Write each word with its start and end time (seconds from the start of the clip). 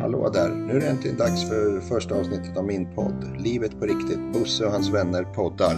Hallå 0.00 0.30
där! 0.30 0.48
Nu 0.48 0.76
är 0.76 0.80
det 0.80 0.86
äntligen 0.86 1.16
dags 1.16 1.48
för 1.48 1.80
första 1.80 2.14
avsnittet 2.14 2.56
av 2.56 2.64
min 2.64 2.94
podd. 2.94 3.36
Livet 3.38 3.80
på 3.80 3.86
riktigt. 3.86 4.32
Bosse 4.32 4.64
och 4.64 4.72
hans 4.72 4.88
vänner 4.88 5.24
poddar. 5.24 5.76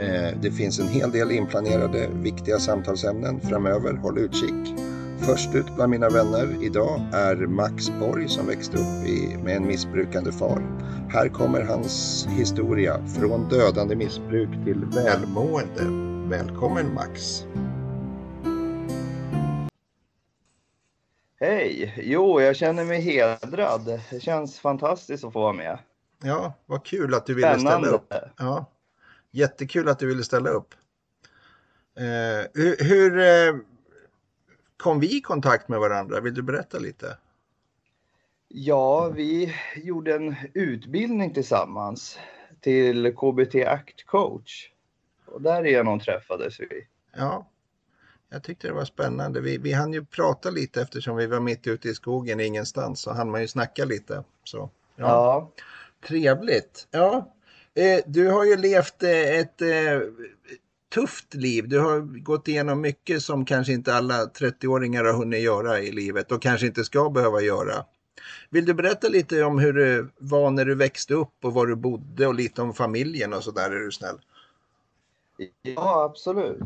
Eh, 0.00 0.38
det 0.42 0.50
finns 0.50 0.80
en 0.80 0.88
hel 0.88 1.10
del 1.10 1.30
inplanerade 1.30 2.08
viktiga 2.12 2.58
samtalsämnen 2.58 3.40
framöver. 3.40 3.94
Håll 3.94 4.18
utkik. 4.18 4.74
Först 5.18 5.54
ut 5.54 5.74
bland 5.76 5.90
mina 5.90 6.08
vänner 6.08 6.64
idag 6.64 7.00
är 7.12 7.36
Max 7.36 7.90
Borg 8.00 8.28
som 8.28 8.46
växte 8.46 8.76
upp 8.76 9.08
i, 9.08 9.36
med 9.44 9.56
en 9.56 9.66
missbrukande 9.66 10.32
far. 10.32 10.62
Här 11.08 11.28
kommer 11.28 11.62
hans 11.62 12.26
historia 12.30 13.00
från 13.06 13.48
dödande 13.48 13.96
missbruk 13.96 14.50
till 14.64 14.84
välmående. 14.84 16.06
Välkommen 16.36 16.94
Max! 16.94 17.44
Hej! 21.46 21.94
Jo, 21.96 22.40
jag 22.40 22.56
känner 22.56 22.84
mig 22.84 23.00
hedrad. 23.00 24.00
Det 24.10 24.20
känns 24.20 24.60
fantastiskt 24.60 25.24
att 25.24 25.32
få 25.32 25.40
vara 25.40 25.52
med. 25.52 25.78
Ja, 26.22 26.52
vad 26.66 26.84
kul 26.84 27.14
att 27.14 27.26
du 27.26 27.34
ville 27.34 27.54
Spännande. 27.58 27.86
ställa 27.88 27.96
upp. 27.96 28.14
Ja, 28.38 28.72
jättekul 29.30 29.88
att 29.88 29.98
du 29.98 30.06
ville 30.06 30.24
ställa 30.24 30.50
upp. 30.50 30.74
Eh, 31.98 32.46
hur 32.54 32.76
hur 32.84 33.18
eh, 33.18 33.60
kom 34.76 35.00
vi 35.00 35.16
i 35.16 35.20
kontakt 35.20 35.68
med 35.68 35.78
varandra? 35.80 36.20
Vill 36.20 36.34
du 36.34 36.42
berätta 36.42 36.78
lite? 36.78 37.18
Ja, 38.48 39.08
vi 39.08 39.54
gjorde 39.76 40.14
en 40.14 40.36
utbildning 40.54 41.34
tillsammans 41.34 42.18
till 42.60 43.14
KBT 43.16 43.54
Act 43.66 44.06
Coach. 44.06 44.70
Och 45.26 45.42
därigenom 45.42 46.00
träffades 46.00 46.60
vi. 46.60 46.86
Ja, 47.16 47.50
jag 48.28 48.42
tyckte 48.42 48.66
det 48.66 48.74
var 48.74 48.84
spännande. 48.84 49.40
Vi, 49.40 49.58
vi 49.58 49.72
hann 49.72 49.92
ju 49.92 50.04
prata 50.04 50.50
lite 50.50 50.82
eftersom 50.82 51.16
vi 51.16 51.26
var 51.26 51.40
mitt 51.40 51.66
ute 51.66 51.88
i 51.88 51.94
skogen 51.94 52.40
ingenstans 52.40 53.00
så 53.00 53.12
hann 53.12 53.30
man 53.30 53.40
ju 53.40 53.48
snacka 53.48 53.84
lite. 53.84 54.24
Så, 54.44 54.70
ja. 54.96 55.04
Ja, 55.04 55.52
Trevligt. 56.08 56.88
Ja, 56.90 57.34
eh, 57.74 58.00
du 58.06 58.28
har 58.28 58.44
ju 58.44 58.56
levt 58.56 59.02
eh, 59.02 59.38
ett 59.38 59.62
eh, 59.62 60.00
tufft 60.94 61.34
liv. 61.34 61.68
Du 61.68 61.80
har 61.80 62.00
gått 62.00 62.48
igenom 62.48 62.80
mycket 62.80 63.22
som 63.22 63.44
kanske 63.44 63.72
inte 63.72 63.94
alla 63.94 64.24
30-åringar 64.24 65.04
har 65.04 65.12
hunnit 65.12 65.42
göra 65.42 65.80
i 65.80 65.92
livet 65.92 66.32
och 66.32 66.42
kanske 66.42 66.66
inte 66.66 66.84
ska 66.84 67.10
behöva 67.10 67.40
göra. 67.40 67.84
Vill 68.50 68.64
du 68.64 68.74
berätta 68.74 69.08
lite 69.08 69.42
om 69.42 69.58
hur 69.58 69.72
det 69.72 70.08
var 70.18 70.50
när 70.50 70.64
du 70.64 70.74
växte 70.74 71.14
upp 71.14 71.44
och 71.44 71.54
var 71.54 71.66
du 71.66 71.76
bodde 71.76 72.26
och 72.26 72.34
lite 72.34 72.62
om 72.62 72.74
familjen 72.74 73.32
och 73.32 73.44
sådär 73.44 73.70
är 73.70 73.80
du 73.80 73.92
snäll? 73.92 74.18
ja 75.62 76.04
absolut. 76.04 76.62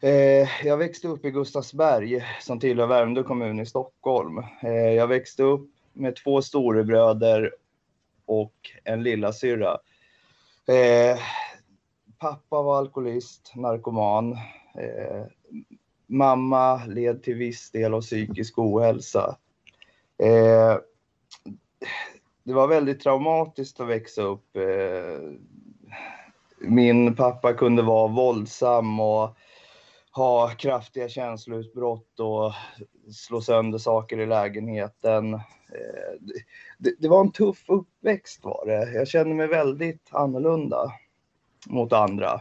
Eh, 0.00 0.48
jag 0.66 0.76
växte 0.76 1.08
upp 1.08 1.24
i 1.24 1.30
Gustavsberg 1.30 2.24
som 2.40 2.60
tillhör 2.60 2.86
Värmdö 2.86 3.22
kommun 3.22 3.60
i 3.60 3.66
Stockholm. 3.66 4.38
Eh, 4.62 4.72
jag 4.72 5.06
växte 5.06 5.42
upp 5.42 5.70
med 5.92 6.16
två 6.16 6.42
storebröder 6.42 7.54
och 8.26 8.54
en 8.84 9.02
lillasyrra. 9.02 9.78
Eh, 10.66 11.18
pappa 12.18 12.62
var 12.62 12.78
alkoholist, 12.78 13.52
narkoman. 13.54 14.32
Eh, 14.74 15.24
mamma 16.06 16.84
led 16.84 17.22
till 17.22 17.34
viss 17.34 17.70
del 17.70 17.94
av 17.94 18.00
psykisk 18.00 18.58
ohälsa. 18.58 19.36
Eh, 20.18 20.76
det 22.42 22.52
var 22.52 22.68
väldigt 22.68 23.00
traumatiskt 23.00 23.80
att 23.80 23.88
växa 23.88 24.22
upp. 24.22 24.56
Eh, 24.56 25.32
min 26.60 27.16
pappa 27.16 27.52
kunde 27.52 27.82
vara 27.82 28.08
våldsam 28.08 29.00
och 29.00 29.36
ha 30.12 30.48
kraftiga 30.50 31.08
känsloutbrott 31.08 32.20
och 32.20 32.52
slå 33.14 33.40
sönder 33.40 33.78
saker 33.78 34.18
i 34.20 34.26
lägenheten. 34.26 35.34
Eh, 35.34 35.40
Det, 36.78 36.94
det 36.98 37.08
var 37.08 37.20
en 37.20 37.32
tuff 37.32 37.64
uppväxt 37.68 38.44
var 38.44 38.66
det. 38.66 38.92
Jag 38.92 39.08
kände 39.08 39.34
mig 39.34 39.46
väldigt 39.46 40.08
annorlunda 40.10 40.92
mot 41.66 41.92
andra. 41.92 42.40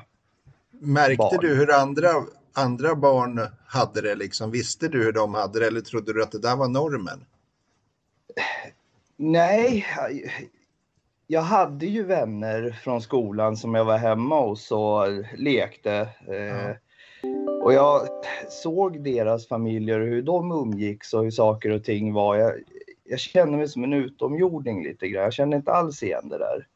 Märkte 0.71 1.17
Barn. 1.17 1.37
du 1.41 1.55
hur 1.55 1.71
andra, 1.73 2.09
andra 2.53 2.95
barn 2.95 3.41
hade 3.67 4.01
det 4.01 4.15
liksom? 4.15 4.51
Visste 4.51 4.87
du 4.87 5.03
hur 5.03 5.11
de 5.11 5.33
hade 5.33 5.59
det 5.59 5.67
eller 5.67 5.81
trodde 5.81 6.13
du 6.13 6.23
att 6.23 6.31
det 6.31 6.39
där 6.39 6.55
var 6.55 6.67
normen? 6.67 7.25
Nej, 9.15 9.85
jag- 11.27 11.41
hade 11.41 11.85
ju 11.85 12.03
vänner 12.03 12.79
från 12.83 13.01
skolan 13.01 13.57
som 13.57 13.75
jag 13.75 13.85
var 13.85 13.97
hemma 13.97 14.39
hos 14.41 14.71
och 14.71 15.07
lekte. 15.37 16.09
Eh, 16.27 16.75
och 17.57 17.73
jag 17.73 18.07
såg 18.49 19.03
deras 19.03 19.47
familjer 19.47 19.99
och 19.99 20.07
hur 20.07 20.21
de 20.21 20.51
umgicks 20.51 21.13
och 21.13 21.23
hur 21.23 21.31
saker 21.31 21.69
och 21.69 21.83
ting 21.83 22.13
var. 22.13 22.35
Jag, 22.35 22.53
jag 23.03 23.19
kände 23.19 23.57
mig 23.57 23.67
som 23.67 23.83
en 23.83 23.93
utomjording 23.93 24.83
lite 24.83 25.07
grann. 25.07 25.23
Jag 25.23 25.33
kände 25.33 25.57
inte 25.57 25.71
alls 25.71 26.03
igen 26.03 26.29
det 26.29 26.37
där 26.37 26.67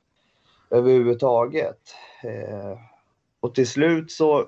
överhuvudtaget. 0.70 1.96
Eh, 2.24 2.80
och 3.40 3.56
till 3.56 3.68
slut 3.68 4.12
så 4.12 4.46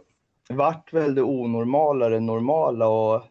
vart 0.50 0.94
väl 0.94 1.16
det 1.16 1.24
onormala 1.24 2.10
det 2.10 2.20
normala 2.20 2.88
och 2.88 3.24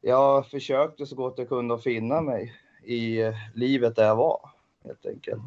jag 0.00 0.46
försökte 0.46 1.06
så 1.06 1.16
gott 1.16 1.38
jag 1.38 1.48
kunde 1.48 1.74
att 1.74 1.82
finna 1.82 2.20
mig 2.20 2.54
i 2.84 3.20
eh, 3.20 3.34
livet 3.54 3.96
där 3.96 4.06
jag 4.06 4.16
var 4.16 4.50
helt 4.84 5.06
enkelt. 5.06 5.42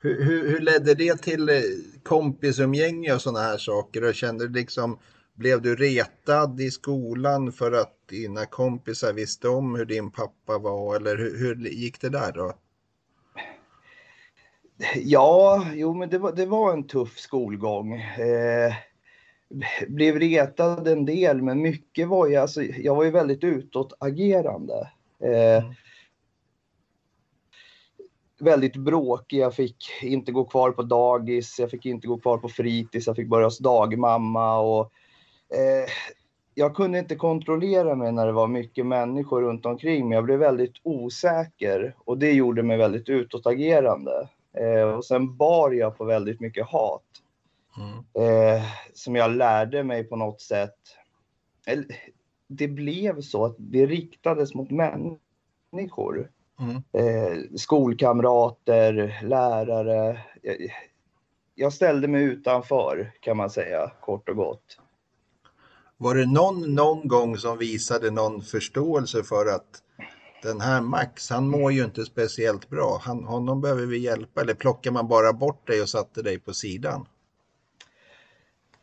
Hur, 0.00 0.24
hur, 0.24 0.50
hur 0.50 0.60
ledde 0.60 0.94
det 0.94 1.22
till 1.22 1.48
eh, 1.48 1.54
kompisumgänge 2.02 3.14
och 3.14 3.22
sådana 3.22 3.40
här 3.40 3.58
saker? 3.58 4.04
Och 4.04 4.14
kände 4.14 4.48
du 4.48 4.54
liksom, 4.54 4.98
blev 5.34 5.62
du 5.62 5.76
retad 5.76 6.60
i 6.60 6.70
skolan 6.70 7.52
för 7.52 7.72
att 7.72 7.94
dina 8.08 8.46
kompisar 8.46 9.12
visste 9.12 9.48
om 9.48 9.74
hur 9.74 9.84
din 9.84 10.10
pappa 10.10 10.58
var? 10.58 10.96
Eller 10.96 11.16
hur, 11.16 11.38
hur 11.38 11.68
gick 11.68 12.00
det 12.00 12.08
där 12.08 12.32
då? 12.32 12.52
Ja, 14.96 15.66
jo 15.74 15.94
men 15.94 16.10
det 16.10 16.18
var, 16.18 16.32
det 16.32 16.46
var 16.46 16.72
en 16.72 16.86
tuff 16.86 17.18
skolgång. 17.18 17.94
Eh, 17.94 18.74
blev 19.88 20.18
retad 20.18 20.88
en 20.88 21.04
del, 21.04 21.42
men 21.42 21.62
mycket 21.62 22.08
var 22.08 22.26
ju, 22.26 22.36
alltså, 22.36 22.62
jag 22.62 22.94
var 22.94 23.04
ju 23.04 23.10
väldigt 23.10 23.44
utåtagerande. 23.44 24.90
Eh, 25.22 25.64
Mm. 25.64 25.74
Väldigt 28.40 28.76
bråkig, 28.76 29.38
jag 29.38 29.54
fick 29.54 29.76
inte 30.02 30.32
gå 30.32 30.44
kvar 30.44 30.70
på 30.70 30.82
dagis, 30.82 31.58
jag 31.58 31.70
fick 31.70 31.86
inte 31.86 32.06
gå 32.06 32.18
kvar 32.18 32.38
på 32.38 32.48
fritids, 32.48 33.06
jag 33.06 33.16
fick 33.16 33.28
börja 33.28 33.46
hos 33.46 33.58
dagmamma 33.58 34.58
och 34.58 34.92
eh, 35.54 35.88
jag 36.54 36.76
kunde 36.76 36.98
inte 36.98 37.16
kontrollera 37.16 37.94
mig 37.94 38.12
när 38.12 38.26
det 38.26 38.32
var 38.32 38.46
mycket 38.46 38.86
människor 38.86 39.42
runt 39.42 39.66
omkring 39.66 40.08
mig. 40.08 40.16
Jag 40.16 40.24
blev 40.24 40.38
väldigt 40.38 40.74
osäker 40.82 41.94
och 41.98 42.18
det 42.18 42.32
gjorde 42.32 42.62
mig 42.62 42.76
väldigt 42.76 43.08
utåtagerande. 43.08 44.28
Eh, 44.52 44.82
och 44.82 45.04
sen 45.04 45.36
bar 45.36 45.70
jag 45.70 45.98
på 45.98 46.04
väldigt 46.04 46.40
mycket 46.40 46.66
hat 46.66 47.02
Mm. 47.78 47.98
eh, 48.28 48.62
som 48.94 49.16
jag 49.16 49.30
lärde 49.30 49.84
mig 49.84 50.04
på 50.04 50.16
något 50.16 50.40
sätt. 50.40 50.78
Det 52.46 52.68
blev 52.68 53.20
så 53.20 53.44
att 53.44 53.56
det 53.58 53.86
riktades 53.86 54.54
mot 54.54 54.70
människor. 54.70 56.30
Mm. 56.60 56.76
Eh, 56.92 57.38
skolkamrater, 57.56 59.20
lärare. 59.22 60.20
Jag, 60.42 60.56
jag 61.54 61.72
ställde 61.72 62.08
mig 62.08 62.22
utanför 62.22 63.12
kan 63.20 63.36
man 63.36 63.50
säga 63.50 63.92
kort 64.00 64.28
och 64.28 64.36
gott. 64.36 64.78
Var 65.96 66.14
det 66.14 66.26
någon, 66.26 66.74
någon 66.74 67.08
gång 67.08 67.36
som 67.36 67.58
visade 67.58 68.10
någon 68.10 68.42
förståelse 68.42 69.22
för 69.22 69.46
att 69.46 69.82
den 70.42 70.60
här 70.60 70.80
Max, 70.80 71.30
han 71.30 71.48
mår 71.48 71.72
ju 71.72 71.84
inte 71.84 72.04
speciellt 72.04 72.68
bra. 72.68 73.00
Han, 73.02 73.24
honom 73.24 73.60
behöver 73.60 73.86
vi 73.86 73.98
hjälpa. 73.98 74.40
Eller 74.40 74.54
plockar 74.54 74.90
man 74.90 75.08
bara 75.08 75.32
bort 75.32 75.66
dig 75.66 75.82
och 75.82 75.88
satte 75.88 76.22
dig 76.22 76.38
på 76.38 76.52
sidan? 76.52 77.06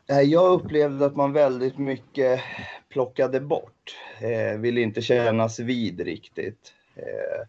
Jag 0.06 0.52
upplevde 0.52 1.06
att 1.06 1.16
man 1.16 1.32
väldigt 1.32 1.78
mycket 1.78 2.40
plockade 2.88 3.40
bort. 3.40 3.96
Eh, 4.20 4.58
ville 4.58 4.80
inte 4.80 5.02
kännas 5.02 5.58
vid 5.58 6.00
riktigt. 6.00 6.72
Eh, 6.96 7.46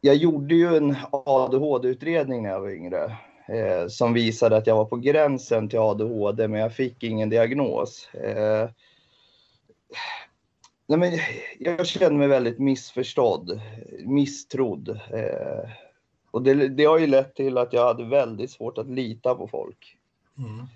jag 0.00 0.16
gjorde 0.16 0.54
ju 0.54 0.76
en 0.76 0.96
ADHD-utredning 1.10 2.42
när 2.42 2.50
jag 2.50 2.60
var 2.60 2.70
yngre. 2.70 3.16
Eh, 3.48 3.88
som 3.88 4.12
visade 4.12 4.56
att 4.56 4.66
jag 4.66 4.76
var 4.76 4.84
på 4.84 4.96
gränsen 4.96 5.68
till 5.68 5.78
ADHD 5.78 6.48
men 6.48 6.60
jag 6.60 6.74
fick 6.74 7.02
ingen 7.02 7.28
diagnos. 7.28 8.08
Eh, 8.14 8.70
nej 10.86 10.98
men, 10.98 11.18
jag 11.58 11.86
kände 11.86 12.18
mig 12.18 12.28
väldigt 12.28 12.58
missförstådd, 12.58 13.60
misstrodd. 14.04 14.88
Eh, 14.88 15.70
och 16.30 16.42
det, 16.42 16.68
det 16.68 16.84
har 16.84 16.98
ju 16.98 17.06
lett 17.06 17.34
till 17.34 17.58
att 17.58 17.72
jag 17.72 17.86
hade 17.86 18.04
väldigt 18.04 18.50
svårt 18.50 18.78
att 18.78 18.90
lita 18.90 19.34
på 19.34 19.48
folk. 19.48 19.96
Mm. 20.38 20.66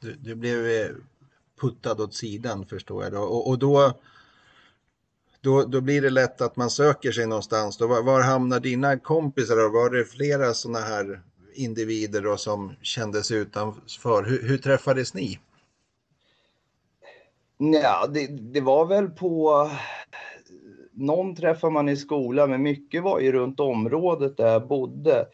Du, 0.00 0.14
du 0.14 0.34
blev 0.34 0.66
eh, 0.66 0.96
puttad 1.60 2.00
åt 2.00 2.14
sidan 2.14 2.66
förstår 2.66 3.02
jag 3.02 3.12
då. 3.12 3.20
Och, 3.20 3.48
och 3.48 3.58
då, 3.58 3.92
då, 5.42 5.62
då 5.62 5.80
blir 5.80 6.02
det 6.02 6.10
lätt 6.10 6.40
att 6.40 6.56
man 6.56 6.70
söker 6.70 7.12
sig 7.12 7.26
någonstans. 7.26 7.76
Då, 7.76 7.86
var, 7.86 8.02
var 8.02 8.22
hamnar 8.22 8.60
dina 8.60 8.98
kompisar? 8.98 9.56
Då? 9.56 9.68
Var 9.68 9.90
det 9.90 10.04
flera 10.04 10.54
sådana 10.54 10.78
här 10.78 11.22
individer 11.54 12.22
då 12.22 12.36
som 12.36 12.72
kändes 12.82 13.30
utanför? 13.30 14.22
Hur, 14.22 14.48
hur 14.48 14.58
träffades 14.58 15.14
ni? 15.14 15.38
Ja, 17.58 18.06
det, 18.06 18.26
det 18.26 18.60
var 18.60 18.86
väl 18.86 19.08
på 19.08 19.70
någon 20.92 21.36
träffar 21.36 21.70
man 21.70 21.88
i 21.88 21.96
skolan, 21.96 22.50
men 22.50 22.62
mycket 22.62 23.02
var 23.02 23.20
ju 23.20 23.32
runt 23.32 23.60
området 23.60 24.36
där 24.36 24.52
jag 24.52 24.68
bodde. 24.68 25.26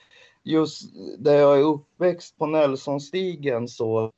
Just 0.44 0.82
där 1.18 1.34
jag 1.34 1.58
är 1.58 1.62
uppväxt 1.62 2.38
på 2.38 2.46
Nelsonstigen 2.46 3.68
så 3.68 4.12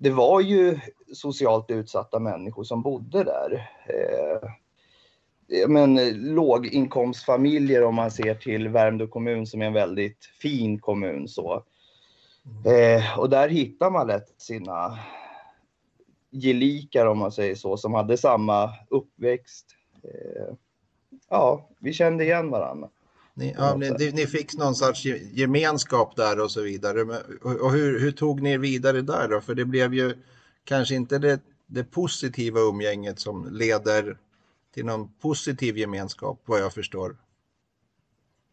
det 0.00 0.10
var 0.10 0.40
ju 0.40 0.78
socialt 1.12 1.70
utsatta 1.70 2.18
människor 2.18 2.64
som 2.64 2.82
bodde 2.82 3.24
där. 3.24 3.70
Eh, 3.86 4.50
men 5.68 5.94
låginkomstfamiljer 6.34 7.84
om 7.84 7.94
man 7.94 8.10
ser 8.10 8.34
till 8.34 8.68
Värmdö 8.68 9.06
kommun 9.06 9.46
som 9.46 9.62
är 9.62 9.66
en 9.66 9.72
väldigt 9.72 10.24
fin 10.24 10.78
kommun 10.78 11.28
så. 11.28 11.64
Eh, 12.66 13.18
och 13.18 13.30
där 13.30 13.48
hittar 13.48 13.90
man 13.90 14.06
lätt 14.06 14.34
sina 14.36 14.98
gelikar 16.30 17.06
om 17.06 17.18
man 17.18 17.32
säger 17.32 17.54
så, 17.54 17.76
som 17.76 17.94
hade 17.94 18.16
samma 18.16 18.70
uppväxt. 18.88 19.66
Eh, 20.02 20.54
ja, 21.28 21.68
vi 21.78 21.92
kände 21.92 22.24
igen 22.24 22.50
varandra. 22.50 22.88
Ni, 23.40 23.54
ja, 23.58 23.76
ni, 23.76 24.10
ni, 24.12 24.26
fick 24.26 24.54
någon 24.54 24.74
sorts 24.74 25.04
gemenskap 25.32 26.16
där 26.16 26.40
och 26.40 26.50
så 26.50 26.62
vidare. 26.62 27.02
Och 27.42 27.72
hur, 27.72 28.00
hur, 28.00 28.12
tog 28.12 28.42
ni 28.42 28.52
er 28.52 28.58
vidare 28.58 29.02
där 29.02 29.28
då? 29.28 29.40
För 29.40 29.54
det 29.54 29.64
blev 29.64 29.94
ju 29.94 30.14
kanske 30.64 30.94
inte 30.94 31.18
det, 31.18 31.40
det 31.66 31.84
positiva 31.84 32.60
umgänget 32.60 33.20
som 33.20 33.48
leder 33.52 34.18
till 34.74 34.84
någon 34.84 35.12
positiv 35.12 35.78
gemenskap 35.78 36.42
vad 36.44 36.60
jag 36.60 36.74
förstår. 36.74 37.16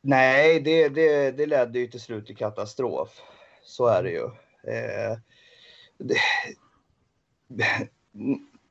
Nej, 0.01 0.60
det, 0.60 0.90
det, 0.90 1.31
det 1.31 1.45
ledde 1.45 1.80
ju 1.80 1.88
till 1.88 2.01
slut 2.01 2.25
till 2.25 2.38
katastrof. 2.38 3.22
Så 3.63 3.88
är 3.88 4.04
det 4.04 4.12
ju. 4.12 4.25
Eh, 4.74 5.18
det, 5.98 6.18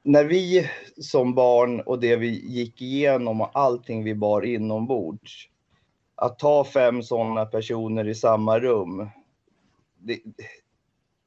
när 0.02 0.24
vi 0.24 0.70
som 1.00 1.34
barn 1.34 1.80
och 1.80 2.00
det 2.00 2.16
vi 2.16 2.46
gick 2.46 2.82
igenom 2.82 3.40
och 3.40 3.50
allting 3.54 4.04
vi 4.04 4.14
bar 4.14 4.42
inombords. 4.42 5.48
Att 6.16 6.38
ta 6.38 6.64
fem 6.64 7.02
sådana 7.02 7.46
personer 7.46 8.08
i 8.08 8.14
samma 8.14 8.58
rum. 8.58 9.08
Det, 9.98 10.20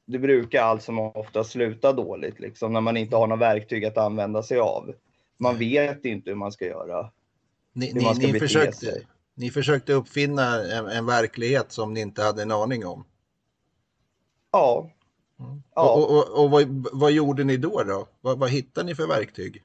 det 0.06 0.18
brukar 0.18 0.62
allt 0.62 0.82
som 0.82 0.98
ofta 0.98 1.44
sluta 1.44 1.92
dåligt 1.92 2.40
liksom 2.40 2.72
när 2.72 2.80
man 2.80 2.96
inte 2.96 3.16
har 3.16 3.26
några 3.26 3.40
verktyg 3.40 3.84
att 3.84 3.98
använda 3.98 4.42
sig 4.42 4.58
av. 4.58 4.94
Man 5.36 5.58
vet 5.58 6.04
inte 6.04 6.30
hur 6.30 6.36
man 6.36 6.52
ska 6.52 6.66
göra. 6.66 7.10
Ni, 7.72 7.92
ni, 7.92 8.14
ska 8.14 8.26
ni 8.26 8.40
försökte, 8.40 9.02
ni 9.34 9.50
försökte 9.50 9.92
uppfinna 9.92 10.64
en, 10.64 10.86
en, 10.86 11.06
verklighet 11.06 11.72
som 11.72 11.94
ni 11.94 12.00
inte 12.00 12.22
hade 12.22 12.42
en 12.42 12.50
aning 12.50 12.86
om? 12.86 13.04
Ja, 14.52 14.90
Mm. 15.40 15.62
Ja. 15.74 15.94
Och, 15.94 16.10
och, 16.10 16.44
och 16.44 16.50
vad, 16.50 16.88
vad, 16.92 17.12
gjorde 17.12 17.44
ni 17.44 17.56
då? 17.56 17.82
då? 17.82 18.08
Vad, 18.20 18.38
vad 18.38 18.50
hittade 18.50 18.86
ni 18.86 18.94
för 18.94 19.06
verktyg? 19.06 19.62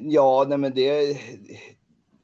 Ja, 0.00 0.44
nej 0.48 0.58
men 0.58 0.74
det... 0.74 1.18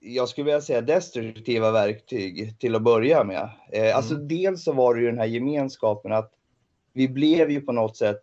Jag 0.04 0.28
skulle 0.28 0.44
vilja 0.44 0.60
säga 0.60 0.80
destruktiva 0.80 1.70
verktyg 1.70 2.58
till 2.58 2.74
att 2.74 2.82
börja 2.82 3.24
med. 3.24 3.50
Eh, 3.72 3.82
mm. 3.82 3.96
Alltså 3.96 4.14
dels 4.14 4.64
så 4.64 4.72
var 4.72 4.94
det 4.94 5.00
ju 5.00 5.06
den 5.06 5.18
här 5.18 5.26
gemenskapen 5.26 6.12
att 6.12 6.32
vi 6.92 7.08
blev 7.08 7.50
ju 7.50 7.60
på 7.60 7.72
något 7.72 7.96
sätt, 7.96 8.16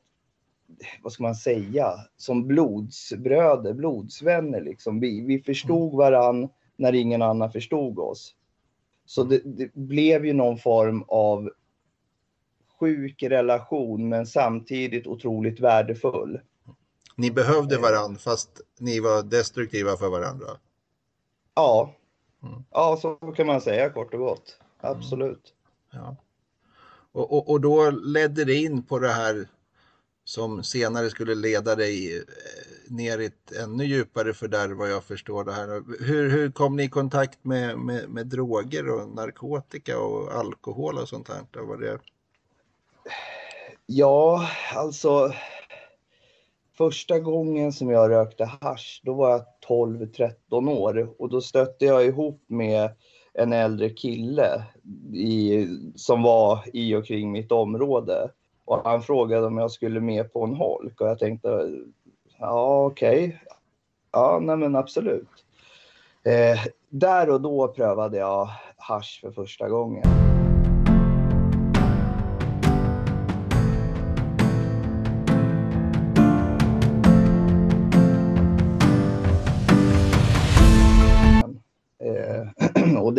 vad 1.01 1.13
ska 1.13 1.23
man 1.23 1.35
säga, 1.35 1.93
som 2.17 2.47
blodsbröder, 2.47 3.73
blodsvänner 3.73 4.61
liksom. 4.61 4.99
Vi, 4.99 5.21
vi 5.21 5.39
förstod 5.39 5.93
mm. 5.93 5.97
varann 5.97 6.49
när 6.75 6.95
ingen 6.95 7.21
annan 7.21 7.51
förstod 7.51 7.99
oss. 7.99 8.35
Så 9.05 9.23
det, 9.23 9.41
det 9.45 9.73
blev 9.73 10.25
ju 10.25 10.33
någon 10.33 10.57
form 10.57 11.03
av 11.07 11.49
sjuk 12.79 13.23
relation 13.23 14.09
men 14.09 14.25
samtidigt 14.25 15.07
otroligt 15.07 15.59
värdefull. 15.59 16.39
Ni 17.15 17.31
behövde 17.31 17.75
eh. 17.75 17.81
varandra 17.81 18.19
fast 18.19 18.61
ni 18.79 18.99
var 18.99 19.23
destruktiva 19.23 19.97
för 19.97 20.09
varandra? 20.09 20.47
Ja, 21.59 21.93
mm. 22.43 22.63
ja 22.71 22.97
så 23.01 23.15
kan 23.15 23.47
man 23.47 23.61
säga 23.61 23.89
kort 23.89 24.13
och 24.13 24.19
gott. 24.19 24.57
Absolut. 24.81 25.53
Mm. 25.93 26.05
Ja. 26.05 26.15
Och, 27.11 27.33
och, 27.33 27.49
och, 27.49 27.61
då 27.61 27.89
ledde 27.89 28.45
det 28.45 28.55
in 28.55 28.83
på 28.83 28.99
det 28.99 29.11
här 29.11 29.47
som 30.23 30.63
senare 30.63 31.09
skulle 31.09 31.35
leda 31.35 31.75
dig 31.75 32.17
eh, 32.17 32.23
ner 32.87 33.19
i 33.19 33.25
ett 33.25 33.51
ännu 33.51 33.85
djupare 33.85 34.33
fördärv 34.33 34.71
vad 34.71 34.91
jag 34.91 35.03
förstår 35.03 35.43
det 35.43 35.51
här. 35.51 35.83
Hur, 36.05 36.29
hur 36.29 36.51
kom 36.51 36.75
ni 36.75 36.83
i 36.83 36.89
kontakt 36.89 37.39
med, 37.41 37.77
med, 37.77 38.09
med 38.09 38.27
droger 38.27 38.89
och 38.89 39.09
narkotika 39.09 39.99
och 39.99 40.33
alkohol 40.33 40.97
och 40.97 41.09
sånt 41.09 41.27
här? 41.27 41.63
Var 41.63 41.77
det... 41.77 41.99
Ja, 43.85 44.49
alltså. 44.75 45.33
Första 46.79 47.19
gången 47.19 47.73
som 47.73 47.89
jag 47.89 48.09
rökte 48.09 48.45
hash, 48.61 49.01
då 49.03 49.13
var 49.13 49.29
jag 49.29 49.41
12-13 49.67 50.71
år 50.71 51.13
och 51.17 51.29
då 51.29 51.41
stötte 51.41 51.85
jag 51.85 52.05
ihop 52.05 52.43
med 52.47 52.89
en 53.33 53.53
äldre 53.53 53.89
kille 53.89 54.63
i, 55.13 55.67
som 55.95 56.23
var 56.23 56.63
i 56.73 56.95
och 56.95 57.05
kring 57.05 57.31
mitt 57.31 57.51
område. 57.51 58.31
Och 58.65 58.81
han 58.83 59.01
frågade 59.01 59.47
om 59.47 59.57
jag 59.57 59.71
skulle 59.71 59.99
med 59.99 60.33
på 60.33 60.43
en 60.43 60.53
holk 60.53 61.01
och 61.01 61.07
jag 61.07 61.19
tänkte, 61.19 61.69
ja 62.37 62.85
okej. 62.85 63.27
Okay. 63.27 63.37
Ja, 64.11 64.39
nej 64.41 64.57
men 64.57 64.75
absolut. 64.75 65.29
Eh, 66.23 66.59
där 66.89 67.29
och 67.29 67.41
då 67.41 67.67
prövade 67.67 68.17
jag 68.17 68.49
hash 68.77 69.21
för 69.21 69.31
första 69.31 69.69
gången. 69.69 70.38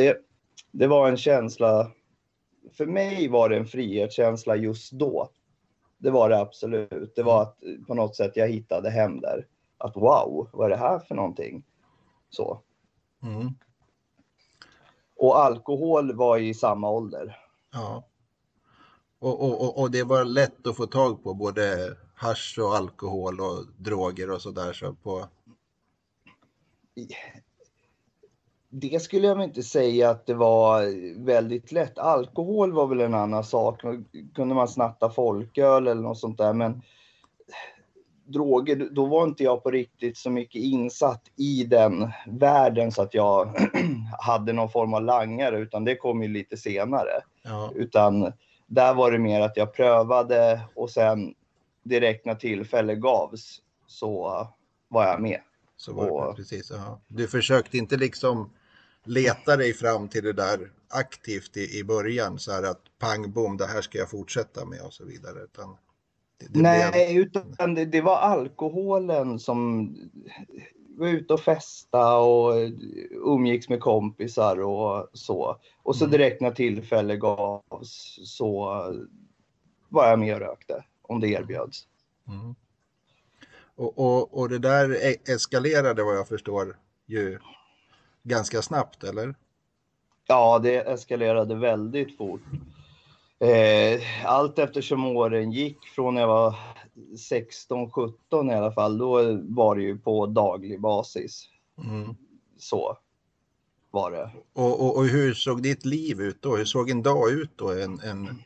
Det, 0.00 0.18
det 0.70 0.86
var 0.86 1.08
en 1.08 1.16
känsla, 1.16 1.90
för 2.72 2.86
mig 2.86 3.28
var 3.28 3.48
det 3.48 3.56
en 3.56 3.66
frihetskänsla 3.66 4.56
just 4.56 4.92
då. 4.92 5.30
Det 5.98 6.10
var 6.10 6.28
det 6.28 6.38
absolut. 6.38 7.12
Det 7.16 7.22
var 7.22 7.42
att 7.42 7.58
på 7.86 7.94
något 7.94 8.16
sätt 8.16 8.32
jag 8.34 8.48
hittade 8.48 8.90
hem 8.90 9.20
där. 9.20 9.46
Att 9.78 9.96
wow, 9.96 10.48
vad 10.52 10.66
är 10.66 10.70
det 10.70 10.76
här 10.76 10.98
för 10.98 11.14
någonting? 11.14 11.64
Så. 12.30 12.60
Mm. 13.22 13.48
Och 15.16 15.38
alkohol 15.38 16.14
var 16.14 16.38
i 16.38 16.54
samma 16.54 16.90
ålder. 16.90 17.38
Ja. 17.72 18.04
Och, 19.18 19.44
och, 19.44 19.78
och, 19.78 19.90
det 19.90 20.04
var 20.04 20.24
lätt 20.24 20.66
att 20.66 20.76
få 20.76 20.86
tag 20.86 21.22
på 21.22 21.34
både 21.34 21.96
hash 22.14 22.60
och 22.60 22.76
alkohol 22.76 23.40
och 23.40 23.66
droger 23.76 24.30
och 24.30 24.42
sådär 24.42 24.72
så 24.72 24.94
på 24.94 25.28
det 28.70 29.02
skulle 29.02 29.26
jag 29.26 29.44
inte 29.44 29.62
säga 29.62 30.10
att 30.10 30.26
det 30.26 30.34
var 30.34 30.84
väldigt 31.24 31.72
lätt. 31.72 31.98
Alkohol 31.98 32.72
var 32.72 32.86
väl 32.86 33.00
en 33.00 33.14
annan 33.14 33.44
sak. 33.44 33.82
Kunde 34.34 34.54
man 34.54 34.68
snatta 34.68 35.10
folköl 35.10 35.86
eller 35.86 36.02
något 36.02 36.18
sånt 36.18 36.38
där. 36.38 36.52
Men 36.52 36.82
droger, 38.24 38.88
då 38.90 39.06
var 39.06 39.24
inte 39.24 39.44
jag 39.44 39.62
på 39.62 39.70
riktigt 39.70 40.16
så 40.16 40.30
mycket 40.30 40.62
insatt 40.62 41.22
i 41.36 41.64
den 41.64 42.10
världen 42.26 42.92
så 42.92 43.02
att 43.02 43.14
jag 43.14 43.48
hade 44.18 44.52
någon 44.52 44.70
form 44.70 44.94
av 44.94 45.02
langare, 45.02 45.58
utan 45.58 45.84
det 45.84 45.96
kom 45.96 46.22
ju 46.22 46.28
lite 46.28 46.56
senare. 46.56 47.22
Ja. 47.42 47.72
Utan 47.74 48.32
där 48.66 48.94
var 48.94 49.12
det 49.12 49.18
mer 49.18 49.40
att 49.40 49.56
jag 49.56 49.74
prövade 49.74 50.60
och 50.74 50.90
sen 50.90 51.34
direkt 51.82 52.26
när 52.26 52.34
tillfälle 52.34 52.94
gavs 52.94 53.58
så 53.86 54.46
var 54.88 55.04
jag 55.06 55.20
med. 55.20 55.40
Så 55.76 55.92
var 55.92 56.04
det, 56.04 56.10
och, 56.10 56.36
precis. 56.36 56.70
Ja. 56.70 57.00
Du 57.08 57.28
försökte 57.28 57.78
inte 57.78 57.96
liksom 57.96 58.50
leta 59.04 59.56
dig 59.56 59.72
fram 59.72 60.08
till 60.08 60.24
det 60.24 60.32
där 60.32 60.72
aktivt 60.88 61.56
i, 61.56 61.78
i 61.78 61.84
början 61.84 62.38
så 62.38 62.52
här 62.52 62.62
att 62.62 62.82
pang 62.98 63.32
bom, 63.32 63.56
det 63.56 63.66
här 63.66 63.80
ska 63.80 63.98
jag 63.98 64.10
fortsätta 64.10 64.64
med 64.64 64.80
och 64.80 64.92
så 64.92 65.04
vidare. 65.04 65.42
Utan 65.44 65.76
det, 66.38 66.46
det 66.50 66.62
Nej, 66.62 66.92
blev... 66.92 67.26
utan 67.26 67.74
det, 67.74 67.84
det, 67.84 68.00
var 68.00 68.16
alkoholen 68.16 69.38
som 69.38 69.88
var 70.88 71.08
ute 71.08 71.34
och 71.34 71.40
festa 71.40 72.18
och 72.18 72.54
umgicks 73.10 73.68
med 73.68 73.80
kompisar 73.80 74.60
och 74.60 75.08
så. 75.12 75.56
Och 75.82 75.96
så 75.96 76.04
mm. 76.04 76.12
direkt 76.12 76.40
när 76.40 76.50
tillfälle 76.50 77.16
gavs 77.16 78.18
så 78.24 78.64
var 79.88 80.08
jag 80.08 80.18
med 80.18 80.34
och 80.34 80.40
rökte 80.40 80.84
om 81.02 81.20
det 81.20 81.28
erbjöds. 81.28 81.86
Mm. 82.28 82.54
Och, 83.74 83.98
och, 83.98 84.38
och 84.38 84.48
det 84.48 84.58
där 84.58 84.90
e-, 84.90 85.32
eskalerade 85.32 86.02
vad 86.02 86.16
jag 86.16 86.28
förstår 86.28 86.76
ju 87.06 87.38
ganska 88.22 88.62
snabbt, 88.62 89.04
eller? 89.04 89.34
Ja, 90.26 90.58
det 90.58 90.76
eskalerade 90.76 91.54
väldigt 91.54 92.16
fort. 92.16 92.42
Eh, 93.38 94.00
allt 94.24 94.58
eftersom 94.58 95.04
åren 95.04 95.52
gick 95.52 95.84
från 95.86 96.14
när 96.14 96.20
jag 96.20 96.28
var 96.28 96.54
16, 97.28 97.90
17 97.90 98.50
i 98.50 98.54
alla 98.54 98.72
fall, 98.72 98.98
då 98.98 99.38
var 99.42 99.76
det 99.76 99.82
ju 99.82 99.98
på 99.98 100.26
daglig 100.26 100.80
basis. 100.80 101.48
Mm. 101.84 102.14
Så 102.58 102.98
var 103.90 104.10
det. 104.10 104.30
Och, 104.52 104.80
och, 104.80 104.96
och, 104.96 105.06
hur 105.06 105.34
såg 105.34 105.62
ditt 105.62 105.84
liv 105.84 106.20
ut 106.20 106.42
då? 106.42 106.56
Hur 106.56 106.64
såg 106.64 106.90
en 106.90 107.02
dag 107.02 107.30
ut 107.30 107.50
då? 107.56 107.70
En, 107.70 108.00
en, 108.00 108.42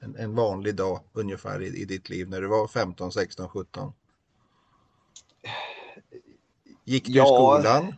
en, 0.00 0.16
en 0.16 0.34
vanlig 0.34 0.74
dag 0.74 1.00
ungefär 1.12 1.62
i, 1.62 1.66
i 1.66 1.84
ditt 1.84 2.08
liv 2.08 2.28
när 2.28 2.40
du 2.40 2.46
var 2.46 2.68
15, 2.68 3.12
16, 3.12 3.48
17? 3.48 3.92
Gick 6.84 7.06
du 7.06 7.12
Ja. 7.12 7.24
i 7.24 7.26
skolan? 7.26 7.94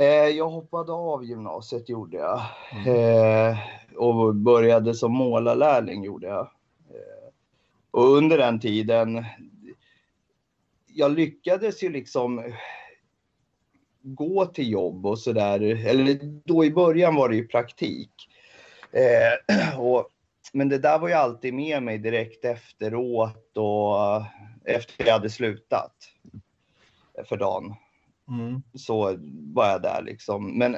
Eh, 0.00 0.28
jag 0.28 0.48
hoppade 0.48 0.92
av 0.92 1.24
gymnasiet 1.24 1.88
gjorde 1.88 2.16
jag. 2.16 2.40
Eh, 2.86 3.58
och 3.96 4.34
började 4.34 4.94
som 4.94 5.12
målarlärling 5.12 6.04
gjorde 6.04 6.26
jag. 6.26 6.50
Eh, 6.90 7.32
och 7.90 8.04
under 8.04 8.38
den 8.38 8.60
tiden, 8.60 9.24
jag 10.86 11.12
lyckades 11.12 11.82
ju 11.82 11.88
liksom 11.90 12.52
gå 14.02 14.46
till 14.46 14.70
jobb 14.70 15.06
och 15.06 15.18
sådär. 15.18 15.60
Eller 15.86 16.18
då 16.44 16.64
i 16.64 16.70
början 16.70 17.14
var 17.14 17.28
det 17.28 17.36
ju 17.36 17.48
praktik. 17.48 18.12
Och, 19.78 20.08
men 20.52 20.68
det 20.68 20.78
där 20.78 20.98
var 20.98 21.08
ju 21.08 21.14
alltid 21.14 21.54
med 21.54 21.82
mig 21.82 21.98
direkt 21.98 22.44
efteråt 22.44 23.56
och 23.56 24.22
efter 24.64 25.06
jag 25.06 25.12
hade 25.12 25.30
slutat 25.30 25.94
för 27.28 27.36
dagen 27.36 27.74
Mm. 28.28 28.62
så 28.74 29.18
var 29.54 29.66
jag 29.70 29.82
där 29.82 30.02
liksom. 30.02 30.58
Men 30.58 30.76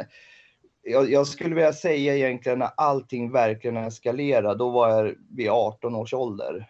jag, 0.83 1.11
jag 1.11 1.27
skulle 1.27 1.55
vilja 1.55 1.73
säga 1.73 2.17
egentligen 2.17 2.59
när 2.59 2.71
allting 2.77 3.31
verkligen 3.33 3.77
eskalerade, 3.77 4.59
då 4.59 4.71
var 4.71 4.89
jag 4.89 5.15
vid 5.31 5.49
18 5.49 5.95
års 5.95 6.15
ålder. 6.15 6.69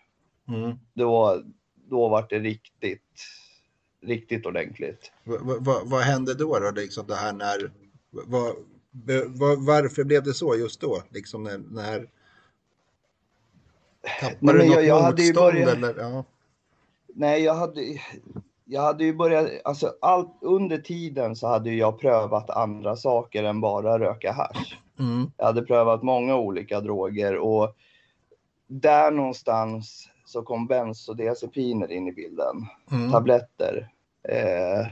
Mm. 0.49 0.77
Då, 0.95 1.43
då 1.75 2.09
var 2.09 2.27
det 2.31 2.39
riktigt, 2.39 3.23
riktigt 4.03 4.47
ordentligt. 4.47 5.13
Va, 5.25 5.37
va, 5.41 5.57
va, 5.61 5.81
vad 5.85 6.01
hände 6.03 6.35
då? 6.35 6.59
då 6.59 6.71
liksom 6.71 7.07
det 7.07 7.15
här 7.17 7.33
när, 7.33 7.71
va, 8.11 8.53
be- 8.91 9.25
va, 9.29 9.57
varför 9.59 10.05
blev 10.05 10.23
det 10.23 10.35
så 10.35 10.57
just 10.57 10.81
då? 10.81 11.03
Liksom 11.09 11.43
när, 11.43 11.59
när 11.59 12.07
tappade 14.21 14.37
Nej, 14.41 14.55
du 14.55 14.67
något 14.67 14.75
jag- 14.77 14.85
jag 14.87 15.01
hade 15.03 15.23
ju 15.23 15.29
motstånd? 15.29 15.53
börjat- 15.55 15.77
Eller? 15.77 15.95
Ja. 15.99 16.25
Nej, 17.15 17.43
jag 17.43 17.55
hade, 17.55 17.81
jag 18.71 18.83
hade 18.83 19.05
ju 19.05 19.15
börjat, 19.15 19.51
alltså 19.65 19.95
allt 20.01 20.39
under 20.41 20.79
tiden 20.79 21.37
så 21.37 21.47
hade 21.47 21.71
jag 21.71 22.01
prövat 22.01 22.51
andra 22.51 22.97
saker 22.97 23.45
än 23.45 23.61
bara 23.61 23.99
röka 23.99 24.33
hasch. 24.33 24.79
Mm. 24.99 25.31
Jag 25.37 25.45
hade 25.45 25.63
prövat 25.63 26.03
många 26.03 26.37
olika 26.37 26.81
droger 26.81 27.37
och 27.37 27.77
där 28.67 29.11
någonstans 29.11 30.09
så 30.25 30.43
kom 30.43 30.67
bensodiazepiner 30.67 31.93
in 31.93 32.09
i 32.09 32.13
bilden. 32.13 32.67
Mm. 32.93 33.13
tabletter. 33.13 33.89
Eh, 34.29 34.87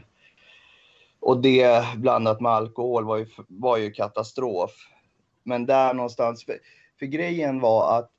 och 1.20 1.42
det 1.42 1.84
blandat 1.96 2.40
med 2.40 2.52
alkohol 2.52 3.04
var 3.04 3.16
ju, 3.16 3.26
var 3.48 3.76
ju 3.76 3.90
katastrof. 3.90 4.72
Men 5.42 5.66
där 5.66 5.94
någonstans, 5.94 6.44
för, 6.44 6.58
för 6.98 7.06
grejen 7.06 7.60
var 7.60 7.98
att 7.98 8.10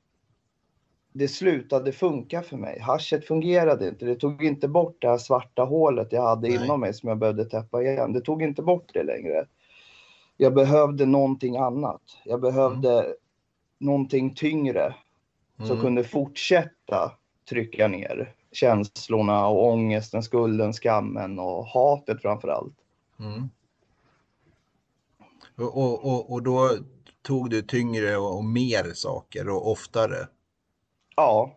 det 1.12 1.28
slutade 1.28 1.92
funka 1.92 2.42
för 2.42 2.56
mig. 2.56 2.80
Haschet 2.80 3.24
fungerade 3.26 3.88
inte. 3.88 4.04
Det 4.04 4.14
tog 4.14 4.44
inte 4.44 4.68
bort 4.68 4.96
det 5.00 5.08
här 5.08 5.18
svarta 5.18 5.62
hålet 5.64 6.08
jag 6.12 6.22
hade 6.22 6.48
Nej. 6.48 6.64
inom 6.64 6.80
mig 6.80 6.94
som 6.94 7.08
jag 7.08 7.18
behövde 7.18 7.44
täppa 7.44 7.82
igen. 7.82 8.12
Det 8.12 8.20
tog 8.20 8.42
inte 8.42 8.62
bort 8.62 8.90
det 8.94 9.02
längre. 9.02 9.46
Jag 10.36 10.54
behövde 10.54 11.06
någonting 11.06 11.56
annat. 11.56 12.02
Jag 12.24 12.40
behövde 12.40 13.14
någonting 13.78 14.34
tyngre 14.34 14.94
som 15.56 15.66
Mm. 15.70 15.80
kunde 15.80 16.04
fortsätta 16.04 17.12
trycka 17.48 17.88
ner 17.88 18.34
känslorna 18.52 19.46
och 19.46 19.66
ångesten, 19.66 20.22
skulden, 20.22 20.72
skammen 20.72 21.38
och 21.38 21.66
hatet 21.66 22.22
framför 22.22 22.48
allt. 22.48 22.74
Mm. 23.20 23.48
Och, 25.56 25.76
och, 25.76 26.04
och, 26.04 26.32
och 26.32 26.42
då 26.42 26.70
tog 27.22 27.50
du 27.50 27.62
tyngre 27.62 28.16
och, 28.16 28.36
och 28.36 28.44
mer 28.44 28.94
saker 28.94 29.48
och 29.48 29.70
oftare. 29.70 30.26
Ja, 31.16 31.56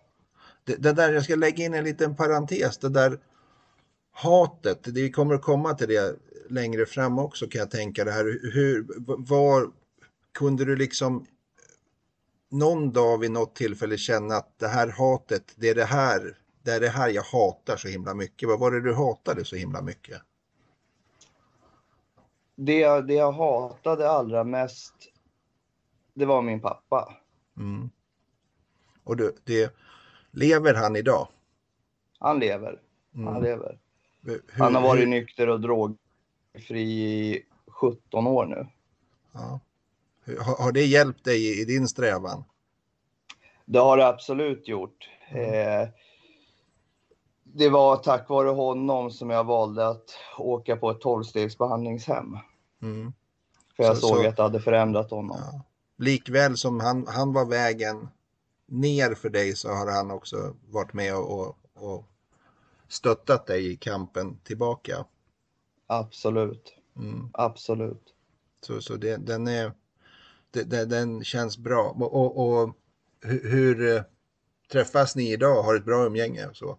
Det, 0.64 0.76
det 0.76 0.94
där, 0.94 1.14
jag 1.14 1.24
ska 1.24 1.36
lägga 1.36 1.66
in 1.66 1.74
en 1.74 1.84
liten 1.84 2.16
parentes, 2.16 2.78
det 2.78 2.90
där 2.90 3.20
hatet, 4.12 4.80
det 4.84 5.10
kommer 5.12 5.36
att 5.36 5.42
komma 5.42 5.74
till 5.74 5.88
det 5.88 6.16
längre 6.50 6.86
fram 6.86 7.20
också 7.20 7.48
kan 7.48 7.60
jag 7.60 7.72
tänka 7.72 8.04
det 8.04 8.12
här, 8.12 8.24
hur, 8.54 8.88
var, 9.28 9.72
kunde 10.34 10.66
du 10.66 10.76
liksom 10.76 11.26
någon 12.52 12.92
dag 12.94 13.18
vid 13.18 13.32
något 13.32 13.56
tillfälle 13.56 13.98
känna 13.98 14.36
att 14.36 14.60
det 14.60 14.68
här 14.68 14.88
hatet, 14.88 15.54
det 15.56 15.70
är 15.70 15.76
det 15.76 15.86
här, 15.86 16.38
det 16.64 16.72
är 16.72 16.80
det 16.80 16.90
här 16.90 17.10
jag 17.10 17.24
hatar 17.24 17.78
så 17.78 17.88
himla 17.88 18.14
mycket. 18.14 18.50
Vad 18.50 18.60
var 18.60 18.72
det 18.72 18.82
du 18.82 18.94
hatade 18.96 19.46
så 19.46 19.56
himla 19.56 19.82
mycket? 19.82 20.22
det, 22.56 22.80
jag- 22.80 23.08
det 23.08 23.14
jag 23.14 23.32
hatade 23.32 24.10
allra 24.10 24.44
mest, 24.44 24.94
det 26.14 26.26
var 26.26 26.42
min 26.42 26.62
pappa. 26.62 27.18
Mm. 27.58 27.90
Och 29.04 29.18
det, 29.18 29.32
det, 29.46 29.74
lever 30.32 30.74
han 30.74 30.96
idag? 30.96 31.28
Han 32.20 32.40
lever. 32.40 32.80
Mm. 33.16 33.34
Han 33.34 33.44
lever. 33.44 33.78
Hur- 34.22 34.42
Han 34.58 34.76
har 34.76 34.82
varit 34.82 35.02
hur- 35.02 35.08
nykter 35.08 35.50
och 35.50 35.60
drogfri 35.62 36.82
i 36.82 37.46
17 37.68 38.28
år 38.28 38.46
nu. 38.46 38.68
Ja. 39.32 39.60
Har, 40.40 40.64
har 40.64 40.72
det 40.72 40.86
hjälpt 40.86 41.24
dig 41.24 41.46
i, 41.48 41.62
i 41.62 41.66
din 41.66 41.88
strävan? 41.88 42.44
Det 43.66 43.80
har 43.80 43.98
det 43.98 44.08
absolut 44.08 44.68
gjort. 44.68 45.10
Eh, 45.30 45.90
det 47.44 47.70
var 47.70 47.98
tack 47.98 48.30
vare 48.30 48.50
honom 48.50 49.12
som 49.12 49.30
jag 49.30 49.44
valde 49.44 49.88
att 49.88 50.10
åka 50.38 50.76
på 50.78 50.92
ett 50.92 51.02
12-stegsbehandlingshem. 51.04 52.38
Mm. 52.82 53.14
För 53.76 53.84
jag 53.84 53.98
Så- 53.98 54.08
såg 54.08 54.18
så- 54.24 54.28
att 54.28 54.36
det 54.38 54.44
hade 54.44 54.62
förändrat 54.62 55.12
honom. 55.12 55.38
Ja. 55.52 55.62
Likväl 55.98 56.58
som 56.58 56.80
han, 56.80 57.08
han 57.08 57.34
var 57.34 57.46
vägen 57.46 58.10
ner 58.74 59.13
för 59.13 59.30
dig 59.30 59.56
så 59.56 59.70
har 59.70 59.92
han 59.92 60.12
också 60.12 60.56
varit 60.70 60.94
med 60.94 61.15
och, 61.15 61.58
och, 61.74 62.06
stöttat 62.88 63.46
dig 63.46 63.72
i 63.72 63.75
kampen 63.75 64.38
tillbaka. 64.44 65.06
Absolut. 65.88 66.74
Mm. 66.98 67.30
Absolut. 67.34 68.13
Så, 68.62 68.82
så 68.82 68.96
det, 68.96 69.18
den, 69.18 69.48
är, 69.48 69.72
det, 70.51 70.86
den 70.86 71.24
känns 71.24 71.58
bra. 71.58 71.96
Och, 72.00 72.13
och, 72.13 72.48
och 72.48 72.75
hur, 73.22 73.50
hur 73.50 73.96
eh, 73.96 74.01
träffas 74.72 75.15
ni 75.15 75.32
idag? 75.32 75.63
Har 75.63 75.75
ett 75.75 75.86
bra 75.86 76.06
umgänge? 76.06 76.48
och 76.48 76.56
Så? 76.56 76.77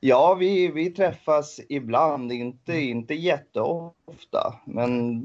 Ja, 0.00 0.34
vi, 0.34 0.68
vi 0.68 0.90
träffas 0.90 1.60
ibland, 1.68 2.32
inte, 2.32 2.80
inte 2.80 3.14
jätteofta, 3.14 4.60
men 4.64 5.22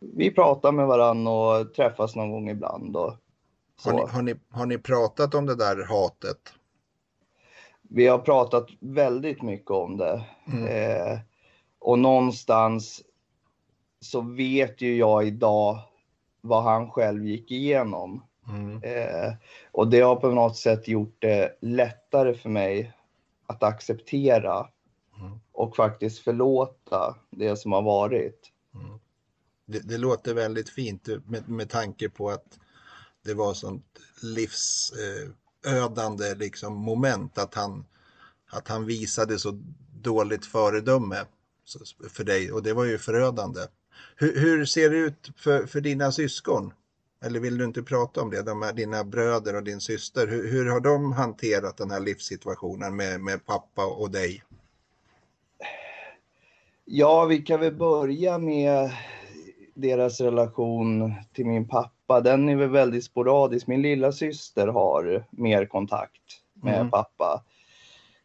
vi 0.00 0.30
pratar 0.30 0.72
med 0.72 0.86
varandra 0.86 1.32
och 1.32 1.74
träffas 1.74 2.16
någon 2.16 2.30
gång 2.30 2.50
ibland. 2.50 2.96
Och 2.96 3.14
Har, 3.84 3.92
ni, 3.92 4.02
har, 4.02 4.22
ni, 4.22 4.34
har 4.50 4.66
ni 4.66 4.78
pratat 4.78 5.34
om 5.34 5.46
det 5.46 5.54
där 5.54 5.84
hatet? 5.84 6.54
Vi 7.82 8.06
har 8.06 8.18
pratat 8.18 8.66
väldigt 8.80 9.42
mycket 9.42 9.70
om 9.70 9.96
det. 9.96 10.24
Mm. 10.46 10.66
Eh, 10.66 11.18
och 11.78 11.98
någonstans 11.98 13.02
så 14.00 14.20
vet 14.20 14.80
ju 14.80 14.96
jag 14.96 15.26
idag 15.26 15.78
vad 16.40 16.62
han 16.62 16.90
själv 16.90 17.26
gick 17.26 17.50
igenom. 17.50 18.24
Mm. 18.48 18.82
Eh, 18.82 19.32
och 19.72 19.88
det 19.88 20.00
har 20.00 20.16
på 20.16 20.30
något 20.30 20.56
sätt 20.56 20.88
gjort 20.88 21.16
det 21.18 21.58
lättare 21.60 22.34
för 22.34 22.48
mig 22.48 22.92
att 23.46 23.62
acceptera 23.62 24.68
Mm. 25.22 25.40
och 25.52 25.76
faktiskt 25.76 26.18
förlåta 26.18 27.16
det 27.30 27.56
som 27.56 27.72
har 27.72 27.82
varit. 27.82 28.52
Mm. 28.74 28.98
Det, 29.66 29.88
det 29.88 29.98
låter 29.98 30.34
väldigt 30.34 30.68
fint 30.68 31.08
med, 31.26 31.48
med 31.48 31.70
tanke 31.70 32.08
på 32.08 32.30
att 32.30 32.58
det 33.24 33.34
var 33.34 33.54
sånt 33.54 33.98
livsödande 34.22 36.30
eh, 36.30 36.36
liksom 36.36 36.74
moment 36.74 37.38
att 37.38 37.54
han, 37.54 37.84
att 38.50 38.68
han 38.68 38.86
visade 38.86 39.38
så 39.38 39.60
dåligt 40.02 40.46
föredöme 40.46 41.24
för 42.10 42.24
dig 42.24 42.52
och 42.52 42.62
det 42.62 42.72
var 42.72 42.84
ju 42.84 42.98
förödande. 42.98 43.60
Hur, 44.16 44.40
hur 44.40 44.64
ser 44.64 44.90
det 44.90 44.96
ut 44.96 45.30
för, 45.36 45.66
för 45.66 45.80
dina 45.80 46.12
syskon? 46.12 46.72
Eller 47.24 47.40
vill 47.40 47.58
du 47.58 47.64
inte 47.64 47.82
prata 47.82 48.22
om 48.22 48.30
det? 48.30 48.42
De 48.42 48.62
här, 48.62 48.72
dina 48.72 49.04
bröder 49.04 49.56
och 49.56 49.62
din 49.62 49.80
syster, 49.80 50.26
hur, 50.26 50.50
hur 50.50 50.66
har 50.66 50.80
de 50.80 51.12
hanterat 51.12 51.76
den 51.76 51.90
här 51.90 52.00
livssituationen 52.00 52.96
med, 52.96 53.20
med 53.20 53.46
pappa 53.46 53.86
och 53.86 54.10
dig? 54.10 54.42
Ja, 56.84 57.24
vi 57.24 57.38
kan 57.38 57.60
väl 57.60 57.74
börja 57.74 58.38
med 58.38 58.90
deras 59.74 60.20
relation 60.20 61.14
till 61.32 61.46
min 61.46 61.68
pappa. 61.68 62.20
Den 62.20 62.48
är 62.48 62.56
väl 62.56 62.70
väldigt 62.70 63.04
sporadisk. 63.04 63.66
Min 63.66 63.82
lilla 63.82 64.12
syster 64.12 64.66
har 64.68 65.24
mer 65.30 65.66
kontakt 65.66 66.22
med 66.52 66.74
Mm. 66.76 66.90
pappa. 66.90 67.44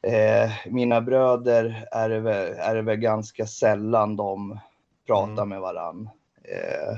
Eh, 0.01 0.51
mina 0.69 1.01
bröder 1.01 1.87
är 1.91 2.09
det, 2.09 2.19
väl, 2.19 2.53
är 2.57 2.75
det 2.75 2.81
väl 2.81 2.95
ganska 2.97 3.47
sällan 3.47 4.15
de 4.15 4.59
pratar 5.07 5.31
Mm. 5.31 5.49
med 5.49 5.61
varann. 5.61 6.09
Eh, 6.43 6.97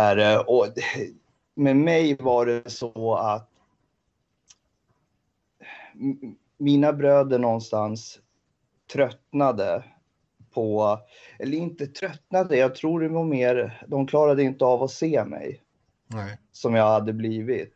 är, 0.00 0.50
och 0.50 0.66
med 1.54 1.76
mig 1.76 2.16
var 2.20 2.46
det 2.46 2.70
så 2.70 3.14
att 3.14 3.50
mina 6.58 6.92
bröder 6.92 7.38
någonstans 7.38 8.20
tröttnade 8.92 9.84
på, 10.56 10.98
eller 11.38 11.58
inte 11.58 11.86
tröttnade, 11.86 12.56
jag 12.56 12.74
tror 12.74 13.00
det 13.00 13.08
var 13.08 13.24
mer, 13.24 13.84
de 13.88 14.06
klarade 14.06 14.42
inte 14.42 14.64
av 14.64 14.82
att 14.82 14.90
se 14.90 15.24
mig 15.24 15.60
Nej. 16.06 16.38
som 16.52 16.74
jag 16.74 16.84
hade 16.84 17.12
blivit. 17.12 17.74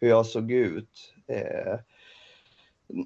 hur 0.00 0.08
jag 0.08 0.26
såg 0.26 0.52
ut. 0.52 1.14
Eh, 1.26 1.78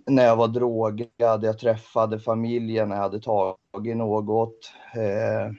när 0.06 0.24
jag 0.24 0.36
var 0.36 0.48
drogad, 0.48 1.44
jag 1.44 1.58
träffade 1.58 2.20
familjen 2.20 2.88
när 2.88 2.96
jag 2.96 3.02
hade 3.02 3.20
tagit 3.20 3.96
något. 3.96 4.72
Eh, 4.96 5.52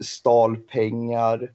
stal 0.00 0.56
pengar. 0.56 1.52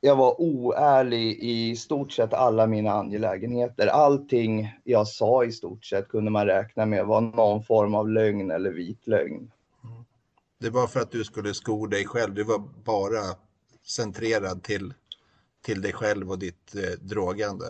Jag 0.00 0.16
var 0.16 0.40
oärlig 0.40 1.38
i 1.40 1.76
stort 1.76 2.12
sett 2.12 2.34
alla 2.34 2.66
mina 2.66 2.92
angelägenheter. 2.92 3.86
Allting 3.86 4.78
jag 4.84 5.08
sa 5.08 5.44
i 5.44 5.52
stort 5.52 5.84
sett 5.84 6.08
kunde 6.08 6.30
man 6.30 6.46
räkna 6.46 6.86
med 6.86 7.06
var 7.06 7.20
någon 7.20 7.62
form 7.62 7.94
av 7.94 8.08
lögn 8.08 8.50
eller 8.50 8.70
vit 8.70 9.06
lögn. 9.06 9.50
Det 10.60 10.70
var 10.70 10.86
för 10.86 11.00
att 11.00 11.10
du 11.10 11.24
skulle 11.24 11.54
sko 11.54 11.86
dig 11.86 12.06
själv. 12.06 12.34
Du 12.34 12.44
var 12.44 12.58
bara 12.84 13.36
centrerad 13.86 14.62
till, 14.62 14.94
till 15.62 15.82
dig 15.82 15.92
själv 15.92 16.30
och 16.30 16.38
ditt 16.38 16.74
eh, 16.74 16.98
drogande. 17.00 17.66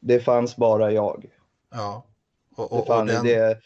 Det 0.00 0.20
fanns 0.20 0.56
bara 0.56 0.92
jag. 0.92 1.26
Ja. 1.70 2.06
Och, 2.56 2.72
och, 2.72 2.80
det 2.80 2.86
fanns, 2.86 3.10
och 3.10 3.16
den... 3.16 3.24
det, 3.24 3.60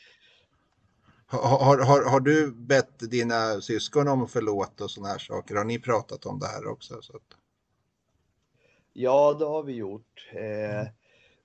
har, 1.30 1.78
har, 1.78 2.10
har 2.10 2.20
du 2.20 2.52
bett 2.52 3.10
dina 3.10 3.60
syskon 3.60 4.08
om 4.08 4.28
förlåt 4.28 4.80
och 4.80 4.90
sådana 4.90 5.12
här 5.12 5.18
saker? 5.18 5.54
Har 5.54 5.64
ni 5.64 5.78
pratat 5.78 6.26
om 6.26 6.38
det 6.38 6.46
här 6.46 6.66
också? 6.66 7.02
Så 7.02 7.16
att... 7.16 7.22
Ja, 8.92 9.36
det 9.38 9.44
har 9.44 9.62
vi 9.62 9.72
gjort. 9.72 10.30
Eh, 10.32 10.88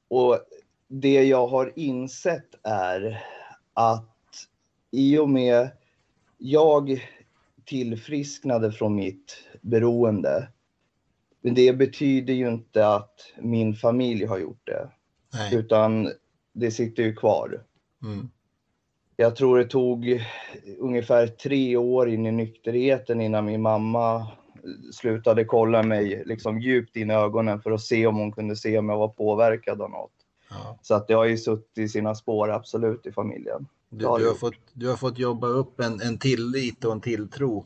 och 0.08 0.40
det 0.88 1.24
jag 1.24 1.48
har 1.48 1.74
insett 1.76 2.56
är 2.64 3.26
att 3.74 4.12
i 4.92 5.18
och 5.18 5.30
med 5.30 5.70
jag 6.38 7.10
tillfrisknade 7.66 8.72
från 8.72 8.96
mitt 8.96 9.38
beroende, 9.62 10.50
men 11.42 11.54
det 11.54 11.74
betyder 11.74 12.34
ju 12.34 12.48
inte 12.48 12.88
att 12.88 13.34
min 13.38 13.76
familj 13.76 14.26
har 14.26 14.38
gjort 14.38 14.68
det. 14.68 14.90
Nej. 15.34 15.56
Utan 15.56 16.12
det 16.54 16.72
sitter 16.72 17.04
ju 17.04 17.16
kvar. 17.16 17.64
Mm. 18.04 18.30
Jag 19.18 19.36
tror 19.36 19.58
det 19.58 19.66
tog 19.66 20.26
ungefär 20.80 21.28
tre 21.28 21.78
år 21.78 22.10
in 22.10 22.26
i 22.26 22.32
nykterheten 22.32 23.22
innan 23.22 23.46
min 23.46 23.62
mamma 23.62 24.28
slutade 24.94 25.46
kolla 25.46 25.84
mig 25.84 26.24
liksom 26.26 26.60
djupt 26.60 26.96
in 26.96 27.12
i 27.12 27.14
ögonen 27.14 27.62
för 27.62 27.72
att 27.72 27.82
se 27.82 28.08
om 28.08 28.18
hon 28.18 28.32
kunde 28.32 28.56
se 28.56 28.78
om 28.78 28.90
jag 28.90 28.98
var 28.98 29.08
påverkad 29.08 29.82
av 29.82 29.90
något. 29.90 30.12
Ja. 30.50 30.80
Så 30.82 30.96
att 30.96 31.08
det 31.08 31.14
har 31.14 31.26
ju 31.26 31.38
suttit 31.38 31.78
i 31.78 31.90
sina 31.90 32.16
spår 32.16 32.52
absolut 32.52 33.06
i 33.06 33.12
familjen. 33.12 33.68
Du, 33.90 33.98
du, 33.98 34.08
har, 34.08 34.36
fått, 34.36 34.56
du 34.74 34.90
har 34.90 34.96
fått 34.96 35.18
jobba 35.18 35.48
upp 35.48 35.80
en, 35.80 36.02
en 36.02 36.18
tillit 36.18 36.86
och 36.86 36.92
en 36.92 37.02
tilltro 37.02 37.66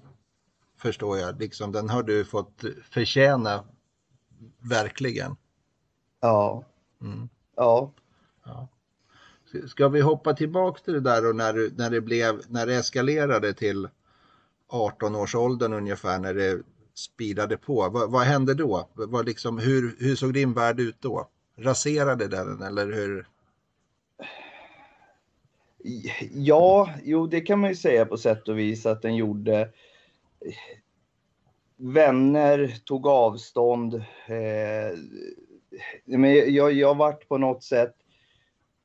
förstår 0.77 1.17
jag. 1.17 1.39
Liksom, 1.39 1.71
den 1.71 1.89
har 1.89 2.03
du 2.03 2.25
fått 2.25 2.63
förtjäna 2.91 3.63
verkligen. 4.59 5.35
Ja. 6.19 6.63
Mm. 7.01 7.29
Ja. 7.55 7.91
ja. 8.45 8.67
Ska 9.67 9.87
vi 9.87 10.01
hoppa 10.01 10.33
tillbaka 10.33 10.81
till 10.83 10.93
det 10.93 10.99
där 10.99 11.29
och 11.29 11.35
när, 11.35 11.53
du, 11.53 11.71
när, 11.77 11.89
det 11.89 12.01
blev, 12.01 12.41
när 12.47 12.65
det 12.65 12.75
eskalerade 12.75 13.53
till 13.53 13.87
18-årsåldern 14.69 15.73
ungefär, 15.73 16.19
när 16.19 16.33
det 16.33 16.61
speedade 16.93 17.57
på. 17.57 17.89
Vad, 17.89 18.11
vad 18.11 18.21
hände 18.21 18.53
då? 18.53 18.89
Vad 18.93 19.25
liksom, 19.25 19.57
hur, 19.57 19.95
hur 19.99 20.15
såg 20.15 20.33
din 20.33 20.53
värld 20.53 20.79
ut 20.79 21.01
då? 21.01 21.29
Raserade 21.57 22.27
den 22.27 22.61
eller 22.61 22.91
hur? 22.91 23.27
Ja, 26.33 26.89
jo 27.03 27.27
det 27.27 27.41
kan 27.41 27.59
man 27.59 27.69
ju 27.69 27.75
säga 27.75 28.05
på 28.05 28.17
sätt 28.17 28.47
och 28.47 28.59
vis 28.59 28.85
att 28.85 29.01
den 29.01 29.15
gjorde. 29.15 29.69
Vänner 31.77 32.75
tog 32.85 33.07
avstånd. 33.07 33.95
Eh, 34.27 34.97
men 36.05 36.53
jag, 36.53 36.73
jag 36.73 36.95
varit 36.95 37.27
på 37.27 37.37
något 37.37 37.63
sätt 37.63 37.95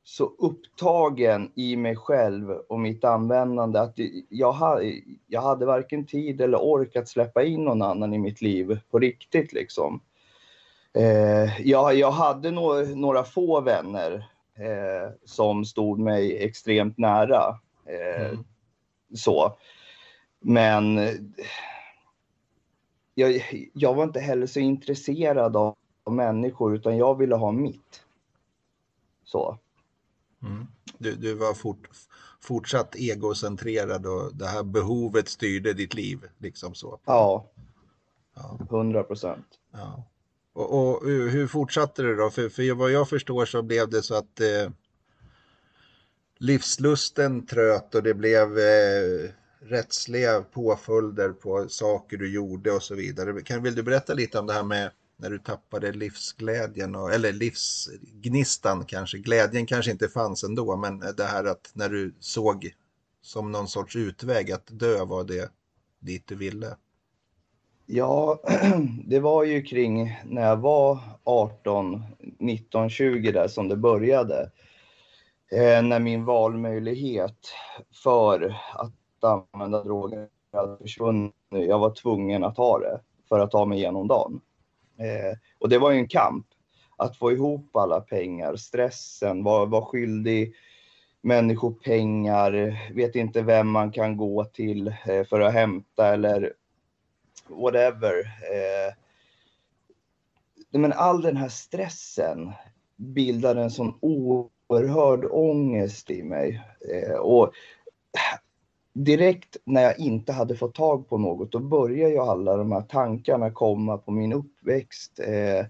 så 0.05 0.33
upptagen 0.39 1.53
i 1.55 1.77
mig 1.77 1.97
själv 1.97 2.51
och 2.51 2.81
mitt 2.81 3.05
användande 3.05 3.79
att 3.79 3.95
jag, 4.29 4.53
hade, 4.53 4.93
jag 5.27 5.43
hade 5.43 5.67
varken 5.67 6.07
tid 6.07 6.41
eller 6.41 6.63
ork 6.63 6.97
att 6.97 7.09
släppa 7.09 7.43
in 7.45 7.65
någon 7.65 7.83
annan 7.83 8.15
i 8.15 8.19
mitt 8.19 8.41
liv 8.41 8.81
på 8.91 8.99
riktigt 8.99 9.53
liksom. 9.53 10.01
Eh, 10.95 11.61
jag, 11.61 11.95
jag 11.95 12.11
hade 12.11 12.51
no 12.51 12.95
några 12.95 13.25
få 13.25 13.61
vänner 13.61 14.29
eh, 14.55 15.13
som 15.25 15.65
stod 15.65 15.99
mig 15.99 16.45
extremt 16.45 16.99
nära. 16.99 17.59
Eh, 17.87 18.31
mm. 18.31 18.45
Så. 19.15 19.57
Men 20.41 21.01
jag, 23.15 23.45
jag 23.73 23.95
var 23.95 24.05
inte 24.05 24.21
heller 24.21 24.47
så 24.47 24.61
intresserad 24.61 25.57
av 25.57 25.77
människor 26.11 26.75
utan 26.75 26.97
jag 26.97 27.19
ville 27.19 27.35
ha 27.35 27.53
mitt. 27.53 28.03
Så. 29.25 29.59
Mm. 30.45 30.67
Du, 30.99 31.15
du 31.15 31.35
var 31.35 31.55
fort, 31.55 31.89
fortsatt 32.41 32.95
egocentrerad 32.95 34.07
och 34.07 34.37
det 34.37 34.47
här 34.47 34.63
behovet 34.63 35.29
styrde 35.29 35.73
ditt 35.73 35.95
liv. 35.95 36.19
Liksom 36.39 36.75
så. 36.75 37.01
Ja, 37.05 37.51
hundra 38.71 38.99
ja. 38.99 39.05
procent. 39.05 39.47
Ja. 39.73 40.05
Och, 40.53 40.79
och, 40.79 41.11
hur 41.11 41.47
fortsatte 41.47 42.03
det 42.03 42.17
då? 42.17 42.31
För, 42.31 42.49
för 42.49 42.75
vad 42.75 42.91
jag 42.91 43.09
förstår 43.09 43.45
så 43.45 43.63
blev 43.63 43.91
det 43.91 44.03
så 44.03 44.15
att 44.15 44.41
eh, 44.41 44.71
livslusten 46.39 47.47
tröt 47.47 47.95
och 47.95 48.03
det 48.03 48.15
blev 48.15 48.59
eh, 48.59 49.31
rättsliga 49.61 50.43
påföljder 50.43 51.33
på 51.33 51.69
saker 51.69 52.17
du 52.17 52.33
gjorde 52.33 52.73
och 52.73 52.83
så 52.83 52.95
vidare. 52.95 53.43
Kan, 53.43 53.63
vill 53.63 53.75
du 53.75 53.83
berätta 53.83 54.15
lite 54.15 54.39
om 54.39 54.47
det 54.47 54.53
här 54.53 54.63
med 54.63 54.91
när 55.17 55.31
du 55.31 55.39
tappade 55.39 55.93
livsglädjen, 55.93 56.95
och, 56.95 57.13
eller 57.13 57.33
livsgnistan 57.33 58.85
kanske. 58.85 59.19
Glädjen 59.19 59.67
kanske 59.67 59.91
inte 59.91 60.09
fanns 60.09 60.45
ändå, 60.45 60.77
men 60.77 60.99
det 60.99 61.25
här 61.25 61.45
att 61.45 61.71
när 61.75 61.89
du 61.89 62.15
såg 62.21 62.75
som 63.21 63.53
någon 63.53 63.69
sorts 63.69 63.97
utväg 63.97 64.53
att 64.53 64.67
dö 64.67 65.05
var 65.05 65.25
det 65.25 65.51
dit 66.01 66.27
du 66.27 66.35
ville. 66.35 66.77
Ja, 67.87 68.41
det 69.05 69.21
var 69.21 69.45
ju 69.45 69.63
kring 69.63 70.21
när 70.25 70.43
jag 70.43 70.57
var 70.57 70.99
18, 71.25 72.03
19, 72.39 72.91
20 72.91 73.33
där 73.33 73.49
som 73.49 73.69
det 73.69 73.77
började. 73.77 74.51
Eh, 75.53 75.83
när 75.83 76.01
min 76.01 76.25
valmöjlighet 76.25 77.53
för 78.03 78.57
att 78.75 78.95
använda 79.53 79.85
droger 79.85 80.29
hade 80.53 80.79
försvunnit. 80.79 81.35
Jag 81.49 81.79
var 81.79 81.91
tvungen 81.91 82.45
att 82.45 82.57
ha 82.57 82.79
det 82.79 83.01
för 83.29 83.39
att 83.39 83.51
ta 83.51 83.65
mig 83.65 83.79
igenom 83.79 84.09
dagen. 84.09 84.41
Eh, 84.99 85.39
och 85.59 85.69
det 85.69 85.79
var 85.79 85.91
ju 85.91 85.99
en 85.99 86.09
kamp 86.09 86.47
att 86.97 87.17
få 87.17 87.33
ihop 87.33 87.77
alla 87.77 88.01
pengar, 88.01 88.57
stressen, 88.57 89.45
vara 89.45 89.65
var 89.65 89.85
skyldig 89.85 90.55
människor 91.21 91.73
pengar, 91.73 92.79
vet 92.95 93.15
inte 93.15 93.43
vem 93.43 93.69
man 93.69 93.93
kan 93.93 94.17
gå 94.17 94.45
till 94.45 94.89
eh, 94.89 95.25
för 95.25 95.41
att 95.41 95.53
hämta 95.53 96.13
eller 96.15 96.53
whatever. 97.49 98.19
Eh, 98.53 98.95
men 100.71 100.93
all 100.93 101.23
den 101.23 101.37
här 101.37 101.49
stressen 101.49 102.53
bildade 102.97 103.63
en 103.63 103.71
sån 103.71 103.99
oerhörd 104.01 105.25
ångest 105.25 106.11
i 106.11 106.23
mig. 106.23 106.63
Eh, 106.93 107.17
och 107.17 107.53
direkt 108.95 109.57
när 109.65 109.83
jag 109.83 109.99
inte 109.99 110.33
hade 110.33 110.57
fått 110.57 110.75
tag 110.75 111.09
på 111.09 111.19
något, 111.19 111.53
då 111.53 111.59
började 111.59 112.13
ju 112.13 112.19
alla 112.19 112.57
de 112.57 112.73
här 112.73 112.83
tankarna 112.83 113.51
komma 113.51 113.99
på 113.99 114.11
min 114.11 114.33
uppväxt. 114.33 115.21
Eh, 115.21 115.67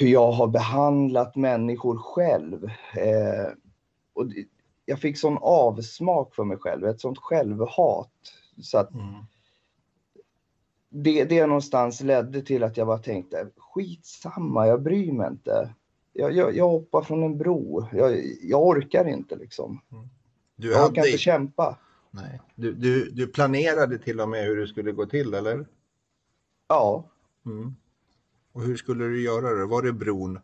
hur 0.00 0.08
jag 0.08 0.32
har 0.32 0.46
behandlat 0.46 1.36
människor 1.36 1.98
själv. 1.98 2.64
Eh, 2.96 3.52
och 4.12 4.24
jag 4.84 5.00
fick 5.00 5.18
sån 5.18 5.38
avsmak 5.40 6.34
för 6.34 6.44
mig 6.44 6.56
själv, 6.56 6.86
ett 6.86 7.00
sånt 7.00 7.18
självhat. 7.18 8.12
Så 8.62 8.78
att 8.78 8.94
mm. 8.94 9.14
det, 10.88 11.24
det 11.24 11.46
någonstans 11.46 12.00
ledde 12.00 12.42
till 12.42 12.62
att 12.62 12.76
jag 12.76 12.86
bara 12.86 12.98
tänkte, 12.98 13.48
skitsamma, 13.56 14.66
jag 14.66 14.82
bryr 14.82 15.12
mig 15.12 15.28
inte. 15.28 15.74
Jag, 16.12 16.32
jag, 16.32 16.56
jag 16.56 16.68
hoppar 16.68 17.02
från 17.02 17.22
en 17.22 17.38
bro, 17.38 17.86
jag, 17.92 18.24
jag 18.42 18.66
orkar 18.66 19.08
inte 19.08 19.36
liksom. 19.36 19.80
Mm. 19.92 20.08
Du 20.56 20.72
jag 20.72 20.90
orkar 20.90 21.06
inte 21.06 21.18
kämpa. 21.18 21.78
Nej. 22.10 22.40
Du, 22.54 22.72
du, 22.72 23.10
du 23.10 23.26
planerade 23.26 23.98
till 23.98 24.20
och 24.20 24.28
med 24.28 24.44
hur 24.44 24.56
det 24.56 24.66
skulle 24.66 24.92
gå 24.92 25.06
till, 25.06 25.34
eller? 25.34 25.66
Ja. 26.68 27.10
Mm. 27.46 27.74
Och 28.52 28.62
hur 28.62 28.76
skulle 28.76 29.04
du 29.04 29.22
göra 29.22 29.54
det? 29.54 29.66
Var 29.66 29.82
det 29.82 29.92
bron? 29.92 30.38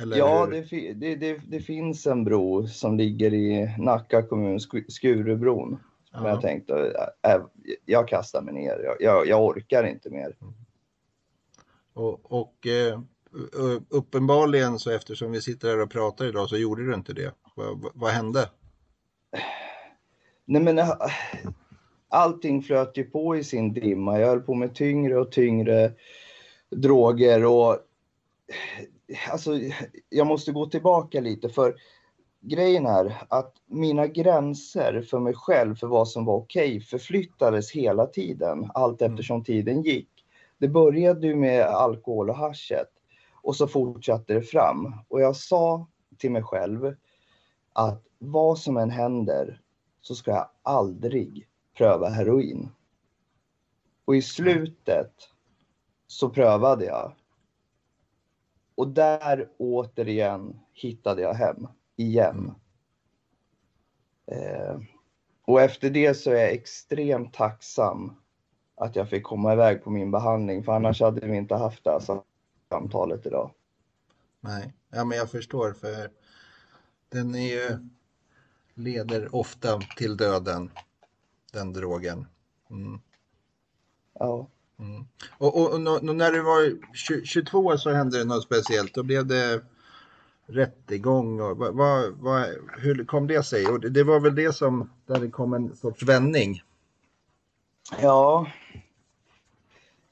Eller 0.00 0.16
ja, 0.16 0.46
det, 0.46 0.92
det, 0.94 1.14
det, 1.14 1.40
det, 1.48 1.60
finns 1.60 2.06
en 2.06 2.24
bro 2.24 2.66
som 2.66 2.96
ligger 2.96 3.34
i 3.34 3.74
Nacka 3.78 4.22
kommun, 4.22 4.60
Skurubron. 4.88 5.78
Ja. 6.12 6.28
jag 6.28 6.40
tänkte, 6.40 6.74
äh, 7.22 7.34
äh, 7.34 7.42
jag 7.84 8.08
kastar 8.08 8.42
mig 8.42 8.54
ner. 8.54 8.80
Jag, 8.84 8.96
jag, 9.00 9.26
jag 9.26 9.44
orkar 9.44 9.84
inte 9.84 10.10
mer. 10.10 10.36
Mm. 10.40 10.54
Och, 11.92 12.32
och 12.32 12.66
eh, 12.66 13.00
uppenbarligen 13.88 14.78
så 14.78 14.90
eftersom 14.90 15.32
vi 15.32 15.42
sitter 15.42 15.68
här 15.68 15.80
och 15.80 15.90
pratar 15.90 16.24
idag 16.26 16.48
så 16.48 16.56
gjorde 16.56 16.86
du 16.86 16.94
inte 16.94 17.12
det. 17.12 17.34
Vad, 17.54 17.90
vad 17.94 18.10
hände? 18.10 18.50
Nej 20.50 20.62
men 20.62 20.78
äh, 20.78 20.90
allting 22.08 22.62
flöt 22.62 22.96
ju 22.98 23.04
på 23.04 23.36
i 23.36 23.44
sin 23.44 23.74
dimma. 23.74 24.20
Jag 24.20 24.28
höll 24.28 24.40
på 24.40 24.54
med 24.54 24.74
tyngre 24.74 25.20
och 25.20 25.32
tyngre 25.32 25.92
droger 26.70 27.44
och 27.46 27.78
alltså, 29.30 29.50
jag 30.08 30.26
måste 30.26 30.52
gå 30.52 30.66
tillbaka 30.66 31.20
lite 31.20 31.48
för 31.48 31.74
grejen 32.40 32.86
är 32.86 33.22
att 33.28 33.54
mina 33.66 34.06
gränser 34.06 35.02
för 35.10 35.18
mig 35.18 35.34
själv 35.34 35.74
för 35.74 35.86
vad 35.86 36.08
som 36.08 36.24
var 36.24 36.36
okej 36.36 36.68
okay, 36.68 36.80
förflyttades 36.80 37.70
hela 37.72 38.06
tiden 38.06 38.70
allt 38.74 39.02
mm. 39.02 39.12
eftersom 39.12 39.44
tiden 39.44 39.82
gick. 39.82 40.10
Det 40.58 40.68
började 40.68 41.26
ju 41.26 41.36
med 41.36 41.62
alkohol 41.64 42.30
och 42.30 42.36
haschet 42.36 42.90
och 43.42 43.56
så 43.56 43.68
fortsatte 43.68 44.34
det 44.34 44.42
fram 44.42 44.94
och 45.08 45.20
jag 45.20 45.36
sa 45.36 45.86
till 46.18 46.30
mig 46.30 46.42
själv 46.42 46.94
att 47.72 48.02
vad 48.18 48.58
som 48.58 48.76
än 48.76 48.90
händer 48.90 49.60
så 50.00 50.14
ska 50.14 50.30
jag 50.30 50.50
aldrig 50.62 51.48
pröva 51.76 52.08
heroin. 52.08 52.70
Och 54.04 54.16
i 54.16 54.22
slutet 54.22 55.12
så 56.06 56.30
prövade 56.30 56.84
jag. 56.84 57.12
Och 58.74 58.88
där 58.88 59.48
återigen 59.58 60.60
hittade 60.72 61.22
jag 61.22 61.34
hem 61.34 61.66
igen. 61.96 62.54
Eh, 64.26 64.80
och 65.44 65.60
efter 65.60 65.90
det 65.90 66.14
så 66.14 66.30
är 66.30 66.36
jag 66.36 66.52
extremt 66.52 67.34
tacksam 67.34 68.12
att 68.74 68.96
jag 68.96 69.08
fick 69.08 69.22
komma 69.22 69.52
iväg 69.52 69.84
på 69.84 69.90
min 69.90 70.10
behandling, 70.10 70.64
för 70.64 70.72
annars 70.72 71.00
hade 71.00 71.26
vi 71.26 71.36
inte 71.36 71.54
haft 71.54 71.84
det 71.84 71.90
här 71.90 72.22
samtalet 72.68 73.26
idag. 73.26 73.50
Nej, 74.40 74.74
ja 74.90 75.04
men 75.04 75.18
jag 75.18 75.30
förstår 75.30 75.72
för 75.72 76.10
den 77.08 77.34
är 77.34 77.48
ju, 77.48 77.88
leder 78.78 79.34
ofta 79.34 79.80
till 79.96 80.16
döden, 80.16 80.70
den 81.52 81.72
drogen. 81.72 82.26
Mm. 82.70 83.00
Ja. 84.18 84.48
Mm. 84.78 85.06
Och, 85.38 85.60
och, 85.60 85.72
och, 85.72 85.80
när 86.02 86.32
du 86.32 86.42
var 86.42 86.78
22 87.24 87.78
så 87.78 87.90
hände 87.90 88.18
det 88.18 88.24
något 88.24 88.44
speciellt, 88.44 88.94
då 88.94 89.02
blev 89.02 89.26
det 89.26 89.62
rättegång 90.46 91.40
och 91.40 91.56
vad, 91.56 91.74
vad, 91.74 92.12
vad, 92.12 92.46
hur 92.78 93.04
kom 93.04 93.26
det 93.26 93.42
sig? 93.42 93.66
Och 93.66 93.80
det, 93.80 93.90
det, 93.90 94.04
var 94.04 94.20
väl 94.20 94.34
det 94.34 94.52
som, 94.52 94.90
där 95.06 95.20
det 95.20 95.30
kom 95.30 95.54
en 95.54 95.76
sorts 95.76 96.02
vändning? 96.02 96.62
Ja, 98.02 98.46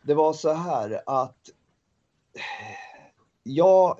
det 0.03 0.15
var 0.15 0.33
så 0.33 0.53
här 0.53 1.03
att 1.07 1.51
jag 3.43 3.99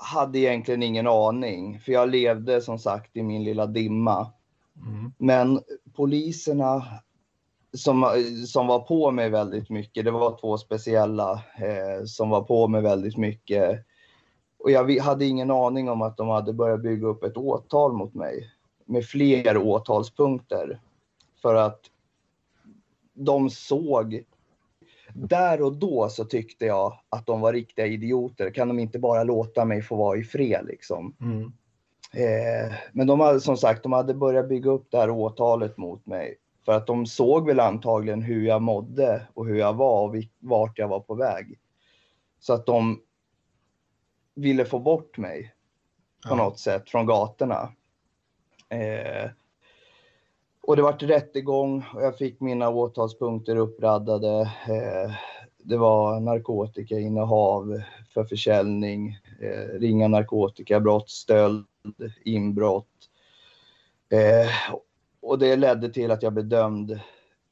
hade 0.00 0.38
egentligen 0.38 0.82
ingen 0.82 1.06
aning, 1.06 1.80
för 1.80 1.92
jag 1.92 2.10
levde 2.10 2.60
som 2.60 2.78
sagt 2.78 3.16
i 3.16 3.22
min 3.22 3.44
lilla 3.44 3.66
dimma. 3.66 4.32
Mm. 4.76 5.12
Men 5.18 5.60
poliserna 5.96 6.84
som, 7.72 8.24
som 8.46 8.66
var 8.66 8.78
på 8.80 9.10
mig 9.10 9.30
väldigt 9.30 9.70
mycket, 9.70 10.04
det 10.04 10.10
var 10.10 10.38
två 10.40 10.58
speciella 10.58 11.32
eh, 11.32 12.04
som 12.04 12.30
var 12.30 12.42
på 12.42 12.68
mig 12.68 12.82
väldigt 12.82 13.16
mycket. 13.16 13.86
Och 14.58 14.70
jag 14.70 14.98
hade 15.00 15.24
ingen 15.24 15.50
aning 15.50 15.88
om 15.88 16.02
att 16.02 16.16
de 16.16 16.28
hade 16.28 16.52
börjat 16.52 16.82
bygga 16.82 17.06
upp 17.06 17.24
ett 17.24 17.36
åtal 17.36 17.92
mot 17.92 18.14
mig 18.14 18.50
med 18.84 19.04
fler 19.04 19.56
åtalspunkter. 19.56 20.80
För 21.42 21.54
att 21.54 21.80
de 23.14 23.50
såg 23.50 24.24
där 25.14 25.62
och 25.62 25.76
då 25.76 26.08
så 26.08 26.24
tyckte 26.24 26.66
jag 26.66 26.98
att 27.08 27.26
de 27.26 27.40
var 27.40 27.52
riktiga 27.52 27.86
idioter. 27.86 28.50
Kan 28.50 28.68
de 28.68 28.78
inte 28.78 28.98
bara 28.98 29.24
låta 29.24 29.64
mig 29.64 29.82
få 29.82 29.96
vara 29.96 30.18
i 30.18 30.24
fred 30.24 30.64
liksom? 30.66 31.16
Mm. 31.20 31.52
Eh, 32.12 32.74
men 32.92 33.06
de 33.06 33.20
hade 33.20 33.40
som 33.40 33.56
sagt, 33.56 33.82
de 33.82 33.92
hade 33.92 34.14
börjat 34.14 34.48
bygga 34.48 34.70
upp 34.70 34.86
det 34.90 34.98
här 34.98 35.10
åtalet 35.10 35.76
mot 35.76 36.06
mig. 36.06 36.36
För 36.64 36.72
att 36.72 36.86
de 36.86 37.06
såg 37.06 37.46
väl 37.46 37.60
antagligen 37.60 38.22
hur 38.22 38.46
jag 38.46 38.62
mådde 38.62 39.26
och 39.34 39.46
hur 39.46 39.58
jag 39.58 39.72
var 39.72 40.08
och 40.08 40.16
vart 40.38 40.78
jag 40.78 40.88
var 40.88 41.00
på 41.00 41.14
väg. 41.14 41.58
Så 42.40 42.52
att 42.52 42.66
de 42.66 43.00
ville 44.34 44.64
få 44.64 44.78
bort 44.78 45.18
mig 45.18 45.54
på 46.28 46.34
ja. 46.34 46.36
något 46.36 46.58
sätt 46.58 46.90
från 46.90 47.06
gatorna. 47.06 47.72
Eh, 48.68 49.30
och 50.62 50.76
det 50.76 50.82
vart 50.82 51.02
rättegång 51.02 51.84
och 51.94 52.02
jag 52.02 52.18
fick 52.18 52.40
mina 52.40 52.68
åtalspunkter 52.68 53.56
uppraddade. 53.56 54.40
Eh, 54.40 55.12
det 55.58 55.76
var 55.76 56.20
narkotikainnehav 56.20 57.82
för 58.14 58.24
försäljning, 58.24 59.18
eh, 59.40 59.78
ringa 59.78 60.08
narkotikabrott, 60.08 61.10
stöld, 61.10 61.66
inbrott. 62.24 62.86
Eh, 64.12 64.74
och 65.20 65.38
det 65.38 65.56
ledde 65.56 65.92
till 65.92 66.10
att 66.10 66.22
jag 66.22 66.32
blev 66.32 66.48
dömd 66.48 67.00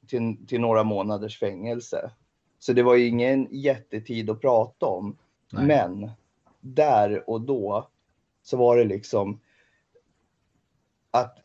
till, 0.06 0.46
till 0.46 0.60
några 0.60 0.84
månaders 0.84 1.38
fängelse. 1.38 2.10
Så 2.58 2.72
det 2.72 2.82
var 2.82 2.94
ju 2.94 3.06
ingen 3.06 3.48
jättetid 3.50 4.30
att 4.30 4.40
prata 4.40 4.86
om. 4.86 5.16
Nej. 5.52 5.66
Men 5.66 6.10
där 6.60 7.30
och 7.30 7.40
då 7.40 7.88
så 8.42 8.56
var 8.56 8.76
det 8.76 8.84
liksom 8.84 9.40
att 11.10 11.38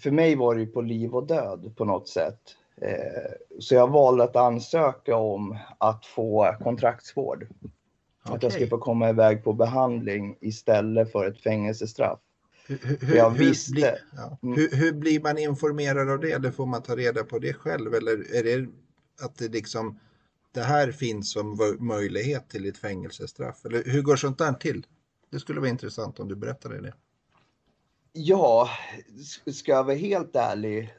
för 0.00 0.10
mig 0.10 0.36
var 0.36 0.54
det 0.54 0.66
på 0.66 0.80
liv 0.80 1.14
och 1.14 1.26
död 1.26 1.72
på 1.76 1.84
något 1.84 2.08
sätt. 2.08 2.40
Eh, 2.82 3.32
så 3.60 3.74
jag 3.74 3.90
valde 3.90 4.24
att 4.24 4.36
ansöka 4.36 5.16
om 5.16 5.58
att 5.78 6.06
få 6.06 6.56
kontraktsvård. 6.60 7.46
Okay. 8.24 8.36
Att 8.36 8.42
jag 8.42 8.52
skulle 8.52 8.66
få 8.66 8.78
komma 8.78 9.10
iväg 9.10 9.44
på 9.44 9.52
behandling 9.52 10.36
istället 10.40 11.12
för 11.12 11.26
ett 11.26 11.40
fängelsestraff. 11.40 12.18
Hur, 12.66 12.98
hur, 13.00 13.16
jag 13.16 13.30
visste. 13.30 13.72
Hur, 13.72 13.80
blir, 13.80 13.98
ja. 14.16 14.38
mm. 14.42 14.56
hur, 14.56 14.76
hur, 14.76 14.92
blir 14.92 15.20
man 15.20 15.38
informerad 15.38 16.10
av 16.10 16.20
det? 16.20 16.32
Eller 16.32 16.50
får 16.50 16.66
man 16.66 16.82
ta 16.82 16.96
reda 16.96 17.24
på 17.24 17.38
det 17.38 17.52
själv? 17.52 17.94
Eller 17.94 18.36
är 18.36 18.44
det 18.44 18.68
att 19.24 19.38
det 19.38 19.48
liksom 19.48 19.98
det 20.52 20.62
här 20.62 20.92
finns 20.92 21.32
som 21.32 21.58
möjlighet 21.78 22.48
till 22.48 22.68
ett 22.68 22.78
fängelsestraff? 22.78 23.64
Eller 23.64 23.84
hur 23.84 24.02
går 24.02 24.16
sånt 24.16 24.38
där 24.38 24.52
till? 24.52 24.86
Det 25.30 25.40
skulle 25.40 25.60
vara 25.60 25.70
intressant 25.70 26.20
om 26.20 26.28
du 26.28 26.36
berättade 26.36 26.80
det. 26.80 26.94
Ja, 28.12 28.68
ska 29.52 29.72
jag 29.72 29.84
vara 29.84 29.96
helt 29.96 30.36
ärlig 30.36 30.94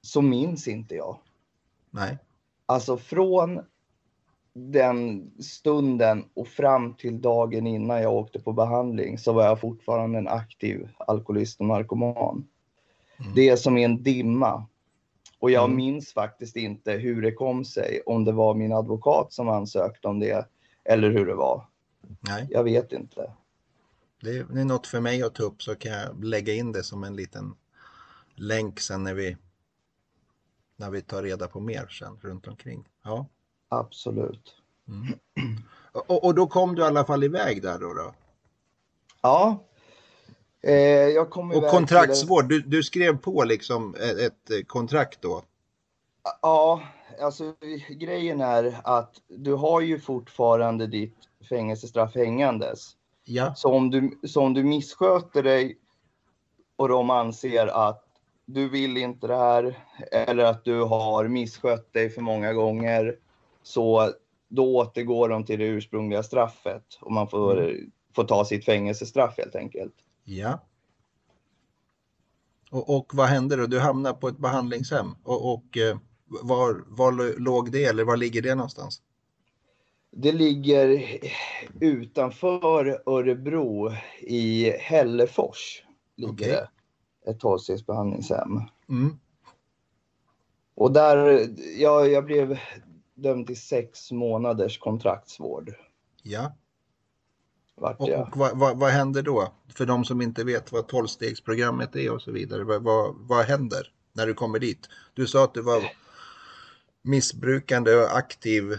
så 0.00 0.22
minns 0.22 0.68
inte 0.68 0.94
jag. 0.94 1.18
Nej. 1.90 2.18
Alltså 2.66 2.96
från 2.96 3.60
den 4.52 5.30
stunden 5.40 6.24
och 6.34 6.48
fram 6.48 6.94
till 6.94 7.20
dagen 7.20 7.66
innan 7.66 8.02
jag 8.02 8.14
åkte 8.14 8.40
på 8.40 8.52
behandling 8.52 9.18
så 9.18 9.32
var 9.32 9.44
jag 9.44 9.60
fortfarande 9.60 10.18
en 10.18 10.28
aktiv 10.28 10.88
alkoholist 10.98 11.60
och 11.60 11.66
narkoman. 11.66 12.48
Mm. 13.20 13.34
Det 13.34 13.48
är 13.48 13.56
som 13.56 13.78
i 13.78 13.84
en 13.84 14.02
dimma. 14.02 14.66
Och 15.38 15.50
jag 15.50 15.64
mm. 15.64 15.76
minns 15.76 16.12
faktiskt 16.12 16.56
inte 16.56 16.92
hur 16.92 17.22
det 17.22 17.32
kom 17.32 17.64
sig, 17.64 18.00
om 18.06 18.24
det 18.24 18.32
var 18.32 18.54
min 18.54 18.72
advokat 18.72 19.32
som 19.32 19.48
ansökte 19.48 20.08
om 20.08 20.18
det 20.20 20.48
eller 20.84 21.10
hur 21.10 21.26
det 21.26 21.34
var. 21.34 21.64
Nej. 22.20 22.46
Jag 22.50 22.64
vet 22.64 22.92
inte. 22.92 23.32
Det 24.20 24.38
är, 24.38 24.64
något 24.64 24.86
för 24.86 25.00
mig 25.00 25.22
att 25.22 25.34
ta 25.34 25.42
upp 25.42 25.62
så 25.62 25.74
kan 25.74 25.92
jag 25.92 26.24
lägga 26.24 26.54
in 26.54 26.72
det 26.72 26.82
som 26.82 27.04
en 27.04 27.16
liten 27.16 27.54
länk 28.34 28.80
sen 28.80 29.04
när 29.04 29.14
vi, 29.14 29.36
när 30.76 30.90
vi 30.90 31.02
tar 31.02 31.22
reda 31.22 31.48
på 31.48 31.60
mer 31.60 31.86
sen 31.86 32.18
runt 32.22 32.46
omkring. 32.46 32.88
Ja. 33.04 33.26
Absolut. 33.68 34.54
Mm. 34.88 35.18
Och, 35.92 36.24
och, 36.24 36.34
då 36.34 36.46
kom 36.46 36.74
du 36.74 36.82
i 36.82 36.84
alla 36.84 37.04
fall 37.04 37.24
iväg 37.24 37.62
där 37.62 37.78
då? 37.78 37.94
då? 37.94 38.14
Ja. 39.22 39.64
Eh, 40.62 40.74
jag 41.08 41.30
kom 41.30 41.52
och 41.52 41.68
kontraktsvård, 41.68 42.48
du, 42.48 42.60
du, 42.60 42.82
skrev 42.82 43.16
på 43.16 43.44
liksom 43.44 43.94
ett, 43.94 44.50
ett 44.50 44.68
kontrakt 44.68 45.22
då? 45.22 45.42
Ja, 46.42 46.82
alltså 47.20 47.54
grejen 47.88 48.40
är 48.40 48.80
att 48.84 49.14
du 49.28 49.52
har 49.52 49.80
ju 49.80 50.00
fortfarande 50.00 50.86
ditt 50.86 51.16
fängelsestraff 51.48 52.14
hängandes. 52.14 52.96
Ja. 53.28 53.54
Så, 53.54 53.72
om 53.72 53.90
du, 53.90 54.18
så 54.24 54.42
om 54.42 54.54
du 54.54 54.64
missköter 54.64 55.42
dig 55.42 55.78
och 56.76 56.88
de 56.88 57.10
anser 57.10 57.66
att 57.66 58.02
du 58.44 58.68
vill 58.68 58.96
inte 58.96 59.26
det 59.26 59.36
här 59.36 59.78
eller 60.12 60.44
att 60.44 60.64
du 60.64 60.80
har 60.80 61.28
misskött 61.28 61.92
dig 61.92 62.10
för 62.10 62.22
många 62.22 62.52
gånger 62.52 63.16
så 63.62 64.12
då 64.48 64.76
återgår 64.76 65.28
de 65.28 65.44
till 65.44 65.58
det 65.58 65.64
ursprungliga 65.64 66.22
straffet 66.22 66.98
och 67.00 67.12
man 67.12 67.28
får, 67.28 67.60
mm. 67.60 67.90
får 68.14 68.24
ta 68.24 68.44
sitt 68.44 68.64
fängelsestraff 68.64 69.34
helt 69.38 69.56
enkelt. 69.56 69.94
Ja. 70.24 70.60
Och, 72.70 72.96
och 72.96 73.14
vad 73.14 73.26
hände 73.26 73.56
då? 73.56 73.66
Du 73.66 73.80
hamnade 73.80 74.18
på 74.18 74.28
ett 74.28 74.38
behandlingshem 74.38 75.14
och, 75.24 75.52
och 75.52 75.78
eh, 75.78 75.98
var, 76.42 76.84
var 76.86 77.40
låg 77.40 77.72
det 77.72 77.84
eller 77.84 78.04
var 78.04 78.16
ligger 78.16 78.42
det 78.42 78.54
någonstans? 78.54 79.02
Det 80.18 80.32
ligger 80.32 81.02
utanför 81.80 83.02
Örebro 83.06 83.92
i 84.20 84.70
Hällefors. 84.70 85.82
Ligger 86.16 86.32
okay. 86.32 86.48
det. 86.48 86.68
Ett 87.30 87.40
tolvstegsbehandlingshem. 87.40 88.60
Mm. 88.88 89.18
Och 90.74 90.92
där, 90.92 91.48
ja, 91.78 92.06
jag 92.06 92.24
blev 92.24 92.58
dömd 93.14 93.46
till 93.46 93.60
sex 93.60 94.12
månaders 94.12 94.78
kontraktsvård. 94.78 95.74
Ja. 96.22 96.56
Vart 97.74 98.00
och, 98.00 98.08
och 98.08 98.36
vad, 98.36 98.58
vad, 98.58 98.78
vad, 98.78 98.90
händer 98.90 99.22
då? 99.22 99.52
För 99.68 99.86
de 99.86 100.04
som 100.04 100.22
inte 100.22 100.44
vet 100.44 100.72
vad 100.72 100.88
tolvstegsprogrammet 100.88 101.96
är 101.96 102.12
och 102.12 102.22
så 102.22 102.32
vidare. 102.32 102.64
Vad, 102.64 102.82
vad, 102.82 103.14
vad 103.18 103.44
händer 103.44 103.92
när 104.12 104.26
du 104.26 104.34
kommer 104.34 104.58
dit? 104.58 104.88
Du 105.14 105.26
sa 105.26 105.44
att 105.44 105.54
du 105.54 105.62
var 105.62 105.82
missbrukande 107.02 107.94
och 107.94 108.16
aktiv 108.16 108.72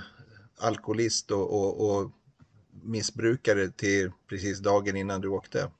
alkoholist 0.58 1.32
och, 1.32 1.54
och, 1.54 1.89
och 1.89 2.12
missbrukare 2.84 3.70
till 3.70 4.12
precis 4.30 4.60
dagen 4.60 4.98
innan 4.98 5.22
du 5.22 5.28
åkte? 5.28 5.72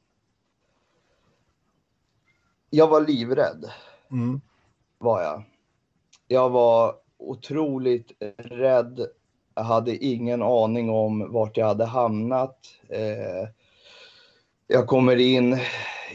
Jag 2.70 2.88
var 2.88 3.02
livrädd. 3.02 3.72
Mm. 4.12 4.42
Var 4.98 5.22
jag. 5.22 5.44
Jag 6.28 6.50
var 6.50 6.96
otroligt 7.18 8.12
rädd. 8.38 9.08
Jag 9.56 9.64
hade 9.64 10.06
ingen 10.06 10.42
aning 10.42 10.90
om 10.90 11.32
vart 11.32 11.58
jag 11.58 11.66
hade 11.66 11.86
hamnat. 11.86 12.58
Eh, 12.90 13.50
jag 14.68 14.88
kommer 14.88 15.16
in 15.16 15.58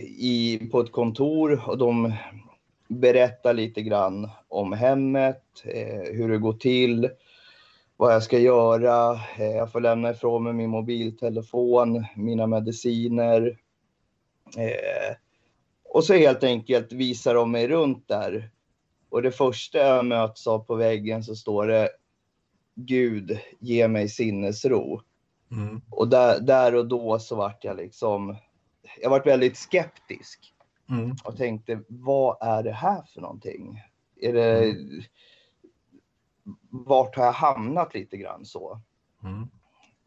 i, 0.01 0.59
på 0.73 0.81
ett 0.81 0.93
kontor 0.93 1.69
och 1.69 1.79
de 1.79 2.13
berättar 2.89 3.55
lite 3.55 3.83
grann 3.83 4.31
om 4.49 4.73
hemmet, 4.73 5.43
eh, 5.65 6.13
hur 6.13 6.29
det 6.29 6.39
går 6.39 6.53
till, 6.53 7.11
vad 8.03 8.15
jag 8.15 8.23
ska 8.23 8.39
göra. 8.39 9.21
Eh, 9.39 9.51
jag 9.51 9.73
får 9.73 9.81
lämna 9.81 10.11
ifrån 10.11 10.45
mig 10.45 10.53
min 10.53 10.71
mobiltelefon, 10.71 12.05
mina 12.17 12.47
mediciner. 12.47 13.59
Eh, 14.57 15.17
och 15.85 16.05
så 16.05 16.15
helt 16.15 16.45
enkelt 16.45 16.93
visar 16.93 17.35
de 17.35 17.51
mig 17.51 17.69
runt 17.69 18.09
där. 18.09 18.51
Och 19.09 19.23
det 19.23 19.33
första 19.33 19.79
jag 19.79 20.05
möts 20.05 20.47
av 20.47 20.59
på 20.59 20.75
väggen 20.75 21.25
så 21.25 21.37
står 21.37 21.67
det 21.67 21.89
Gud, 22.75 23.39
ge 23.59 23.89
mig 23.89 24.09
sinnesro. 24.09 25.03
Mm. 25.51 25.81
Och 25.91 26.09
där, 26.09 26.41
där 26.41 26.75
och 26.75 26.87
då 26.87 27.19
så 27.19 27.37
vart 27.37 27.65
jag 27.65 27.77
liksom, 27.77 28.37
jag 29.01 29.11
vart 29.11 29.27
väldigt 29.27 29.57
skeptisk 29.57 30.55
Mm. 30.91 31.17
och 31.25 31.37
tänkte, 31.37 31.81
vad 31.89 32.37
är 32.41 32.63
det 32.63 32.73
här 32.73 33.03
för 33.15 33.21
någonting? 33.21 33.83
Är 34.21 34.33
det, 34.33 34.75
vart 36.71 37.17
har 37.17 37.25
jag 37.25 37.33
hamnat 37.33 37.95
lite 37.95 38.17
grann 38.17 38.45
så? 38.45 38.81
Mm. 39.23 39.43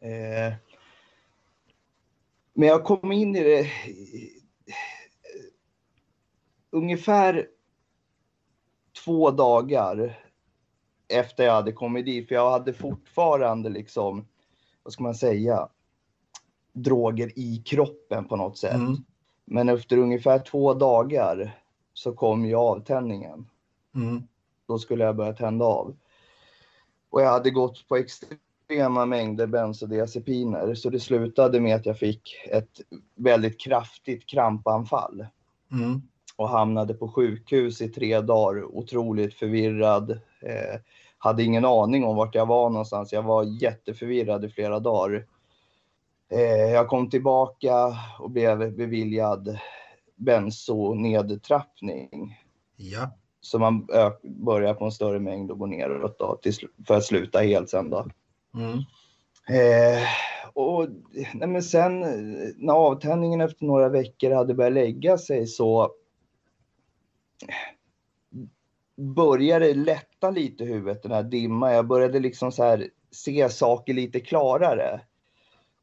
Eh, 0.00 0.54
men 2.54 2.68
jag 2.68 2.84
kom 2.84 3.12
in 3.12 3.36
i 3.36 3.42
det 3.42 3.70
ungefär 6.70 7.48
två 9.04 9.30
dagar 9.30 10.18
efter 11.08 11.44
jag 11.44 11.52
hade 11.52 11.72
kommit 11.72 12.06
dit, 12.06 12.28
för 12.28 12.34
jag 12.34 12.50
hade 12.50 12.72
fortfarande 12.72 13.68
liksom, 13.68 14.26
vad 14.82 14.92
ska 14.92 15.02
man 15.02 15.14
säga, 15.14 15.68
droger 16.72 17.38
i 17.38 17.62
kroppen 17.66 18.28
på 18.28 18.36
något 18.36 18.58
sätt. 18.58 18.74
Mm. 18.74 18.96
Men 19.44 19.68
efter 19.68 19.98
ungefär 19.98 20.38
två 20.38 20.74
dagar 20.74 21.60
så 21.92 22.12
kom 22.12 22.44
ju 22.44 22.54
avtändningen. 22.54 23.50
Mm. 23.94 24.22
Då 24.66 24.78
skulle 24.78 25.04
jag 25.04 25.16
börja 25.16 25.32
tända 25.32 25.64
av. 25.64 25.96
Och 27.16 27.22
jag 27.22 27.30
hade 27.30 27.50
gått 27.50 27.88
på 27.88 27.96
extrema 27.96 29.06
mängder 29.06 29.46
bensodiazepiner 29.46 30.74
så 30.74 30.90
det 30.90 31.00
slutade 31.00 31.60
med 31.60 31.76
att 31.76 31.86
jag 31.86 31.98
fick 31.98 32.46
ett 32.50 32.80
väldigt 33.14 33.60
kraftigt 33.60 34.26
krampanfall 34.26 35.26
Mm. 35.72 36.02
och 36.36 36.48
hamnade 36.48 36.94
på 36.94 37.08
sjukhus 37.08 37.80
i 37.80 37.88
tre 37.88 38.20
dagar, 38.20 38.64
otroligt 38.64 39.34
förvirrad. 39.34 40.10
Eh, 40.40 40.80
hade 41.18 41.42
ingen 41.42 41.64
aning 41.64 42.04
om 42.04 42.16
vart 42.16 42.34
jag 42.34 42.46
var 42.46 42.70
någonstans. 42.70 43.12
Jag 43.12 43.22
var 43.22 43.62
jätteförvirrad 43.62 44.44
i 44.44 44.48
flera 44.48 44.80
dagar. 44.80 45.26
Eh, 46.30 46.70
jag 46.72 46.88
kom 46.88 47.10
tillbaka 47.10 47.96
och 48.18 48.30
blev 48.30 48.76
beviljad 48.76 49.58
bensonedtrappning. 50.16 52.40
Ja. 52.76 53.10
Så 53.46 53.58
man 53.58 53.86
börjar 54.22 54.74
på 54.74 54.84
en 54.84 54.92
större 54.92 55.18
mängd 55.18 55.50
och 55.50 55.58
går 55.58 55.66
neråt 55.66 56.18
då, 56.18 56.38
för 56.86 56.96
att 56.96 57.04
sluta 57.04 57.38
helt 57.38 57.70
sen 57.70 57.90
då. 57.90 58.06
Mm. 58.54 58.78
Eh, 59.48 60.02
och 60.54 60.88
nej 61.34 61.48
men 61.48 61.62
sen 61.62 62.00
när 62.56 62.74
avtändningen 62.74 63.40
efter 63.40 63.64
några 63.64 63.88
veckor 63.88 64.30
hade 64.30 64.54
börjat 64.54 64.72
lägga 64.72 65.18
sig 65.18 65.46
så 65.46 65.90
började 68.96 69.74
lätta 69.74 70.30
lite 70.30 70.64
i 70.64 70.66
huvudet, 70.66 71.02
den 71.02 71.12
här 71.12 71.22
dimman. 71.22 71.72
Jag 71.72 71.86
började 71.86 72.18
liksom 72.18 72.52
så 72.52 72.64
här 72.64 72.90
se 73.10 73.48
saker 73.48 73.94
lite 73.94 74.20
klarare. 74.20 75.00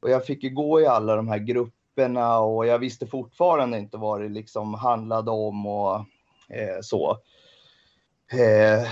Och 0.01 0.09
jag 0.09 0.25
fick 0.25 0.43
ju 0.43 0.49
gå 0.49 0.81
i 0.81 0.87
alla 0.87 1.15
de 1.15 1.27
här 1.27 1.39
grupperna 1.39 2.39
och 2.39 2.65
jag 2.65 2.79
visste 2.79 3.07
fortfarande 3.07 3.77
inte 3.77 3.97
vad 3.97 4.21
det 4.21 4.29
liksom 4.29 4.73
handlade 4.73 5.31
om 5.31 5.65
och 5.65 5.95
eh, 6.49 6.79
så. 6.81 7.17
Eh, 8.33 8.87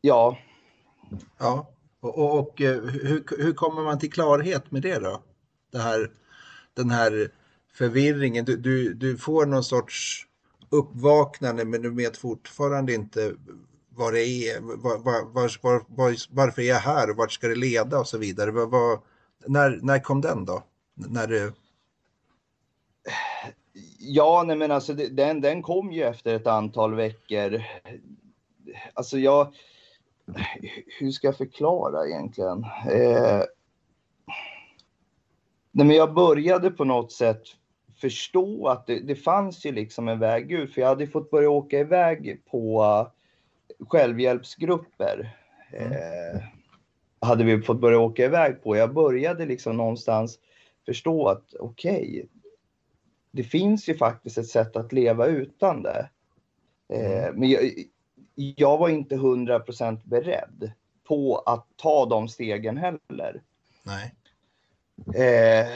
ja, 0.00 0.38
Ja. 1.38 1.70
Och, 2.00 2.18
och, 2.18 2.38
och 2.38 2.60
eh, 2.60 2.80
hur, 2.82 3.24
hur 3.38 3.52
kommer 3.52 3.82
man 3.82 3.98
till 3.98 4.12
klarhet 4.12 4.70
med 4.70 4.82
det 4.82 4.98
då? 4.98 5.22
Det 5.72 5.78
här, 5.78 6.10
den 6.74 6.90
här 6.90 7.32
förvirringen. 7.72 8.44
Du, 8.44 8.56
du, 8.56 8.94
du 8.94 9.16
får 9.16 9.46
någon 9.46 9.64
sorts 9.64 10.26
uppvaknande 10.70 11.64
men 11.64 11.82
du 11.82 11.94
vet 11.94 12.16
fortfarande 12.16 12.94
inte 12.94 13.34
vad 13.90 14.12
det 14.12 14.26
är, 14.26 14.60
var, 14.60 14.98
var, 14.98 15.24
var, 15.32 15.82
var, 15.88 16.34
varför 16.34 16.62
är 16.62 16.66
jag 16.66 16.76
här 16.76 17.10
och 17.10 17.16
vart 17.16 17.32
ska 17.32 17.48
det 17.48 17.54
leda 17.54 17.98
och 17.98 18.08
så 18.08 18.18
vidare. 18.18 18.52
När, 19.46 19.78
när 19.82 19.98
kom 19.98 20.20
den 20.20 20.44
då? 20.44 20.62
När 20.94 21.26
du... 21.26 21.52
Ja, 23.98 24.44
nej 24.46 24.56
men 24.56 24.70
alltså 24.70 24.92
det- 24.94 25.08
den, 25.08 25.40
den 25.40 25.62
kom 25.62 25.92
ju 25.92 26.02
efter 26.02 26.34
ett 26.34 26.46
antal 26.46 26.94
veckor. 26.94 27.62
Alltså 28.94 29.18
jag, 29.18 29.54
hur 30.98 31.10
ska 31.10 31.26
jag 31.26 31.36
förklara 31.36 32.06
egentligen? 32.06 32.64
Eh, 32.90 33.42
nej 35.72 35.86
men 35.86 35.96
jag 35.96 36.14
började 36.14 36.70
på 36.70 36.84
något 36.84 37.12
sätt 37.12 37.42
förstå 38.00 38.68
att 38.68 38.86
det, 38.86 39.00
det 39.00 39.14
fanns 39.14 39.66
ju 39.66 39.72
liksom 39.72 40.08
en 40.08 40.18
väg 40.18 40.52
ut, 40.52 40.74
för 40.74 40.80
jag 40.80 40.88
hade 40.88 41.06
fått 41.06 41.30
börja 41.30 41.50
åka 41.50 41.78
iväg 41.78 42.42
på 42.50 42.84
självhjälpsgrupper. 43.88 45.36
Eh, 45.72 46.40
hade 47.20 47.44
vi 47.44 47.62
fått 47.62 47.80
börja 47.80 47.98
åka 47.98 48.24
iväg 48.24 48.62
på. 48.62 48.76
Jag 48.76 48.94
började 48.94 49.46
liksom 49.46 49.76
någonstans 49.76 50.38
förstå 50.86 51.28
att 51.28 51.54
okej, 51.60 52.28
det 53.38 53.44
finns 53.44 53.88
ju 53.88 53.96
faktiskt 53.96 54.38
ett 54.38 54.48
sätt 54.48 54.76
att 54.76 54.92
leva 54.92 55.26
utan 55.26 55.82
det. 55.82 56.10
Eh, 56.92 57.34
men 57.34 57.50
jag, 57.50 57.72
jag 58.34 58.78
var 58.78 58.88
inte 58.88 59.16
100% 59.16 60.00
beredd 60.04 60.72
på 61.04 61.38
att 61.38 61.66
ta 61.76 62.06
de 62.06 62.28
stegen 62.28 62.76
heller. 62.76 63.42
Nej. 63.82 64.14
Eh, 65.06 65.68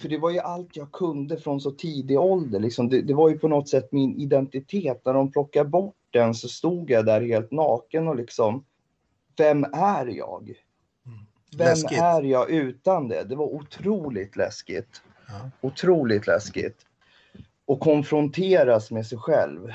för 0.00 0.08
det 0.08 0.18
var 0.18 0.30
ju 0.30 0.38
allt 0.38 0.76
jag 0.76 0.92
kunde 0.92 1.36
från 1.36 1.60
så 1.60 1.70
tidig 1.70 2.20
ålder. 2.20 2.60
Liksom 2.60 2.88
det, 2.88 3.02
det 3.02 3.14
var 3.14 3.28
ju 3.30 3.38
på 3.38 3.48
något 3.48 3.68
sätt 3.68 3.92
min 3.92 4.16
identitet. 4.20 5.04
När 5.04 5.14
de 5.14 5.32
plockade 5.32 5.70
bort 5.70 5.96
den 6.10 6.34
så 6.34 6.48
stod 6.48 6.90
jag 6.90 7.06
där 7.06 7.20
helt 7.20 7.50
naken 7.50 8.08
och 8.08 8.16
liksom, 8.16 8.64
vem 9.36 9.64
är 9.64 10.06
jag? 10.06 10.54
Vem 11.56 11.66
Läskigt. 11.66 11.98
är 11.98 12.22
jag 12.22 12.50
utan 12.50 13.08
det? 13.08 13.24
Det 13.24 13.36
var 13.36 13.46
otroligt 13.46 14.36
läskigt. 14.36 15.02
Ja. 15.28 15.50
Otroligt 15.60 16.26
läskigt. 16.26 16.86
Och 17.64 17.80
konfronteras 17.80 18.90
med 18.90 19.06
sig 19.06 19.18
själv. 19.18 19.72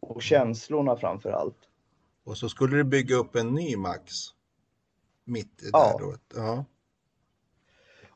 Och 0.00 0.22
känslorna 0.22 0.96
framför 0.96 1.30
allt. 1.30 1.58
Och 2.24 2.36
så 2.38 2.48
skulle 2.48 2.76
du 2.76 2.84
bygga 2.84 3.16
upp 3.16 3.36
en 3.36 3.54
ny 3.54 3.76
Max. 3.76 4.12
Mitt 5.24 5.62
i 5.62 5.70
Ja. 5.72 5.98
där 5.98 6.06
då. 6.06 6.14
Ja. 6.34 6.64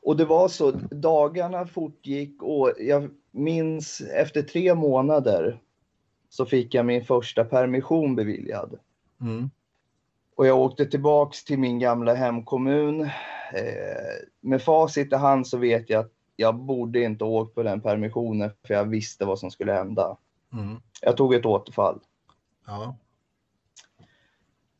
Och 0.01 0.17
det 0.17 0.25
var 0.25 0.47
så, 0.47 0.71
dagarna 0.91 1.67
fortgick 1.67 2.43
och 2.43 2.73
jag 2.77 3.09
minns 3.31 4.01
efter 4.01 4.41
tre 4.41 4.75
månader 4.75 5.61
så 6.29 6.45
fick 6.45 6.73
jag 6.73 6.85
min 6.85 7.05
första 7.05 7.43
permission 7.43 8.15
beviljad. 8.15 8.79
Mm. 9.21 9.49
Och 10.35 10.47
jag 10.47 10.59
åkte 10.59 10.85
tillbaks 10.85 11.43
till 11.45 11.59
min 11.59 11.79
gamla 11.79 12.13
hemkommun. 12.13 13.01
Eh, 13.01 13.09
med 14.41 14.61
facit 14.61 15.13
i 15.13 15.15
hand 15.15 15.47
så 15.47 15.57
vet 15.57 15.89
jag 15.89 15.99
att 15.99 16.11
jag 16.35 16.55
borde 16.55 17.03
inte 17.03 17.23
ha 17.23 17.31
åkt 17.31 17.55
på 17.55 17.63
den 17.63 17.81
permissionen 17.81 18.51
för 18.67 18.73
jag 18.73 18.85
visste 18.85 19.25
vad 19.25 19.39
som 19.39 19.51
skulle 19.51 19.73
hända. 19.73 20.17
Mm. 20.53 20.75
Jag 21.01 21.17
tog 21.17 21.33
ett 21.33 21.45
återfall. 21.45 21.99
Ja. 22.67 22.97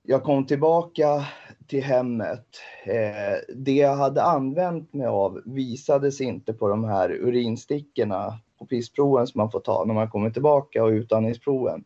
Jag 0.04 0.24
kom 0.24 0.46
tillbaka 0.46 1.26
till 1.68 1.84
hemmet. 1.84 2.46
Eh, 2.86 3.56
det 3.56 3.76
jag 3.76 3.96
hade 3.96 4.24
använt 4.24 4.94
mig 4.94 5.08
av 5.08 5.41
visades 5.46 6.22
inte 6.22 6.54
på 6.54 6.68
de 6.68 6.84
här 6.84 7.10
urinstickorna 7.10 8.39
på 8.60 8.65
pissproven 8.65 9.28
som 9.28 9.39
man 9.39 9.52
får 9.52 9.60
ta 9.60 9.84
när 9.86 9.94
man 9.94 10.10
kommer 10.10 10.30
tillbaka 10.30 10.84
och 10.84 10.89
utandningsproven. 10.89 11.84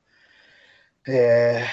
Eh, 1.08 1.64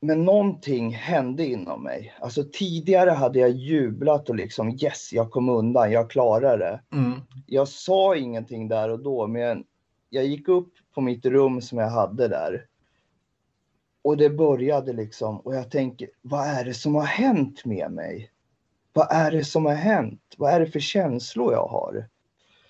men 0.00 0.24
någonting 0.24 0.94
hände 0.94 1.46
inom 1.46 1.82
mig. 1.82 2.14
Alltså 2.20 2.44
tidigare 2.52 3.10
hade 3.10 3.38
jag 3.38 3.50
jublat 3.50 4.28
och 4.28 4.36
liksom 4.36 4.78
yes, 4.82 5.12
jag 5.12 5.30
kom 5.30 5.48
undan, 5.48 5.92
jag 5.92 6.10
klarade 6.10 6.56
det. 6.64 6.80
Mm. 6.96 7.20
Jag 7.46 7.68
sa 7.68 8.16
ingenting 8.16 8.68
där 8.68 8.88
och 8.88 9.02
då, 9.02 9.26
men 9.26 9.64
jag 10.10 10.26
gick 10.26 10.48
upp 10.48 10.72
på 10.94 11.00
mitt 11.00 11.26
rum 11.26 11.60
som 11.60 11.78
jag 11.78 11.90
hade 11.90 12.28
där. 12.28 12.66
och 14.02 14.16
det 14.16 14.30
började 14.30 14.92
liksom 14.92 15.40
och 15.40 15.54
jag 15.54 15.70
tänker, 15.70 16.10
vad 16.22 16.46
är 16.46 16.64
det 16.64 16.74
som 16.74 16.94
har 16.94 17.04
hänt 17.04 17.64
med 17.64 17.92
mig? 17.92 18.30
Vad 18.92 19.06
är 19.10 19.30
det 19.30 19.44
som 19.44 19.66
har 19.66 19.74
hänt? 19.74 20.22
Vad 20.36 20.52
är 20.52 20.60
det 20.60 20.66
för 20.66 20.80
känslor 20.80 21.52
jag 21.52 21.66
har? 21.66 22.08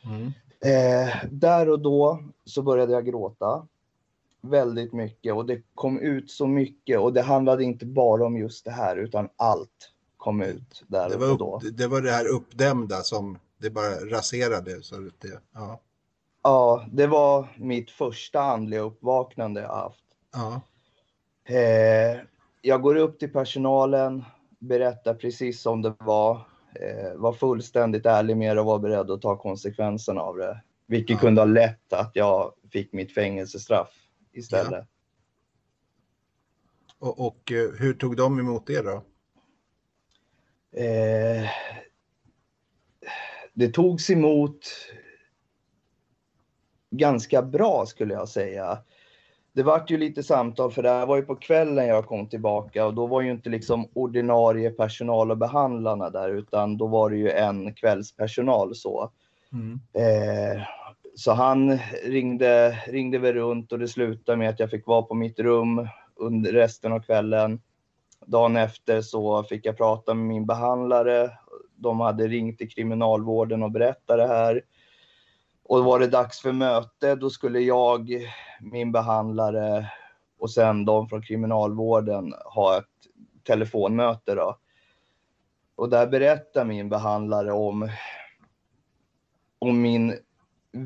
Mm. 0.05 0.33
Eh, 0.61 1.15
där 1.31 1.69
och 1.69 1.81
då 1.81 2.23
så 2.45 2.63
började 2.63 2.93
jag 2.93 3.07
gråta 3.07 3.67
väldigt 4.41 4.93
mycket 4.93 5.35
och 5.35 5.47
det 5.47 5.63
kom 5.75 6.01
ut 6.01 6.31
så 6.31 6.47
mycket 6.47 6.99
och 7.01 7.13
det 7.13 7.23
handlade 7.23 7.65
inte 7.65 7.87
bara 7.87 8.27
om 8.27 8.37
just 8.37 8.65
det 8.65 8.71
här 8.71 8.97
utan 8.97 9.29
allt 9.37 9.93
kom 10.17 10.43
ut 10.43 10.85
där 10.87 11.09
Det 11.09 11.17
var, 11.17 11.33
och 11.33 11.39
då. 11.39 11.57
upp, 11.57 11.77
det 11.77 11.87
var 11.87 12.01
det 12.01 12.11
här 12.11 12.27
uppdämda 12.29 12.97
som 12.97 13.39
det 13.59 13.71
bara 13.71 13.91
raserade. 14.11 14.83
Så 14.83 14.97
det, 14.97 15.41
ja. 15.55 15.81
Ja, 16.43 16.85
det 16.93 17.07
var 17.07 17.47
mitt 17.59 17.91
första 17.91 18.41
andliga 18.41 18.81
uppvaknande 18.81 19.61
jag 19.61 19.69
haft. 19.69 20.05
Ja. 20.33 20.61
Eh, 21.55 22.21
jag 22.63 22.83
går 22.83 22.97
upp 22.97 23.19
till 23.19 23.33
personalen, 23.33 24.25
berättar 24.59 25.15
precis 25.15 25.61
som 25.63 25.83
det 25.83 25.95
var, 25.99 26.33
eh, 26.75 27.15
var 27.17 27.33
fullständigt 27.33 28.07
ärlig 28.07 28.37
med 28.37 28.57
det 28.57 28.61
och 28.61 28.67
var 28.67 28.79
beredd 28.79 29.11
att 29.11 29.23
ta 29.23 29.37
konsekvenserna 29.37 30.21
av 30.21 30.37
det. 30.37 30.61
Vilket 30.87 31.15
Ja. 31.15 31.21
kunde 31.21 31.41
ha 31.41 31.47
lett 31.47 31.93
att 31.93 32.11
jag 32.15 32.53
fick 32.73 32.93
mitt 32.93 33.15
fängelsestraff 33.15 33.89
istället. 34.33 34.87
Och, 36.99 37.27
och 37.27 37.53
eh, 37.53 37.71
hur 37.79 37.95
tog 37.95 38.17
de 38.17 38.39
emot 38.39 38.67
det 38.67 38.83
då? 38.83 39.03
Eh, 40.73 41.51
det 43.55 43.69
togs 43.69 44.11
emot 44.11 44.61
ganska 46.91 47.43
bra 47.43 47.87
skulle 47.87 48.15
jag 48.15 48.29
säga. 48.29 48.79
Det 49.53 49.63
vart 49.63 49.91
ju 49.91 49.97
lite 49.97 50.23
samtal 50.23 50.73
för 50.73 50.83
det 50.83 50.91
här 50.91 51.07
var 51.07 51.17
ju 51.17 51.23
på 51.23 51.37
kvällen 51.37 51.87
jag 51.87 52.07
kom 52.07 52.29
tillbaka 52.29 52.87
och 52.87 52.95
då 52.95 53.07
var 53.07 53.21
ju 53.21 53.31
inte 53.31 53.51
liksom 53.51 53.89
ordinarie 53.93 54.71
personal 54.71 55.31
och 55.31 55.39
behandlarna 55.39 56.11
där 56.11 56.31
utan 56.31 56.77
då 56.77 56.87
var 56.87 57.11
det 57.11 57.17
ju 57.17 57.31
en 57.31 57.75
kvällspersonal 57.75 58.75
så. 58.75 59.11
Mm. 59.53 59.81
Eh, 59.93 60.63
så 61.19 61.33
han 61.33 61.79
ringde, 62.05 62.79
ringde 62.87 63.19
väl 63.19 63.35
runt 63.35 63.73
och 63.73 63.79
det 63.79 63.89
slutade 63.89 64.39
med 64.39 64.49
att 64.49 64.61
jag 64.61 64.71
fick 64.71 64.87
vara 64.87 65.03
på 65.03 65.15
mitt 65.15 65.39
rum 65.39 65.89
under 66.17 66.53
resten 66.53 66.93
av 66.93 67.01
kvällen. 67.01 67.61
Dagen 68.27 68.57
efter 68.57 69.03
så 69.03 69.43
fick 69.43 69.67
jag 69.67 69.77
prata 69.77 70.15
med 70.15 70.27
min 70.27 70.47
behandlare. 70.47 71.31
De 71.77 72.01
hade 72.01 72.29
ringt 72.29 72.59
till 72.59 72.71
kriminalvården 72.71 73.63
och 73.63 73.71
berättat 73.71 74.19
det 74.19 74.27
här. 74.27 74.63
Och 75.63 75.85
var 75.85 75.99
det 75.99 76.07
dags 76.07 76.41
för 76.41 76.53
möte, 76.53 77.15
då 77.15 77.31
skulle 77.31 77.61
jag, 77.61 78.11
min 78.61 78.93
behandlare 78.93 79.93
och 80.39 80.51
sen 80.51 80.85
de 80.85 81.09
från 81.09 81.23
kriminalvården 81.23 82.35
ha 82.55 82.79
ett 82.79 82.85
telefonmöte. 83.47 84.35
Då. 84.35 84.59
Och 85.77 85.89
där 85.89 86.07
berättar 86.07 86.65
min 86.65 86.89
behandlare 86.89 87.53
om, 87.53 87.91
om 89.59 89.81
min 89.81 90.15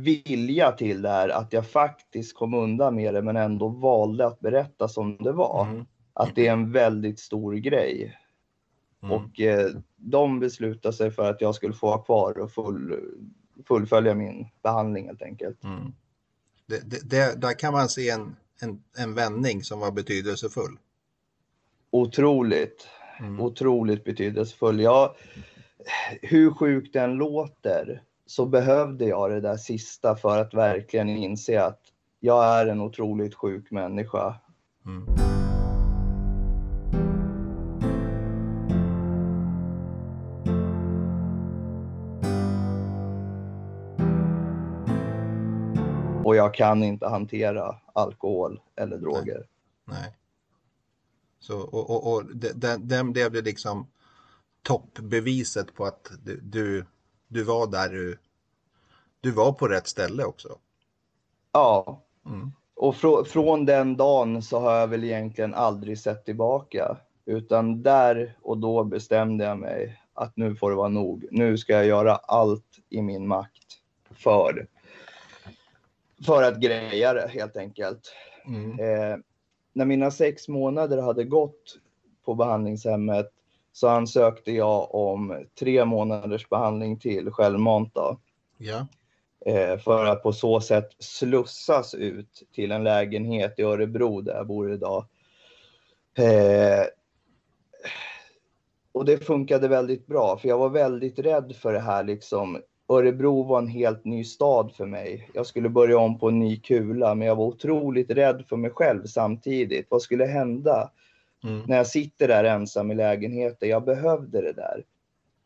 vilja 0.01 0.73
till 0.73 1.03
det 1.03 1.09
här, 1.09 1.29
att 1.29 1.53
jag 1.53 1.67
faktiskt 1.67 2.37
kom 2.37 2.55
undan 2.55 2.95
med 2.95 3.15
det 3.15 3.23
men 3.23 3.37
ändå 3.37 3.69
valde 3.69 4.27
att 4.27 4.41
berätta 4.41 4.89
som 4.89 5.17
det 5.17 5.33
var. 5.33 5.67
Mm. 5.67 5.85
Att 6.13 6.35
det 6.35 6.47
är 6.47 6.53
en 6.53 6.73
väldigt 6.73 7.21
stor 7.21 7.55
grej. 7.55 8.19
Mm. 9.03 9.17
Och 9.17 9.41
eh, 9.41 9.71
de 9.97 10.41
beslutade 10.41 10.95
sig 10.95 11.11
för 11.11 11.31
att 11.31 11.41
jag 11.41 11.55
skulle 11.55 11.75
få 11.75 11.87
vara 11.87 12.03
kvar 12.03 12.39
och 12.39 12.53
full, 12.53 13.01
fullfölja 13.69 14.15
min 14.15 14.47
behandling 14.63 15.07
helt 15.07 15.23
enkelt. 15.23 15.65
Mm. 15.65 15.93
Det, 16.67 16.91
det, 16.91 17.11
det, 17.11 17.41
där 17.41 17.59
kan 17.59 17.73
man 17.73 17.89
se 17.89 18.11
en, 18.11 18.37
en, 18.63 18.83
en 18.99 19.15
vändning 19.15 19.63
som 19.63 19.81
var 19.81 19.91
betydelsefull. 19.91 20.79
Otroligt, 21.91 22.89
Mm. 23.21 23.41
otroligt 23.41 24.05
betydelsefull. 24.05 24.81
Jag, 24.81 25.15
hur 26.23 26.51
sjukt 26.51 26.93
den 26.93 27.15
låter 27.15 28.03
så 28.33 28.47
behövde 28.47 29.05
jag 29.05 29.31
det 29.31 29.41
där 29.41 29.57
sista 29.57 30.17
för 30.17 30.39
att 30.39 30.55
verkligen 30.55 31.09
inse 31.09 31.65
att 31.65 31.81
jag 32.21 32.45
är 32.45 32.67
en 32.67 32.81
otroligt 32.81 33.35
sjuk 33.35 33.71
människa. 33.71 34.41
Mm. 34.87 35.07
Och 46.25 46.37
jag 46.37 46.55
kan 46.55 46.83
inte 46.83 47.09
hantera 47.09 47.77
alkohol 47.93 48.61
eller 48.77 48.99
droger. 48.99 49.47
Nej. 49.85 50.17
Så, 51.41 51.61
och, 51.61 51.91
och, 51.91 52.13
och 52.13 52.37
de- 52.37 52.53
den, 52.53 52.89
den 52.89 53.13
blev 53.13 53.33
det 53.33 53.43
liksom 53.43 53.87
toppbeviset 54.63 55.75
på 55.75 55.85
att 55.85 56.13
du, 56.25 56.41
du, 56.41 56.87
du 57.33 57.43
var 57.43 57.67
där 57.67 57.89
du, 57.89 58.19
du 59.21 59.31
var 59.31 59.53
på 59.53 59.69
rätt 59.69 59.87
ställe 59.87 60.25
också. 60.25 60.59
Ja, 61.53 62.03
Mm. 62.27 62.53
och 62.75 62.97
frå, 62.97 63.25
från 63.25 63.67
den 63.67 63.97
dagen 63.97 64.43
så 64.43 64.59
har 64.59 64.75
jag 64.75 64.89
väl 64.89 65.05
egentligen 65.05 65.55
aldrig 65.55 65.99
sett 65.99 66.25
tillbaka. 66.25 66.97
Utan 67.25 67.83
där 67.83 68.37
och 68.43 68.59
då 68.59 68.85
bestämde 68.85 69.45
jag 69.45 69.59
mig 69.59 70.01
att 70.15 70.37
nu 70.37 70.57
får 70.57 70.71
det 70.71 70.77
vara 70.77 70.89
nog. 70.89 71.27
Nu 71.31 71.59
ska 71.59 71.73
jag 71.73 71.87
göra 71.87 72.17
allt 72.17 72.79
i 72.89 73.03
min 73.03 73.27
makt 73.27 73.79
för, 74.11 74.67
för 76.27 76.43
att 76.43 76.61
greja 76.61 77.13
det 77.13 77.29
helt 77.29 77.57
enkelt. 77.57 78.15
Mm. 78.47 78.71
Eh, 78.71 79.17
när 79.73 79.85
mina 79.85 80.11
sex 80.11 80.49
månader 80.49 81.03
hade 81.03 81.25
gått 81.25 81.79
på 82.25 82.35
behandlingshemmet 82.35 83.31
så 83.73 83.89
ansökte 83.89 84.53
jag 84.53 84.95
om 84.95 85.45
tre 85.59 85.85
månaders 85.85 86.49
behandling 86.49 86.99
till 86.99 87.31
självmant. 87.31 87.93
Ja. 88.59 88.87
eh, 89.47 89.79
för 89.79 90.07
att 90.07 90.23
på 90.23 90.33
så 90.33 90.61
sätt 90.61 90.89
slussas 90.99 91.95
ut 91.95 92.43
till 92.55 92.73
en 92.73 92.85
lägenhet 92.85 93.59
i 93.59 93.63
Örebro 93.63 94.21
där 94.21 94.35
jag 94.35 94.47
bor 94.47 94.73
idag. 94.73 95.07
Eh, 96.19 96.87
och 98.93 99.05
det 99.05 99.19
funkade 99.19 99.69
väldigt 99.69 100.07
bra 100.07 100.37
för 100.37 100.49
jag 100.49 100.59
var 100.59 100.69
väldigt 100.69 101.19
rädd 101.19 101.57
för 101.57 101.73
det 101.73 101.81
här 101.81 102.05
liksom. 102.05 102.61
Örebro 102.89 103.43
var 103.43 103.59
en 103.59 103.69
helt 103.69 104.05
ny 104.05 104.25
stad 104.25 104.73
för 104.77 104.87
mig. 104.87 105.31
Jag 105.35 105.47
skulle 105.47 105.69
börja 105.69 105.99
om 105.99 106.19
på 106.19 106.29
en 106.29 106.39
ny 106.39 106.61
kula 106.61 107.15
men 107.15 107.29
jag 107.29 107.37
var 107.37 107.45
otroligt 107.45 108.11
rädd 108.11 108.45
för 108.49 108.57
mig 108.57 108.71
själv 108.71 109.07
samtidigt. 109.07 109.87
Vad 109.89 110.03
skulle 110.03 110.25
hända 110.25 110.91
Mm. 111.45 111.63
när 111.67 111.77
jag 111.77 111.87
sitter 111.87 112.29
där 112.29 112.45
ensam 112.45 112.91
i 112.91 112.95
lägenheten? 112.95 113.69
Jag 113.69 113.85
behövde 113.85 114.41
det 114.43 114.53
där. 114.53 114.85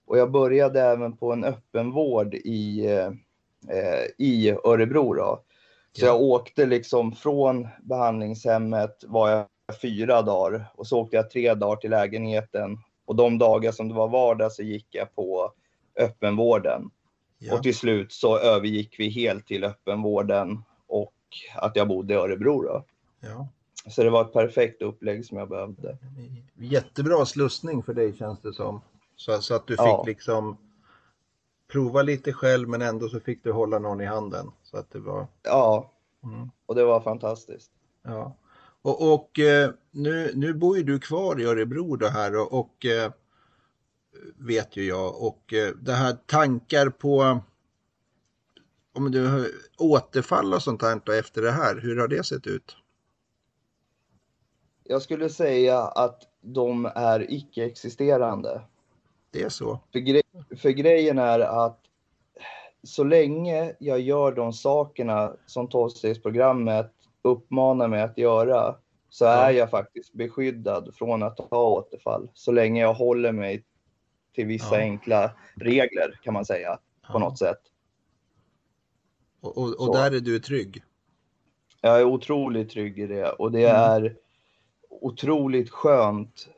Och 0.07 0.19
jag 0.19 0.31
började 0.31 0.81
även 0.83 1.17
på 1.17 1.33
en 1.33 1.45
öppenvård 1.45 2.35
i, 2.35 2.87
eh, 3.71 4.05
i 4.19 4.51
Örebro. 4.65 5.15
Då. 5.15 5.43
Så 5.93 6.05
Ja. 6.05 6.07
jag 6.07 6.21
åkte 6.23 6.67
liksom 6.67 7.13
från 7.13 7.69
behandlingshemmet 7.83 9.05
var 9.07 9.29
jag 9.31 9.47
fyra 9.83 10.23
dagar 10.23 10.65
och 10.75 10.87
så 10.87 11.01
åkte 11.01 11.17
jag 11.17 11.31
tre 11.31 11.55
dagar 11.55 11.77
till 11.77 11.91
lägenheten. 11.91 12.79
Och 13.05 13.17
de 13.17 13.39
dagar 13.39 13.73
som 13.73 13.89
det 13.89 13.95
var 13.95 14.09
vardag 14.09 14.53
så 14.53 14.63
gick 14.63 14.87
jag 14.91 15.15
på 15.15 15.53
öppenvården. 16.01 16.91
Ja. 17.39 17.55
Och 17.55 17.63
till 17.63 17.77
slut 17.77 18.13
så 18.13 18.39
övergick 18.39 18.95
vi 18.99 19.09
helt 19.09 19.47
till 19.47 19.65
öppenvården 19.65 20.63
och 20.87 21.13
att 21.57 21.77
jag 21.77 21.89
bodde 21.89 22.15
i 22.15 22.17
Örebro. 22.17 22.63
Då. 22.63 22.85
ja. 23.21 23.49
Så 23.89 24.03
det 24.03 24.11
var 24.11 24.25
ett 24.25 24.33
perfekt 24.33 24.83
upplägg 24.83 25.25
som 25.25 25.39
jag 25.39 25.49
behövde. 25.49 25.99
Jättebra 26.55 27.27
slussning 27.27 27.83
för 27.83 27.95
dig 27.95 28.17
känns 28.17 28.41
det 28.41 28.53
som. 28.53 28.81
Så, 29.17 29.41
så 29.43 29.55
att 29.55 29.67
du 29.67 29.73
fick 29.75 29.81
Ja. 29.87 30.05
liksom 30.07 30.57
prova 31.69 32.03
lite 32.03 32.33
själv 32.33 32.69
men 32.69 32.83
ändå 32.83 33.09
så 33.09 33.21
fick 33.21 33.45
du 33.45 33.53
hålla 33.53 33.79
någon 33.79 34.01
i 34.01 34.05
handen. 34.05 34.51
Så 34.63 34.77
att 34.77 34.91
det 34.91 34.99
var... 34.99 35.27
Ja, 35.43 35.93
Mm. 36.25 36.51
och 36.67 36.75
det 36.75 36.85
var 36.85 37.01
fantastiskt. 37.01 37.71
Ja. 38.03 38.37
Och, 38.83 39.15
och 39.15 39.39
eh, 39.39 39.71
nu, 39.91 40.31
nu 40.35 40.55
bor 40.55 40.77
ju 40.77 40.83
du 40.83 40.99
kvar 40.99 41.41
i 41.41 41.45
Örebro 41.45 41.97
då 41.97 42.07
här 42.07 42.37
och, 42.37 42.59
och 42.59 42.87
eh, 42.87 43.13
vet 44.39 44.77
ju 44.77 44.85
jag 44.85 45.23
och 45.23 45.53
eh, 45.53 45.75
det 45.81 45.93
här 45.93 46.13
tankar 46.27 46.89
på 46.89 47.39
om 48.95 49.11
du 49.11 49.55
återfall 49.79 50.55
och 50.55 50.63
sånt 50.63 50.83
här 50.83 51.11
efter 51.11 51.43
det 51.43 51.51
här, 51.51 51.81
hur 51.81 51.97
har 51.97 52.09
det 52.09 52.25
sett 52.25 52.47
ut? 52.47 52.77
Jag 54.89 55.03
skulle 55.03 55.29
säga 55.29 55.79
att 55.83 56.23
de 56.41 56.91
är 56.95 57.33
icke-existerande. 57.33 58.61
Det 59.31 59.43
är 59.43 59.49
så? 59.49 59.81
För, 59.93 59.99
gre- 59.99 60.57
för 60.57 60.71
grejen 60.71 61.19
är 61.19 61.41
att 61.41 61.81
så 62.83 63.05
länge 63.05 63.75
jag 63.79 64.01
gör 64.01 64.33
de 64.33 64.53
sakerna 64.53 65.33
som 65.47 65.69
tolvstegsprogrammet 65.69 66.93
uppmanar 67.23 67.89
mig 67.89 68.03
att 68.03 68.19
göra 68.19 68.75
så 69.09 69.25
Ja. 69.25 69.31
är 69.31 69.51
jag 69.51 69.71
faktiskt 69.71 70.13
beskyddad 70.13 70.95
från 70.95 71.23
att 71.23 71.39
ha 71.39 71.67
återfall. 71.69 72.31
Så 72.35 72.53
länge 72.53 72.81
jag 72.81 72.95
håller 72.95 73.33
mig 73.33 73.65
till 74.35 74.47
vissa 74.47 74.75
Ja. 74.75 74.81
enkla 74.81 75.31
regler 75.55 76.21
kan 76.23 76.35
man 76.35 76.45
säga 76.45 76.75
på 76.77 77.13
Ja. 77.13 77.19
något 77.19 77.39
sätt. 77.39 77.61
Och, 79.41 79.59
och, 79.59 79.89
och 79.89 79.95
där 79.95 80.15
är 80.17 80.21
du 80.21 80.39
trygg? 80.39 80.83
Jag 81.81 82.01
är 82.01 82.05
otroligt 82.05 82.71
trygg 82.71 82.99
i 82.99 83.07
det 83.07 83.31
och 83.31 83.53
det 83.53 83.69
Mm. 83.71 83.83
är 84.05 84.17
otroligt 85.01 85.71
skönt 85.71 86.49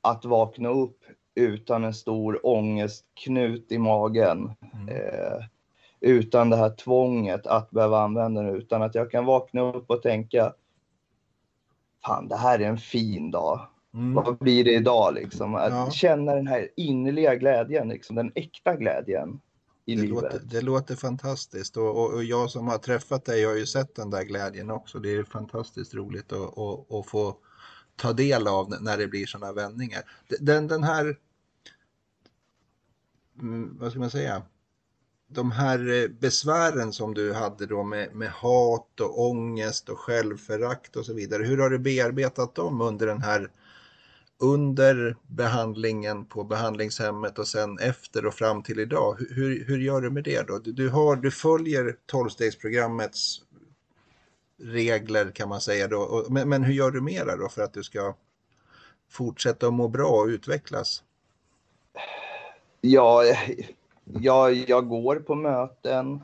att 0.00 0.24
vakna 0.24 0.68
upp 0.68 0.98
utan 1.34 1.84
en 1.84 1.94
stor 1.94 2.46
ångestknut 2.46 3.72
i 3.72 3.78
magen. 3.78 4.52
Mm. 4.74 4.88
Eh, 4.88 5.44
utan 6.00 6.50
det 6.50 6.56
här 6.56 6.70
tvånget 6.70 7.46
att 7.46 7.70
behöva 7.70 8.00
använda 8.00 8.42
den, 8.42 8.56
utan 8.56 8.82
att 8.82 8.94
jag 8.94 9.10
kan 9.10 9.24
vakna 9.24 9.60
upp 9.60 9.90
och 9.90 10.02
tänka 10.02 10.52
Fan, 12.06 12.28
det 12.28 12.36
här 12.36 12.58
är 12.58 12.64
en 12.64 12.78
fin 12.78 13.30
dag. 13.30 13.66
Mm. 13.94 14.14
Vad 14.14 14.38
blir 14.38 14.64
det 14.64 14.74
idag 14.74 15.14
liksom? 15.14 15.54
Att 15.54 15.72
ja. 15.72 15.90
känna 15.90 16.34
den 16.34 16.46
här 16.46 16.68
innerliga 16.76 17.34
glädjen, 17.34 17.88
liksom, 17.88 18.16
den 18.16 18.32
äkta 18.34 18.76
glädjen 18.76 19.40
i 19.84 19.94
det 19.94 20.02
livet. 20.02 20.22
Låter, 20.22 20.40
det 20.44 20.60
låter 20.60 20.96
fantastiskt 20.96 21.76
och, 21.76 21.90
och, 21.90 22.14
och, 22.14 22.24
jag 22.24 22.50
som 22.50 22.68
har 22.68 22.78
träffat 22.78 23.24
dig 23.24 23.44
har 23.44 23.54
ju 23.54 23.66
sett 23.66 23.94
den 23.94 24.10
där 24.10 24.24
glädjen 24.24 24.70
också. 24.70 24.98
Det 24.98 25.14
är 25.14 25.24
fantastiskt 25.24 25.94
roligt 25.94 26.32
att, 26.32 27.06
få 27.06 27.36
ta 27.98 28.12
del 28.12 28.46
av 28.46 28.82
när 28.82 28.98
det 28.98 29.06
blir 29.06 29.26
sådana 29.26 29.52
vändningar. 29.52 30.02
Den, 30.40 30.68
den 30.68 30.82
här, 30.82 31.16
mm, 33.40 33.78
vad 33.78 33.90
ska 33.90 34.00
man 34.00 34.10
säga, 34.10 34.42
de 35.28 35.50
här 35.50 36.02
eh, 36.02 36.08
besvären 36.08 36.92
som 36.92 37.14
du 37.14 37.32
hade 37.32 37.66
då 37.66 37.82
med, 37.82 38.14
med 38.14 38.30
hat 38.30 39.00
och 39.00 39.20
ångest 39.30 39.88
och 39.88 39.98
självförakt 39.98 40.96
och 40.96 41.06
så 41.06 41.14
vidare. 41.14 41.42
Hur 41.42 41.58
har 41.58 41.70
du 41.70 41.78
bearbetat 41.78 42.54
dem 42.54 42.80
under 42.80 43.06
den 43.06 43.22
här 43.22 43.50
under 44.40 45.16
behandlingen 45.26 46.24
på 46.24 46.44
behandlingshemmet 46.44 47.38
och 47.38 47.48
sen 47.48 47.78
efter 47.78 48.26
och 48.26 48.34
fram 48.34 48.62
till 48.62 48.80
idag. 48.80 49.16
Hur, 49.30 49.64
hur 49.64 49.78
gör 49.78 50.00
du 50.00 50.10
med 50.10 50.24
det 50.24 50.46
då? 50.46 50.58
Du, 50.58 50.88
har, 50.88 51.16
du 51.16 51.30
följer 51.30 51.96
tolvstegsprogrammets 52.06 53.40
regler 54.58 55.30
kan 55.30 55.48
man 55.48 55.60
säga 55.60 55.88
då. 55.88 56.26
Men, 56.30 56.48
men 56.48 56.62
hur 56.62 56.72
gör 56.72 56.90
du 56.90 57.00
mera 57.00 57.36
då 57.36 57.48
för 57.48 57.62
att 57.62 57.72
du 57.72 57.82
ska 57.82 58.14
fortsätta 59.10 59.66
att 59.66 59.74
må 59.74 59.88
bra 59.88 60.08
och 60.08 60.26
utvecklas? 60.26 61.02
Ja, 62.80 63.22
jag, 64.04 64.54
jag 64.54 64.88
går 64.88 65.16
på 65.16 65.34
möten. 65.34 66.20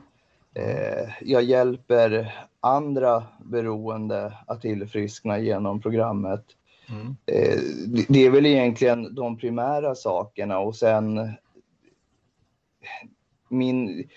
Eh, 0.53 1.09
jag 1.21 1.43
hjälper 1.43 2.35
andra 2.59 3.23
beroende 3.39 4.33
att 4.47 4.61
tillfriskna 4.61 5.39
genom 5.39 5.81
programmet. 5.81 6.45
Mm. 6.89 7.15
Eh, 7.25 7.59
det 8.09 8.25
är 8.25 8.29
väl 8.29 8.45
egentligen 8.45 9.15
de 9.15 9.37
primära 9.37 9.95
sakerna 9.95 10.59
och 10.59 10.75
sen 10.75 11.33
min, 13.49 14.09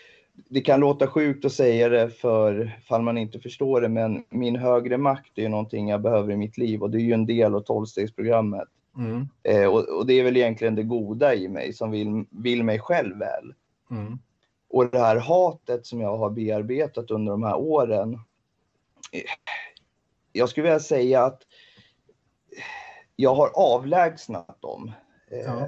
det 0.48 0.60
kan 0.60 0.80
låta 0.80 1.06
sjukt 1.06 1.44
att 1.44 1.52
säga 1.52 1.88
det 1.88 2.10
för 2.10 2.80
fall 2.88 3.02
man 3.02 3.18
inte 3.18 3.40
förstår 3.40 3.80
det, 3.80 3.88
men 3.88 4.24
min 4.30 4.56
högre 4.56 4.98
makt 4.98 5.38
är 5.38 5.42
ju 5.42 5.48
någonting 5.48 5.88
jag 5.88 6.00
behöver 6.00 6.32
i 6.32 6.36
mitt 6.36 6.58
liv 6.58 6.82
och 6.82 6.90
det 6.90 6.98
är 6.98 7.02
ju 7.02 7.12
en 7.12 7.26
del 7.26 7.54
av 7.54 7.60
tolvstegsprogrammet. 7.60 8.68
Mm. 8.96 9.28
Eh, 9.42 9.64
och, 9.64 9.98
och, 9.98 10.06
det 10.06 10.12
är 10.12 10.24
väl 10.24 10.36
egentligen 10.36 10.74
det 10.74 10.82
goda 10.82 11.34
i 11.34 11.48
mig 11.48 11.72
som 11.72 11.90
vill, 11.90 12.24
vill 12.30 12.64
mig 12.64 12.78
själv 12.78 13.18
väl. 13.18 13.54
Mm. 13.90 14.18
Och 14.68 14.90
det 14.90 14.98
här 14.98 15.16
hatet 15.16 15.86
som 15.86 16.00
jag 16.00 16.16
har 16.16 16.30
bearbetat 16.30 17.10
under 17.10 17.32
de 17.32 17.42
här 17.42 17.56
åren. 17.56 18.14
Eh, 19.12 19.20
jag 20.32 20.48
skulle 20.48 20.64
vilja 20.64 20.80
säga 20.80 21.24
att 21.24 21.42
jag 23.16 23.34
har 23.34 23.50
avlägsnat 23.54 24.62
dem. 24.62 24.92
Ja. 25.30 25.36
Eh, 25.36 25.66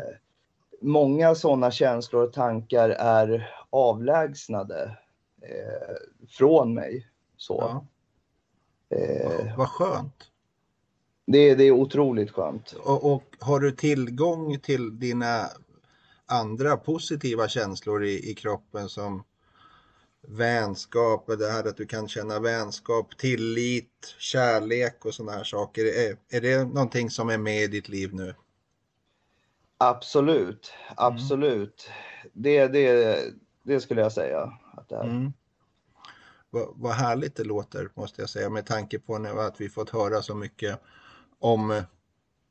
många 0.80 1.34
sådana 1.34 1.70
känslor 1.70 2.22
och 2.22 2.32
tankar 2.32 2.90
är 2.90 3.50
avlägsnade 3.70 4.98
eh, 5.42 5.96
från 6.28 6.74
mig. 6.74 7.06
Så. 7.36 7.56
Ja. 7.60 7.86
Eh, 8.96 9.56
vad 9.56 9.68
skönt. 9.68 10.30
Det, 11.26 11.54
det 11.54 11.64
är 11.64 11.70
otroligt 11.70 12.30
skönt. 12.30 12.72
Och, 12.72 13.12
och, 13.12 13.22
har 13.40 13.60
du 13.60 13.72
tillgång 13.72 14.58
till 14.60 14.98
dina 14.98 15.46
andra 16.26 16.76
positiva 16.76 17.48
känslor 17.48 18.04
i, 18.04 18.30
i 18.30 18.34
kroppen 18.34 18.88
som 18.88 19.22
vänskap, 20.28 21.26
det 21.38 21.50
här 21.50 21.68
att 21.68 21.76
du 21.76 21.86
kan 21.86 22.08
känna 22.08 22.40
vänskap, 22.40 23.18
tillit, 23.18 24.14
kärlek 24.18 25.04
och 25.04 25.14
sådana 25.14 25.36
här 25.36 25.44
saker. 25.44 25.84
Är, 25.84 26.16
är 26.30 26.40
det 26.40 26.64
någonting 26.64 27.10
som 27.10 27.28
är 27.28 27.38
med 27.38 27.62
i 27.62 27.66
ditt 27.66 27.88
liv 27.88 28.14
nu? 28.14 28.34
Absolut, 29.78 30.72
absolut. 30.96 31.90
Mm. 32.22 32.30
Det, 32.32 32.68
det, 32.68 33.18
det 33.62 33.80
skulle 33.80 34.00
jag 34.00 34.12
säga 34.12 34.52
att 34.72 34.88
det 34.88 34.96
är. 34.96 35.04
Mm. 35.04 35.32
Vad, 36.50 36.68
vad 36.74 36.92
härligt 36.92 37.36
det 37.36 37.44
låter 37.44 37.90
måste 37.94 38.22
jag 38.22 38.30
säga 38.30 38.50
med 38.50 38.66
tanke 38.66 38.98
på 38.98 39.14
att 39.14 39.60
vi 39.60 39.68
fått 39.68 39.90
höra 39.90 40.22
så 40.22 40.34
mycket 40.34 40.80
om, 41.38 41.82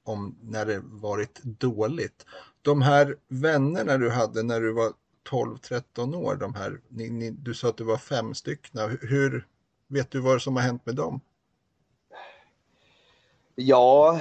om 0.04 0.36
när 0.42 0.66
det 0.66 0.82
varit 0.84 1.44
dåligt. 1.44 2.26
De 2.62 2.82
här 2.82 3.18
vännerna 3.28 3.98
du 3.98 4.10
hade 4.10 4.44
när 4.44 4.62
du 4.62 4.74
var 4.74 4.92
12-13 5.30 6.16
år, 6.16 6.36
de 6.36 6.54
här, 6.54 6.82
ni, 6.88 7.10
ni, 7.10 7.32
du 7.32 7.54
sa 7.54 7.70
att 7.70 7.78
det 7.78 7.84
var 7.84 7.98
fem 7.98 8.34
stycken. 8.34 8.98
Hur, 9.02 9.48
vet 9.88 10.12
du 10.12 10.20
vad 10.20 10.42
som 10.42 10.56
har 10.56 10.64
hänt 10.64 10.86
med 10.86 10.96
dem? 10.96 11.22
Ja, 13.56 14.20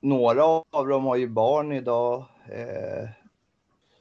några 0.00 0.44
av 0.70 0.88
dem 0.88 1.04
har 1.04 1.16
ju 1.16 1.28
barn 1.28 1.72
idag. 1.72 2.24
Eh, 2.48 3.08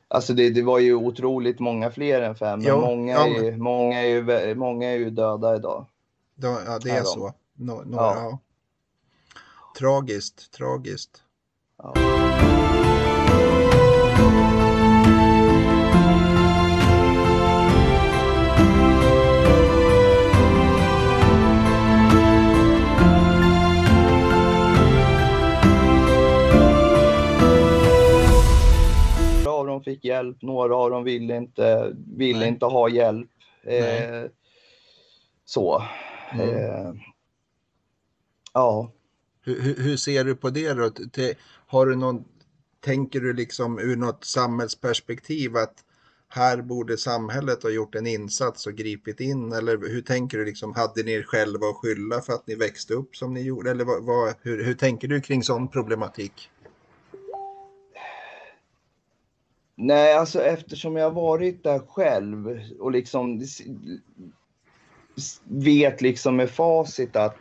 alltså 0.10 0.34
det, 0.34 0.50
det, 0.50 0.62
var 0.62 0.80
ju 0.80 0.96
otroligt 0.96 1.60
många 1.60 1.92
fler 1.92 2.22
än 2.22 2.36
fem, 2.36 2.60
men, 2.60 2.80
många, 2.80 3.14
ja, 3.14 3.28
men... 3.28 3.46
Är, 3.46 3.58
många, 3.58 4.02
är 4.02 4.08
ju, 4.08 4.56
många 4.56 4.90
är 4.90 4.98
ju 4.98 5.10
döda 5.10 5.56
idag. 5.56 5.86
Ja, 6.36 6.80
det 6.84 6.90
är 6.90 7.04
så. 7.04 7.34
Nå, 7.54 7.84
några, 7.86 8.04
ja. 8.04 8.16
ja. 8.16 8.40
Tragiskt, 9.78 10.52
tragiskt. 10.52 11.24
Ja. 11.78 11.94
Dem 29.80 29.94
fick 29.94 30.06
hjälp, 30.06 30.42
några 30.42 30.76
av 30.76 30.90
dem 30.90 31.04
ville 31.04 31.38
inte, 31.38 31.96
ville 32.18 32.48
inte 32.48 32.66
ha 32.66 32.90
hjälp. 32.90 33.30
Eh, 33.64 34.32
så. 35.46 35.84
Mm. 36.34 36.50
Eh, 36.50 36.94
ja. 38.54 38.92
Hur, 39.42 39.76
hur, 39.76 39.98
ser 39.98 40.24
du 40.24 40.36
på 40.36 40.50
det 40.50 40.74
då? 40.74 40.92
Har 41.68 41.86
du 41.86 41.96
någon, 41.96 42.24
tänker 42.80 43.20
du 43.20 43.34
liksom 43.34 43.80
ur 43.80 43.96
något 43.96 44.26
samhällsperspektiv 44.26 45.58
att 45.58 45.84
här 46.30 46.62
borde 46.62 46.98
samhället 46.98 47.64
ha 47.64 47.70
gjort 47.70 47.96
en 47.96 48.08
insats 48.08 48.68
och 48.68 48.74
gripit 48.74 49.20
in? 49.20 49.54
Eller 49.54 49.78
hur 49.78 50.02
tänker 50.02 50.38
du? 50.38 50.46
Liksom, 50.46 50.74
hade 50.74 51.04
ni 51.04 51.12
er 51.12 51.24
själva 51.24 51.68
att 51.68 51.76
skylla 51.76 52.22
för 52.22 52.34
att 52.34 52.48
ni 52.48 52.56
växte 52.56 52.94
upp 52.94 53.16
som 53.16 53.34
ni 53.34 53.42
gjorde? 53.42 53.72
Eller 53.72 53.86
vad, 53.86 54.04
vad, 54.04 54.34
hur, 54.42 54.64
hur 54.64 54.74
tänker 54.74 55.08
du 55.08 55.22
kring 55.22 55.44
sån 55.44 55.68
problematik? 55.68 56.50
Nej, 59.82 60.14
alltså 60.14 60.42
eftersom 60.42 60.96
jag 60.96 61.12
varit 61.12 61.64
där 61.64 61.80
själv 61.80 62.60
och 62.80 62.92
liksom 62.92 63.42
vet 65.44 66.02
liksom 66.02 66.36
med 66.36 66.50
facit 66.50 67.16
att 67.16 67.36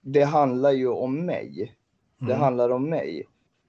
det 0.00 0.22
handlar 0.22 0.72
ju 0.72 0.88
om 0.88 1.26
mig. 1.26 1.76
Det 2.18 2.24
mm. 2.24 2.40
handlar 2.40 2.70
om 2.70 2.90
mig. 2.90 3.24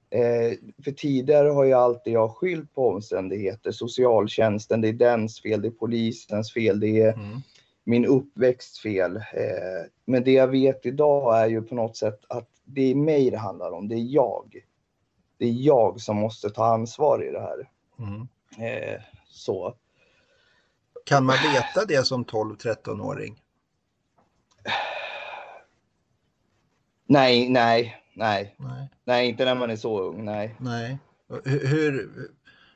Eh, 0.10 0.57
för 0.84 0.91
tidigare 0.91 1.49
har 1.49 1.66
jag 1.66 1.80
alltid 1.80 2.14
jag 2.14 2.36
skyllt 2.36 2.74
på 2.74 2.88
omständigheter. 2.89 3.72
Socialtjänsten, 3.72 4.82
det 4.82 4.88
är 4.88 4.93
dens 4.93 5.41
fel, 5.41 5.62
det 5.62 5.68
är 5.68 5.72
polisens 5.72 6.53
fel, 6.53 6.80
det 6.80 7.01
är 7.01 7.14
mm. 7.14 7.38
min 7.84 8.05
uppväxt 8.05 8.78
fel. 8.78 9.16
Eh, 9.16 9.86
men 10.05 10.24
det 10.24 10.32
jag 10.32 10.47
vet 10.47 10.86
idag 10.86 11.39
är 11.43 11.47
ju 11.47 11.62
på 11.62 11.76
något 11.76 11.97
sätt 11.97 12.20
att 12.30 12.49
det 12.64 12.91
är 12.91 12.95
mig 12.95 13.30
det 13.30 13.38
handlar 13.38 13.72
om, 13.72 13.88
det 13.88 13.95
är 13.95 14.14
jag 14.14 14.68
det 15.39 15.45
är 15.45 15.53
jag 15.53 16.01
som 16.01 16.17
måste 16.17 16.49
ta 16.49 16.65
ansvar 16.65 17.23
i 17.23 17.31
det 17.31 17.41
här. 17.41 17.69
Mm. 17.99 18.27
Eh, 18.57 19.01
så. 19.27 19.75
Kan 21.05 21.25
man 21.25 21.35
veta 21.53 21.85
det 21.85 22.07
som 22.07 22.25
12-13-åring? 22.25 23.41
Nej, 27.05 27.49
nej, 27.49 28.03
nej, 28.13 28.55
nej. 28.57 28.89
Nej, 29.03 29.29
inte 29.29 29.45
när 29.45 29.55
man 29.55 29.71
är 29.71 29.75
så 29.75 30.01
ung, 30.01 30.25
nej. 30.25 30.55
Nej. 30.59 30.97
Hur, 31.45 32.11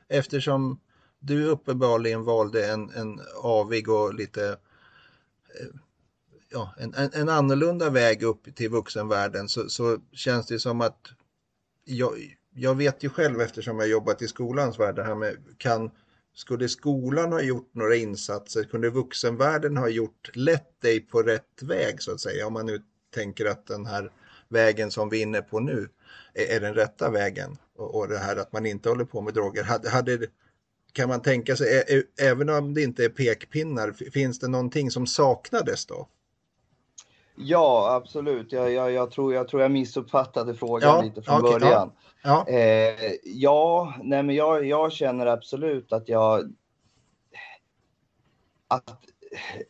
eftersom 0.08 0.80
du 1.18 1.44
uppenbarligen 1.44 2.24
valde 2.24 2.72
en, 2.72 2.90
en 2.90 3.20
avig 3.42 3.88
och 3.88 4.14
lite 4.14 4.48
eh, 4.48 5.66
ja, 6.50 6.74
en, 6.78 6.94
en, 6.94 7.10
en 7.12 7.28
annorlunda 7.28 7.90
väg 7.90 8.22
upp 8.22 8.54
till 8.56 8.70
vuxenvärlden 8.70 9.48
så, 9.48 9.68
så 9.68 9.98
känns 10.12 10.46
det 10.46 10.58
som 10.58 10.80
att 10.80 11.08
jag, 11.84 12.36
jag 12.54 12.74
vet 12.74 13.02
ju 13.02 13.08
själv 13.08 13.40
eftersom 13.40 13.78
jag 13.78 13.88
jobbat 13.88 14.22
i 14.22 14.28
skolans 14.28 14.78
värld, 14.78 14.96
det 14.96 15.04
här 15.04 15.14
med 15.14 15.36
kan, 15.58 15.90
skulle 16.34 16.68
skolan 16.68 17.32
ha 17.32 17.40
gjort 17.40 17.70
några 17.74 17.96
insatser, 17.96 18.64
kunde 18.64 18.90
vuxenvärlden 18.90 19.76
ha 19.76 19.88
gjort, 19.88 20.30
lett 20.34 20.80
dig 20.80 21.00
på 21.00 21.22
rätt 21.22 21.62
väg 21.62 22.02
så 22.02 22.12
att 22.12 22.20
säga, 22.20 22.46
om 22.46 22.52
man 22.52 22.66
nu 22.66 22.82
tänker 23.14 23.46
att 23.46 23.66
den 23.66 23.86
här 23.86 24.12
vägen 24.48 24.90
som 24.90 25.08
vi 25.08 25.18
är 25.18 25.22
inne 25.22 25.42
på 25.42 25.60
nu 25.60 25.88
är, 26.34 26.56
är 26.56 26.60
den 26.60 26.74
rätta 26.74 27.10
vägen. 27.10 27.56
Och, 27.76 27.94
och 27.94 28.08
det 28.08 28.18
här 28.18 28.36
att 28.36 28.52
man 28.52 28.66
inte 28.66 28.88
håller 28.88 29.04
på 29.04 29.20
med 29.20 29.34
droger. 29.34 29.62
Hade, 29.62 29.90
hade, 29.90 30.18
kan 30.92 31.08
man 31.08 31.22
tänka 31.22 31.56
sig, 31.56 31.84
ä, 31.88 32.02
även 32.20 32.48
om 32.48 32.74
det 32.74 32.82
inte 32.82 33.04
är 33.04 33.08
pekpinnar, 33.08 33.92
finns 33.92 34.38
det 34.38 34.48
någonting 34.48 34.90
som 34.90 35.06
saknades 35.06 35.86
då? 35.86 36.08
Ja, 37.36 37.94
absolut. 37.94 38.52
Jag, 38.52 38.72
jag, 38.72 38.92
jag, 38.92 39.10
tror, 39.10 39.34
jag 39.34 39.48
tror 39.48 39.62
jag 39.62 39.70
missuppfattade 39.70 40.54
frågan 40.54 40.96
ja, 40.96 41.02
lite 41.02 41.22
från 41.22 41.40
okay, 41.40 41.58
början. 41.58 41.92
Ja, 42.22 42.44
ja. 42.46 42.54
Eh, 42.54 43.12
ja 43.24 43.94
nej, 44.02 44.22
men 44.22 44.34
jag, 44.34 44.66
jag 44.66 44.92
känner 44.92 45.26
absolut 45.26 45.92
att 45.92 46.08
jag... 46.08 46.54
Att 48.68 49.00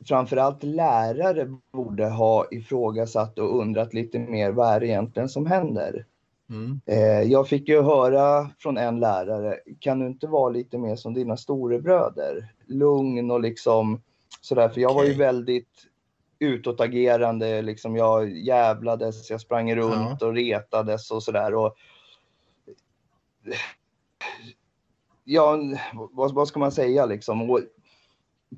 framförallt 0.09 0.63
lärare 0.63 1.59
borde 1.73 2.09
ha 2.09 2.47
ifrågasatt 2.51 3.39
och 3.39 3.59
undrat 3.61 3.95
lite 3.95 4.19
mer 4.19 4.51
vad 4.51 4.75
är 4.75 4.81
det 4.81 4.87
egentligen 4.87 5.29
som 5.29 5.47
händer? 5.47 6.07
Mm. 6.51 6.81
Eh, 6.87 7.23
jag 7.33 7.49
fick 7.49 7.69
ju 7.69 7.83
höra 7.83 8.51
från 8.59 8.77
en 8.77 9.01
lärare, 9.01 9.59
kan 9.79 9.99
du 9.99 10.07
inte 10.07 10.27
vara 10.27 10.51
lite 10.51 10.79
mer 10.79 10.97
som 10.97 11.15
dina 11.15 11.37
storebröder? 11.37 12.55
Lugn 12.67 13.31
och 13.31 13.41
liksom 13.41 14.03
sådär, 14.41 14.69
för 14.69 14.81
jag 14.81 14.91
okay. 14.91 15.03
var 15.03 15.13
ju 15.13 15.19
väldigt 15.19 15.87
utåtagerande, 16.39 17.63
liksom 17.63 17.97
jag 17.97 18.39
jävlades, 18.39 19.31
jag 19.31 19.41
sprang 19.41 19.75
runt 19.77 20.21
ja. 20.21 20.27
och 20.27 20.35
retades 20.35 21.11
och 21.11 21.23
sådär. 21.23 21.55
Och, 21.55 21.77
ja, 25.25 25.59
vad, 25.93 26.35
vad, 26.35 26.49
ska 26.49 26.59
man 26.59 26.73
säga 26.73 27.07
liksom? 27.07 27.51
Och 27.51 27.61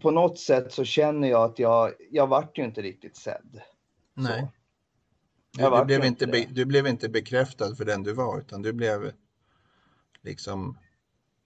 på 0.02 0.10
något 0.10 0.38
sätt 0.38 0.72
så 0.72 0.84
känner 0.84 1.28
jag 1.28 1.50
att 1.50 1.58
jag, 1.58 1.92
jag 2.10 2.26
vart 2.26 2.58
ju 2.58 2.64
inte 2.64 2.82
riktigt 2.82 3.16
sedd. 3.16 3.60
Nej. 4.14 4.46
Du, 5.52 5.70
du, 5.70 5.84
blev 5.84 6.04
inte 6.04 6.26
be, 6.26 6.46
du 6.50 6.64
blev 6.64 6.86
inte 6.86 7.08
bekräftad 7.08 7.74
för 7.74 7.84
den 7.84 8.02
du 8.02 8.12
var, 8.12 8.38
utan 8.38 8.62
du 8.62 8.72
blev 8.72 9.12
liksom, 10.22 10.78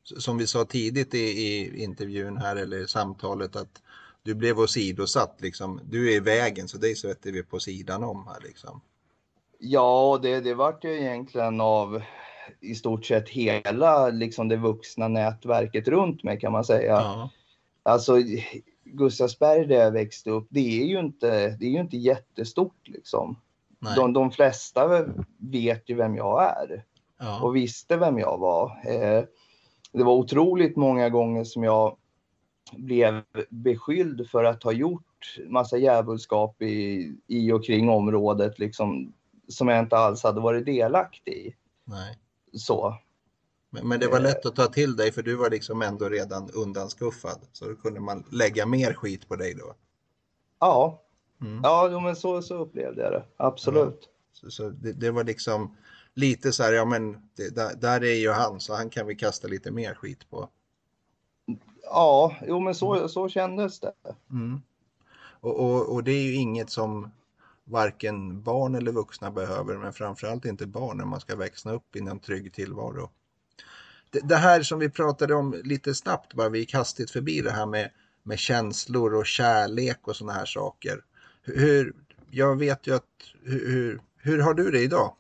som 0.03 0.39
vi 0.39 0.47
sa 0.47 0.65
tidigt 0.65 1.15
i, 1.15 1.19
i 1.19 1.83
intervjun 1.83 2.37
här 2.37 2.57
eller 2.57 2.87
samtalet, 2.87 3.57
att 3.57 3.83
du 4.23 4.35
blev 4.35 4.59
åsidosatt 4.59 5.41
liksom. 5.41 5.81
Du 5.85 6.13
är 6.13 6.17
i 6.17 6.21
vägen 6.21 6.69
så 6.69 6.79
dig 6.79 6.97
sätter 6.97 7.33
vi 7.33 7.43
på 7.43 7.61
sidan 7.61 8.05
om 8.05 8.27
här 8.27 8.41
liksom. 8.41 8.81
Ja, 9.59 10.19
det, 10.23 10.41
det 10.41 10.55
vart 10.55 10.85
ju 10.85 11.01
egentligen 11.01 11.61
av 11.61 12.03
i 12.61 12.75
stort 12.75 13.05
sett 13.05 13.29
hela 13.29 14.09
liksom 14.09 14.49
det 14.49 14.57
vuxna 14.57 15.09
nätverket 15.09 15.89
runt 15.89 16.23
mig 16.23 16.41
kan 16.41 16.53
man 16.53 16.65
säga. 16.65 16.93
Ja. 16.93 17.31
Alltså 17.83 18.15
Gustavsberg 18.85 19.67
där 19.67 19.77
jag 19.77 19.91
växte 19.91 20.31
upp, 20.31 20.47
det 20.51 20.83
är 20.83 20.87
ju 20.87 21.01
inte, 21.01 21.49
det 21.49 21.67
är 21.67 21.71
ju 21.71 21.81
inte 21.81 21.97
jättestort 21.97 22.89
liksom. 22.89 23.39
De, 23.97 24.13
de 24.13 24.31
flesta 24.31 25.07
vet 25.39 25.89
ju 25.89 25.95
vem 25.95 26.17
jag 26.17 26.43
är 26.43 26.85
ja. 27.19 27.41
och 27.41 27.57
visste 27.57 27.97
vem 27.97 28.19
jag 28.19 28.39
var. 28.39 28.81
Eh, 28.87 29.25
det 29.93 30.05
var 30.05 30.13
otroligt 30.13 30.77
många 30.77 31.09
gånger 31.09 31.45
som 31.45 31.65
jag 31.65 31.97
blev 32.73 33.23
beskylld 33.49 34.31
för 34.31 34.45
att 34.45 34.63
ha 34.63 34.73
gjort 34.73 35.37
massa 35.47 35.77
djävulskap 35.77 36.63
i, 36.63 37.13
i 37.27 37.53
och 37.53 37.65
kring 37.65 37.89
området 37.89 38.59
liksom, 38.59 39.13
som 39.49 39.69
jag 39.69 39.79
inte 39.79 39.97
alls 39.97 40.23
hade 40.23 40.41
varit 40.41 40.67
delaktig 40.67 41.33
i. 41.33 41.55
Nej. 41.85 42.19
Så. 42.53 42.95
Men, 43.71 43.89
men, 43.89 44.01
det 44.01 44.09
var 44.09 44.21
lätt 44.21 44.47
att 44.47 44.57
ta 44.57 44.67
till 44.67 44.97
dig 44.97 45.13
för 45.13 45.23
du 45.23 45.37
var 45.37 45.51
liksom 45.51 45.83
ändå 45.83 46.09
redan 46.09 46.51
undanskuffad. 46.51 47.39
Så 47.53 47.69
då 47.69 47.75
kunde 47.75 48.01
man 48.01 48.25
lägga 48.33 48.67
mer 48.67 48.93
skit 48.93 49.29
på 49.29 49.37
dig 49.37 49.55
då? 49.55 49.75
Ja, 50.59 51.03
mm. 51.41 51.61
ja 51.63 52.01
men 52.03 52.17
så, 52.17 52.43
så 52.43 52.55
upplevde 52.55 53.03
jag 53.03 53.13
det. 53.13 53.25
Absolut. 53.37 54.01
Ja. 54.03 54.09
Så, 54.33 54.51
så 54.51 54.69
det, 54.71 54.93
det, 54.93 55.11
var 55.11 55.25
liksom 55.25 55.77
lite 56.15 56.53
så 56.53 56.63
här, 56.63 56.73
ja 56.73 56.85
men 56.85 57.13
det, 57.13 57.55
där, 57.55 57.77
där, 57.77 58.05
är 58.05 58.15
ju 58.15 58.31
han 58.31 58.61
så 58.61 58.75
han 58.75 58.91
kan 58.91 59.07
vi 59.07 59.15
kasta 59.15 59.49
lite 59.49 59.71
mer 59.71 59.95
skit 59.95 60.31
på. 60.31 60.49
Ja, 61.91 62.37
jo 62.47 62.61
men 62.61 62.75
så, 62.75 62.95
mm. 62.95 63.09
så 63.09 63.29
kändes 63.29 63.81
det. 63.81 63.93
Mm. 64.31 64.63
Och, 65.41 65.61
och, 65.61 65.95
och, 65.95 66.05
det 66.05 66.13
är 66.13 66.23
ju 66.23 66.35
inget 66.35 66.71
som 66.71 67.11
varken 67.65 68.43
barn 68.43 68.75
eller 68.75 68.93
vuxna 68.93 69.31
behöver, 69.31 69.77
men 69.77 69.93
framförallt 69.93 70.45
inte 70.45 70.67
barn 70.67 70.97
när 70.97 71.05
man 71.05 71.21
ska 71.21 71.37
växa 71.37 71.73
upp 71.73 71.97
i 71.97 71.99
en 71.99 72.19
trygg 72.19 72.53
tillvaro. 72.53 73.11
Det, 74.11 74.21
det, 74.21 74.37
här 74.37 74.63
som 74.63 74.79
vi 74.79 74.91
pratade 74.91 75.35
om 75.35 75.61
lite 75.65 75.95
snabbt, 75.95 76.35
bara 76.35 76.49
vi 76.49 76.59
gick 76.59 76.75
hastigt 76.75 77.11
förbi 77.11 77.41
det 77.41 77.51
här 77.51 77.67
med, 77.67 77.91
med 78.23 78.39
känslor 78.39 79.15
och 79.15 79.27
kärlek 79.27 80.09
och 80.09 80.17
sådana 80.17 80.39
här 80.39 80.47
saker. 80.47 81.05
Hur, 81.43 81.95
jag 82.31 82.59
vet 82.59 82.87
ju 82.87 82.95
att, 82.95 83.05
hur, 83.43 84.01
hur 84.17 84.39
har 84.39 84.55
du 84.55 84.71
det 84.71 84.81
idag? 84.81 85.15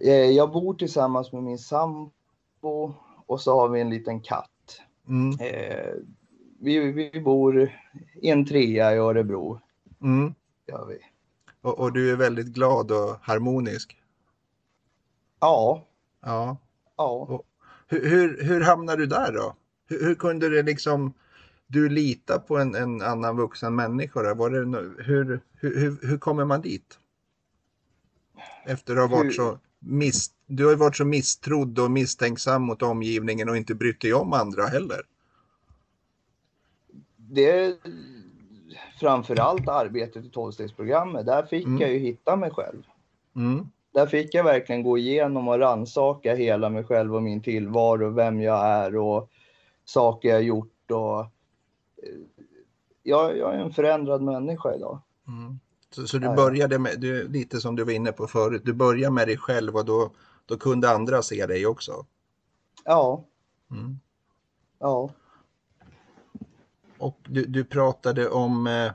Eh, 0.00 0.12
jag 0.12 0.52
bor 0.52 0.74
tillsammans 0.74 1.32
med 1.32 1.42
min 1.42 1.58
sambo 1.58 2.94
och 3.26 3.40
så 3.40 3.60
har 3.60 3.68
vi 3.68 3.80
en 3.80 3.90
liten 3.90 4.20
katt. 4.20 4.49
Mm. 5.10 5.36
Eh, 5.40 5.94
vi, 6.60 6.92
vi 6.92 7.20
bor 7.20 7.72
i 8.22 8.30
en 8.30 8.46
trea 8.46 8.94
i 8.94 8.98
Örebro. 8.98 9.60
Mm. 10.02 10.34
Gör 10.66 10.86
vi. 10.86 10.98
Och, 11.60 11.78
och, 11.78 11.92
du 11.92 12.10
är 12.10 12.16
väldigt 12.16 12.46
glad 12.46 12.90
och 12.90 13.16
harmonisk? 13.22 13.96
Ja. 15.40 15.86
Ja. 16.20 16.56
ja. 16.96 17.10
Och 17.10 17.46
hur, 17.88 18.10
hur, 18.10 18.44
hur 18.44 18.60
hamnade 18.60 19.02
du 19.02 19.06
där 19.06 19.32
då? 19.32 19.56
Hur, 19.88 20.04
hur 20.04 20.14
kunde 20.14 20.48
det 20.48 20.62
liksom, 20.62 21.14
du 21.66 21.88
lita 21.88 22.38
på 22.38 22.58
en, 22.58 22.74
en 22.74 23.02
annan 23.02 23.36
vuxen 23.36 23.74
människa? 23.74 24.34
Var 24.34 24.50
det, 24.50 24.58
hur, 25.04 25.40
hur, 25.54 26.08
hur 26.08 26.18
kommer 26.18 26.44
man 26.44 26.60
dit? 26.60 26.98
Efter 28.64 28.96
att 28.96 29.10
ha 29.10 29.16
varit 29.16 29.34
så 29.34 29.58
miss, 29.80 30.30
du 30.46 30.64
har 30.64 30.70
ju 30.70 30.76
varit 30.76 30.96
så 30.96 31.04
misstrodd 31.04 31.78
och 31.78 31.90
misstänksam 31.90 32.62
mot 32.62 32.82
omgivningen 32.82 33.48
och 33.48 33.56
inte 33.56 33.74
brytt 33.74 34.00
dig 34.00 34.14
om 34.14 34.32
andra 34.32 34.66
heller. 34.66 35.00
Det 37.16 37.50
är 37.50 37.74
framförallt 39.00 39.68
arbetet 39.68 40.24
i 40.24 40.28
tolvstegsprogrammet. 40.28 41.26
Där 41.26 41.42
fick 41.42 41.66
mm. 41.66 41.80
jag 41.80 41.92
ju 41.92 41.98
hitta 41.98 42.36
mig 42.36 42.50
själv. 42.50 42.82
Mm. 43.36 43.66
Där 43.92 44.06
fick 44.06 44.34
jag 44.34 44.44
verkligen 44.44 44.82
gå 44.82 44.98
igenom 44.98 45.48
och 45.48 45.58
ransaka 45.58 46.34
hela 46.34 46.68
mig 46.68 46.84
själv 46.84 47.14
och 47.14 47.22
min 47.22 47.42
tillvaro, 47.42 48.10
vem 48.10 48.40
jag 48.40 48.66
är 48.66 48.96
och 48.96 49.30
saker 49.84 50.28
jag 50.28 50.42
gjort. 50.42 50.90
Och... 50.90 51.20
Eh, 51.20 51.26
jag, 53.02 53.38
jag 53.38 53.54
är 53.54 53.58
en 53.58 53.72
förändrad 53.72 54.22
människa 54.22 54.74
idag. 54.74 55.00
Mm. 55.28 55.60
Så, 55.90 56.06
så, 56.06 56.18
du 56.18 56.28
började 56.28 56.78
med, 56.78 57.00
du, 57.00 57.28
lite 57.28 57.60
som 57.60 57.76
du 57.76 57.84
var 57.84 57.92
inne 57.92 58.12
på 58.12 58.26
förut, 58.26 58.62
du 58.64 58.72
började 58.72 59.14
med 59.14 59.28
dig 59.28 59.36
själv 59.36 59.76
och 59.76 59.84
då, 59.84 60.10
då 60.46 60.56
kunde 60.56 60.90
andra 60.90 61.22
se 61.22 61.46
dig 61.46 61.66
också? 61.66 62.06
Ja. 62.84 63.24
Mm. 63.70 63.98
Ja. 64.78 65.10
Och 66.98 67.18
du, 67.28 67.44
du 67.44 67.64
pratade 67.64 68.28
om 68.28 68.66
eh, 68.66 68.92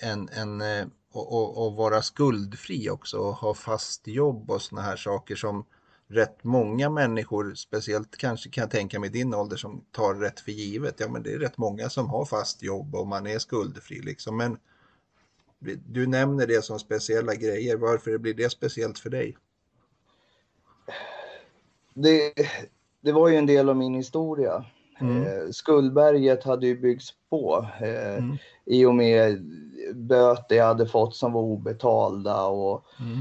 en, 0.00 0.28
en 0.32 0.60
eh, 0.60 0.86
och, 1.12 1.32
och, 1.32 1.66
och, 1.66 1.74
vara 1.74 2.02
skuldfri 2.02 2.90
också 2.90 3.18
och 3.18 3.34
ha 3.34 3.54
fast 3.54 4.06
jobb 4.06 4.50
och 4.50 4.62
såna 4.62 4.82
här 4.82 4.96
saker 4.96 5.36
som 5.36 5.64
rätt 6.08 6.44
många 6.44 6.90
människor, 6.90 7.54
speciellt 7.54 8.16
kanske 8.16 8.50
kan 8.50 8.62
jag 8.62 8.70
tänka 8.70 9.00
mig 9.00 9.10
din 9.10 9.34
ålder 9.34 9.56
som 9.56 9.84
tar 9.90 10.14
rätt 10.14 10.40
för 10.40 10.52
givet. 10.52 11.00
Ja 11.00 11.08
men 11.08 11.22
det 11.22 11.32
är 11.32 11.38
rätt 11.38 11.58
många 11.58 11.90
som 11.90 12.08
har 12.08 12.24
fast 12.24 12.62
jobb 12.62 12.94
och 12.94 13.06
man 13.06 13.26
är 13.26 13.38
skuldfri 13.38 14.00
liksom. 14.02 14.36
Men 14.36 14.58
du 15.86 16.06
nämner 16.06 16.46
det 16.46 16.64
som 16.64 16.78
speciella 16.78 17.34
grejer. 17.34 17.76
Varför 17.76 18.18
blir 18.18 18.34
det 18.34 18.50
speciellt 18.50 18.98
för 18.98 19.10
dig? 19.10 19.36
Det, 21.94 22.32
det 23.00 23.12
var 23.12 23.28
ju 23.28 23.36
en 23.36 23.46
del 23.46 23.68
av 23.68 23.76
min 23.76 23.94
historia. 23.94 24.64
Mm. 25.00 25.22
Eh, 25.22 25.50
skuldberget 25.50 26.44
hade 26.44 26.66
ju 26.66 26.80
byggts 26.80 27.10
på 27.30 27.68
eh, 27.80 28.16
mm. 28.16 28.36
i 28.64 28.84
och 28.84 28.94
med 28.94 29.50
böter 29.94 30.56
jag 30.56 30.64
hade 30.64 30.86
fått 30.86 31.16
som 31.16 31.32
var 31.32 31.42
obetalda. 31.42 32.46
Och, 32.46 32.84
mm. 33.00 33.18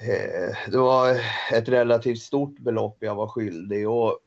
eh, 0.00 0.70
det 0.70 0.78
var 0.78 1.20
ett 1.52 1.68
relativt 1.68 2.20
stort 2.20 2.58
belopp 2.58 2.96
jag 3.00 3.14
var 3.14 3.28
skyldig. 3.28 3.88
Och, 3.88 4.18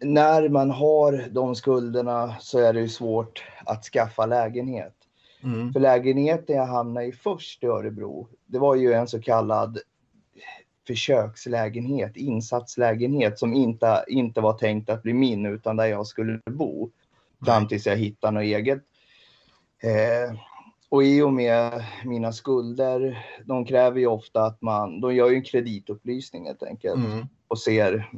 när 0.00 0.48
man 0.48 0.70
har 0.70 1.28
de 1.30 1.54
skulderna 1.54 2.36
så 2.40 2.58
är 2.58 2.72
det 2.72 2.80
ju 2.80 2.88
svårt 2.88 3.44
att 3.64 3.84
skaffa 3.84 4.26
lägenhet. 4.26 4.95
Mm. 5.46 5.72
För 5.72 5.80
lägenheten 5.80 6.56
jag 6.56 6.66
hamnade 6.66 7.06
i 7.06 7.12
först 7.12 7.62
i 7.62 7.66
Örebro, 7.66 8.28
det 8.46 8.58
var 8.58 8.74
ju 8.74 8.92
en 8.92 9.08
så 9.08 9.20
kallad 9.20 9.78
försökslägenhet, 10.86 12.16
insatslägenhet 12.16 13.38
som 13.38 13.54
inte, 13.54 14.04
inte 14.08 14.40
var 14.40 14.52
tänkt 14.52 14.90
att 14.90 15.02
bli 15.02 15.14
min 15.14 15.46
utan 15.46 15.76
där 15.76 15.86
jag 15.86 16.06
skulle 16.06 16.40
bo 16.50 16.90
fram 17.44 17.68
tills 17.68 17.86
jag 17.86 17.96
hittade 17.96 18.32
något 18.32 18.42
eget. 18.42 18.82
Eh, 19.82 20.38
och 20.88 21.04
i 21.04 21.22
och 21.22 21.32
med 21.32 21.84
mina 22.04 22.32
skulder, 22.32 23.26
de 23.44 23.64
kräver 23.64 24.00
ju 24.00 24.06
ofta 24.06 24.44
att 24.44 24.62
man, 24.62 25.00
de 25.00 25.14
gör 25.14 25.30
ju 25.30 25.36
en 25.36 25.44
kreditupplysning 25.44 26.46
helt 26.46 26.62
enkelt 26.62 27.06
mm. 27.06 27.26
och 27.48 27.58
ser 27.58 28.10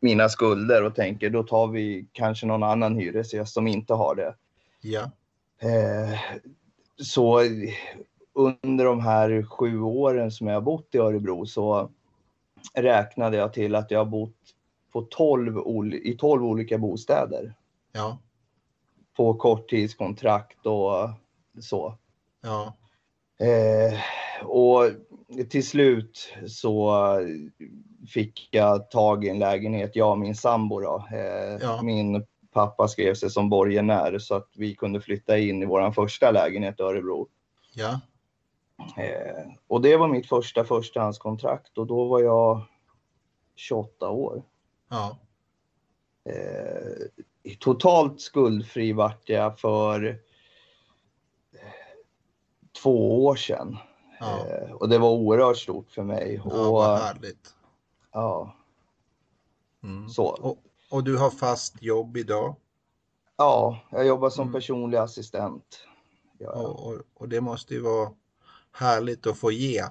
mina 0.00 0.28
skulder 0.28 0.84
och 0.84 0.94
tänker 0.94 1.30
då 1.30 1.42
tar 1.42 1.66
vi 1.66 2.06
kanske 2.12 2.46
någon 2.46 2.62
annan 2.62 2.96
hyresgäst 2.96 3.54
som 3.54 3.66
inte 3.66 3.94
har 3.94 4.14
det. 4.14 4.34
Ja. 4.80 5.10
Eh, 5.62 6.18
så 6.96 7.40
under 8.34 8.84
de 8.84 9.00
här 9.00 9.42
sju 9.42 9.80
åren 9.80 10.30
som 10.30 10.46
jag 10.46 10.54
har 10.54 10.60
bott 10.60 10.94
i 10.94 10.98
Örebro 10.98 11.46
så 11.46 11.90
räknade 12.74 13.36
jag 13.36 13.52
till 13.52 13.74
att 13.74 13.90
jag 13.90 13.98
har 13.98 14.04
bott 14.04 14.36
på 14.92 15.02
12, 15.02 15.58
i 15.94 16.16
12 16.18 16.44
olika 16.44 16.78
bostäder. 16.78 17.54
Ja. 17.92 18.18
På 19.16 19.34
korttidskontrakt 19.34 20.66
och 20.66 21.08
så. 21.60 21.98
Ja. 22.42 22.74
Eh, 23.46 23.98
och 24.46 24.90
till 25.50 25.66
slut 25.66 26.34
så 26.46 26.92
fick 28.08 28.48
jag 28.50 28.90
tag 28.90 29.24
i 29.24 29.28
en 29.28 29.38
lägenhet, 29.38 29.96
jag 29.96 30.10
och 30.10 30.18
min 30.18 30.34
sambo 30.34 30.80
då. 30.80 31.06
Eh, 31.12 31.58
Ja. 31.60 31.82
Min 31.82 32.26
pappa 32.52 32.88
skrev 32.88 33.14
sig 33.14 33.30
som 33.30 33.48
borgenär 33.48 34.18
så 34.18 34.34
att 34.34 34.48
vi 34.56 34.74
kunde 34.74 35.00
flytta 35.00 35.38
in 35.38 35.62
i 35.62 35.66
vår 35.66 35.90
första 35.90 36.30
lägenhet 36.30 36.80
i 36.80 36.82
Örebro. 36.82 37.28
Ja. 37.74 38.00
Eh, 38.96 39.52
och 39.66 39.82
det 39.82 39.96
var 39.96 40.08
mitt 40.08 40.28
första 40.28 40.64
förstahandskontrakt 40.64 41.78
och 41.78 41.86
då 41.86 42.04
var 42.08 42.20
jag 42.20 42.62
28 43.54 44.10
år. 44.10 44.42
Ja. 44.90 45.18
Eh, 46.24 47.54
totalt 47.58 48.20
skuldfri 48.20 48.92
vart 48.92 49.28
jag 49.28 49.58
för 49.58 50.04
eh, 51.52 51.58
två 52.82 53.24
år 53.24 53.36
sedan. 53.36 53.78
Ja. 54.20 54.46
Eh, 54.46 54.72
och 54.72 54.88
det 54.88 54.98
var 54.98 55.10
oerhört 55.10 55.56
stort 55.58 55.90
för 55.90 56.02
mig. 56.02 56.40
Ja, 56.44 56.66
och, 56.66 56.72
vad 56.72 56.98
härligt. 56.98 57.54
ja, 58.12 58.54
Mm. 59.84 60.08
så. 60.08 60.24
Och, 60.26 60.58
och 60.92 61.04
du 61.04 61.16
har 61.16 61.30
fast 61.30 61.82
jobb 61.82 62.16
idag 62.16 62.56
Ja, 63.36 63.80
jag 63.90 64.06
jobbar 64.06 64.30
som 64.30 64.42
Mm. 64.42 64.52
personlig 64.52 64.98
assistent. 64.98 65.86
Ja, 66.38 66.52
och, 66.52 66.86
och, 66.86 67.02
och 67.14 67.28
det 67.28 67.40
måste 67.40 67.74
ju 67.74 67.80
vara 67.80 68.12
härligt 68.72 69.26
att 69.26 69.38
få 69.38 69.52
ge. 69.52 69.82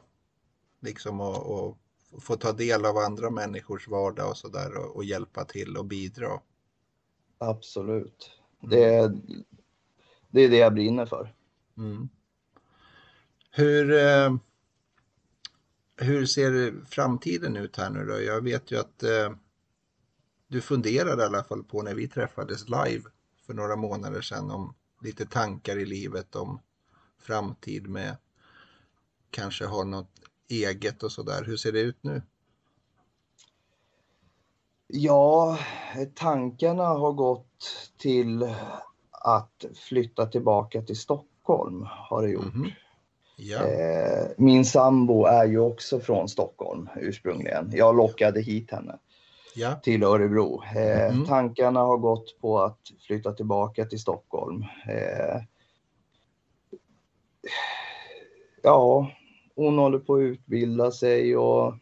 Liksom 0.82 1.22
och, 1.22 1.38
och 1.60 1.78
få 2.24 2.36
ta 2.36 2.52
del 2.52 2.86
av 2.86 2.98
andra 2.98 3.30
människors 3.30 3.88
vardag 3.88 4.30
och 4.30 4.38
sådär 4.38 4.78
och, 4.78 4.96
och 4.96 5.04
hjälpa 5.04 5.46
till 5.46 5.78
och 5.78 5.86
bidra. 5.86 6.42
absolut. 7.38 8.32
Mm. 8.64 8.70
Det, 8.70 9.14
det 10.30 10.42
är 10.42 10.50
det 10.50 10.58
jag 10.58 10.74
brinner 10.74 11.06
för. 11.06 11.36
Mm. 11.78 12.10
Hur, 13.52 13.92
eh, 13.94 14.36
hur 15.98 16.26
ser 16.26 16.86
framtiden 16.86 17.56
ut 17.58 17.78
här 17.78 17.90
nu 17.90 18.06
då? 18.06 18.22
Jag 18.22 18.42
vet 18.44 18.72
ju 18.72 18.80
att 18.80 19.04
eh, 19.04 19.32
du 20.52 20.62
funderade 20.62 21.24
i 21.24 21.26
alla 21.26 21.44
fall 21.44 21.64
på 21.64 21.82
när 21.82 21.96
vi 21.96 22.08
träffades 22.08 22.70
live 22.70 23.04
för 23.46 23.54
några 23.54 23.76
månader 23.76 24.22
sedan 24.22 24.52
om 24.52 24.74
lite 25.02 25.26
tankar 25.26 25.78
i 25.78 25.86
livet 25.86 26.36
om 26.36 26.60
framtid 27.20 27.88
med 27.88 28.18
kanske 29.30 29.66
ha 29.66 29.84
något 29.84 30.12
eget 30.50 31.04
och 31.04 31.12
sådär. 31.12 31.44
Hur 31.46 31.58
ser 31.58 31.72
det 31.72 31.80
ut 31.80 32.04
nu? 32.04 32.22
Ja, 34.88 35.58
tankarna 36.16 36.84
har 36.86 37.12
gått 37.12 37.92
till 37.98 38.56
att 39.12 39.66
flytta 39.76 40.26
tillbaka 40.26 40.82
till 40.82 40.98
Stockholm 40.98 41.86
har 41.90 42.22
det 42.22 42.30
gjort. 42.30 42.56
Mhm. 42.56 42.72
Ja, 43.38 43.68
Eh, 43.68 44.28
min 44.38 44.66
sambo 44.66 45.26
är 45.26 45.46
ju 45.46 45.60
också 45.60 46.00
från 46.00 46.30
Stockholm 46.30 46.90
ursprungligen. 46.96 47.72
Jag 47.74 47.96
lockade 47.96 48.42
hit 48.42 48.72
henne 48.72 49.00
ja, 49.56 49.76
till 49.76 50.04
Örebro. 50.04 50.64
Eh, 50.76 51.14
Mhm. 51.16 51.26
Tankarna 51.26 51.80
har 51.80 51.98
gått 51.98 52.42
på 52.42 52.60
att 52.60 52.80
flytta 53.08 53.32
tillbaka 53.34 53.86
till 53.86 54.00
Stockholm. 54.00 54.62
Eh, 54.88 55.42
ja, 58.64 59.12
hon 59.56 59.78
håller 59.78 60.00
på 60.00 60.16
att 60.16 60.22
utbilda 60.22 60.92
sig 60.92 61.38
och 61.38 61.74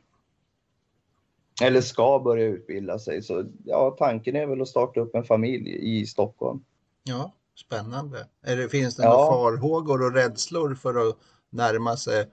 eller 1.62 1.82
ska 1.82 2.20
börja 2.20 2.46
utbilda 2.46 3.00
sig. 3.00 3.22
Så 3.22 3.46
ja, 3.66 3.96
tanken 4.00 4.36
är 4.36 4.46
väl 4.46 4.62
att 4.62 4.68
starta 4.68 5.00
upp 5.00 5.16
en 5.16 5.24
familj 5.24 6.00
i 6.00 6.06
Stockholm. 6.06 6.64
ja, 7.04 7.32
spännande. 7.66 8.28
Är 8.42 8.56
det, 8.58 8.70
finns 8.70 8.96
det 8.96 9.04
Ja. 9.04 9.10
några 9.10 9.26
farhågor 9.26 10.06
och 10.06 10.14
rädslor 10.14 10.76
för 10.76 11.10
att 11.10 11.18
närma 11.50 11.98
sig, 11.98 12.28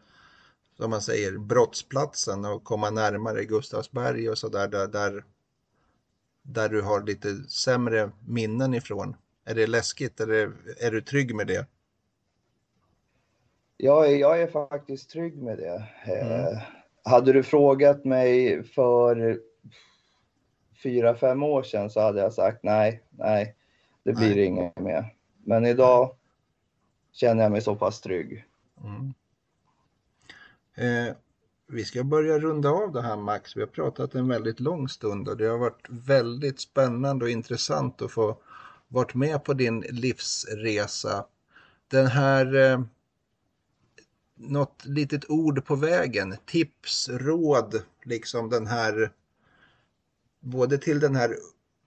som 0.76 0.90
man 0.90 1.00
säger, 1.00 1.38
brottsplatsen 1.38 2.44
och 2.44 2.64
komma 2.64 2.90
närmare 2.90 3.44
Gustavsberg 3.44 4.30
och 4.30 4.38
sådär, 4.38 4.68
där, 4.68 4.88
där, 4.88 5.24
där 6.42 6.68
du 6.68 6.82
har 6.82 7.02
lite 7.02 7.34
sämre 7.34 8.10
minnen 8.26 8.74
ifrån? 8.74 9.16
Är 9.44 9.54
det 9.54 9.66
läskigt 9.66 10.20
eller 10.20 10.52
är 10.80 10.90
du 10.90 11.00
trygg 11.00 11.34
med 11.34 11.46
det? 11.46 11.66
Jag 13.76 14.12
är, 14.12 14.16
jag 14.16 14.42
är 14.42 14.46
faktiskt 14.46 15.10
trygg 15.10 15.42
med 15.42 15.58
det. 15.58 15.88
Mm. 16.04 16.32
Eh, 16.32 16.62
hade 17.04 17.32
du 17.32 17.42
frågat 17.42 18.04
mig 18.04 18.62
för 18.62 19.40
fyra, 20.82 21.14
fem 21.14 21.42
år 21.42 21.62
sedan 21.62 21.90
så 21.90 22.00
hade 22.00 22.20
jag 22.20 22.32
sagt 22.32 22.58
nej, 22.62 23.02
nej, 23.10 23.54
det 24.02 24.12
blir 24.12 24.34
Nej. 24.34 24.44
inget 24.44 24.78
mer. 24.78 25.14
Men 25.44 25.66
idag 25.66 26.16
känner 27.12 27.42
jag 27.42 27.52
mig 27.52 27.60
så 27.60 27.76
pass 27.76 28.00
trygg. 28.00 28.44
Mm. 28.84 29.14
Eh, 30.76 31.14
vi 31.68 31.84
ska 31.84 32.04
börja 32.04 32.38
runda 32.38 32.68
av 32.70 32.92
det 32.92 33.02
här 33.02 33.16
Max. 33.16 33.56
Vi 33.56 33.60
har 33.60 33.66
pratat 33.66 34.14
en 34.14 34.28
väldigt 34.28 34.60
lång 34.60 34.88
stund 34.88 35.28
och 35.28 35.36
det 35.36 35.46
har 35.46 35.58
varit 35.58 35.86
väldigt 35.88 36.60
spännande 36.60 37.24
och 37.24 37.30
intressant 37.30 38.02
att 38.02 38.12
få 38.12 38.38
varit 38.88 39.14
med 39.14 39.44
på 39.44 39.54
din 39.54 39.80
livsresa. 39.80 41.26
Den 41.88 42.06
här, 42.06 42.54
eh, 42.54 42.82
något 44.34 44.84
litet 44.84 45.30
ord 45.30 45.64
på 45.64 45.74
vägen, 45.74 46.36
tips, 46.46 47.08
råd, 47.08 47.82
liksom 48.04 48.50
den 48.50 48.66
här, 48.66 49.12
både 50.40 50.78
till 50.78 51.00
den 51.00 51.16
här, 51.16 51.36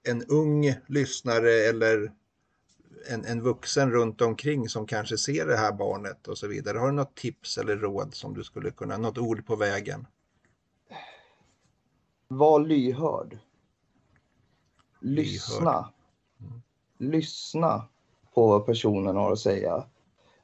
en 0.03 0.23
ung 0.23 0.75
lyssnare 0.87 1.51
eller 1.51 2.11
en, 3.09 3.25
en 3.25 3.41
vuxen 3.41 3.91
runt 3.91 4.21
omkring 4.21 4.69
som 4.69 4.85
kanske 4.85 5.17
ser 5.17 5.45
det 5.45 5.57
här 5.57 5.71
barnet 5.71 6.27
och 6.27 6.37
så 6.37 6.47
vidare. 6.47 6.77
Har 6.77 6.87
du 6.87 6.93
något 6.93 7.15
tips 7.15 7.57
eller 7.57 7.75
råd 7.75 8.13
som 8.13 8.33
du 8.33 8.43
skulle 8.43 8.71
kunna, 8.71 8.97
något 8.97 9.17
ord 9.17 9.45
på 9.45 9.55
vägen? 9.55 10.07
Var 12.27 12.59
lyhörd. 12.59 13.37
Lyssna. 14.99 15.89
Mm. 16.39 16.61
Lyssna 16.97 17.87
på 18.33 18.47
vad 18.47 18.65
personen 18.65 19.15
har 19.15 19.31
att 19.31 19.39
säga. 19.39 19.83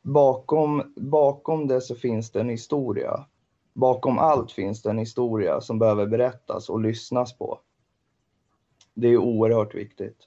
Bakom, 0.01 0.93
bakom 0.95 1.67
det 1.67 1.81
så 1.81 1.95
finns 1.95 2.31
det 2.31 2.39
en 2.39 2.49
historia. 2.49 3.25
Bakom 3.73 4.19
allt 4.19 4.51
finns 4.51 4.81
det 4.81 4.89
en 4.89 4.97
historia 4.97 5.61
som 5.61 5.79
behöver 5.79 6.07
berättas 6.07 6.69
och 6.69 6.79
lyssnas 6.79 7.37
på. 7.37 7.59
Det 8.93 9.07
är 9.07 9.17
oerhört 9.17 9.75
viktigt. 9.75 10.17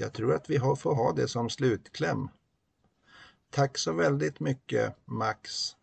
Jag 0.00 0.12
tror 0.12 0.34
att 0.34 0.50
vi 0.50 0.56
har, 0.56 0.76
får 0.76 0.94
ha 0.94 1.12
det 1.12 1.28
som 1.28 1.50
slutkläm. 1.50 2.28
Tack 3.50 3.78
så 3.78 3.92
väldigt 3.92 4.40
mycket 4.40 4.96
Max. 5.04 5.76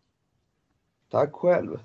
Tack 1.10 1.32
själv. 1.32 1.78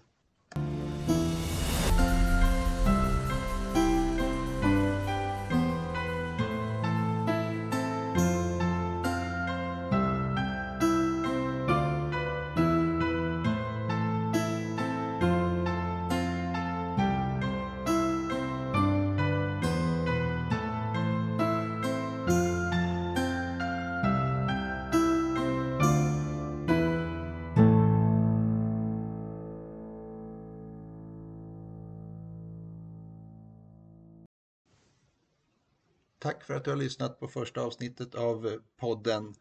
Att 36.64 36.66
du 36.66 36.72
har 36.72 36.78
lyssnat 36.78 37.20
på 37.20 37.28
första 37.28 37.62
avsnittet 37.62 38.16
av 38.16 38.48
eh, 38.48 38.54
podden 38.80 39.36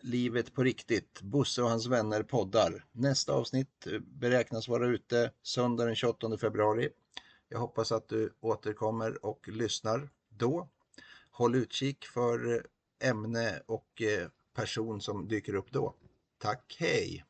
Livet 0.00 0.54
på 0.54 0.62
riktigt. 0.62 1.20
Bosse 1.22 1.62
och 1.62 1.68
hans 1.68 1.86
vänner 1.86 2.22
poddar. 2.22 2.84
Nästa 2.92 3.32
avsnitt 3.32 3.86
eh, 3.86 3.98
beräknas 3.98 4.68
vara 4.68 4.86
ute 4.86 5.30
söndag 5.42 5.84
den 5.84 5.94
28 5.94 6.38
februari. 6.38 6.88
Jag 7.48 7.58
hoppas 7.58 7.92
att 7.92 8.08
du 8.08 8.32
återkommer 8.40 9.24
och 9.24 9.48
lyssnar 9.48 10.08
då. 10.28 10.68
Håll 11.30 11.54
utkik 11.54 12.06
för 12.06 12.54
eh, 12.54 13.08
ämne 13.10 13.62
och 13.66 14.02
person 14.54 15.00
som 15.00 15.28
dyker 15.28 15.54
upp 15.54 15.72
då. 15.72 15.94
Tack, 16.38 16.76
hej! 16.78 17.24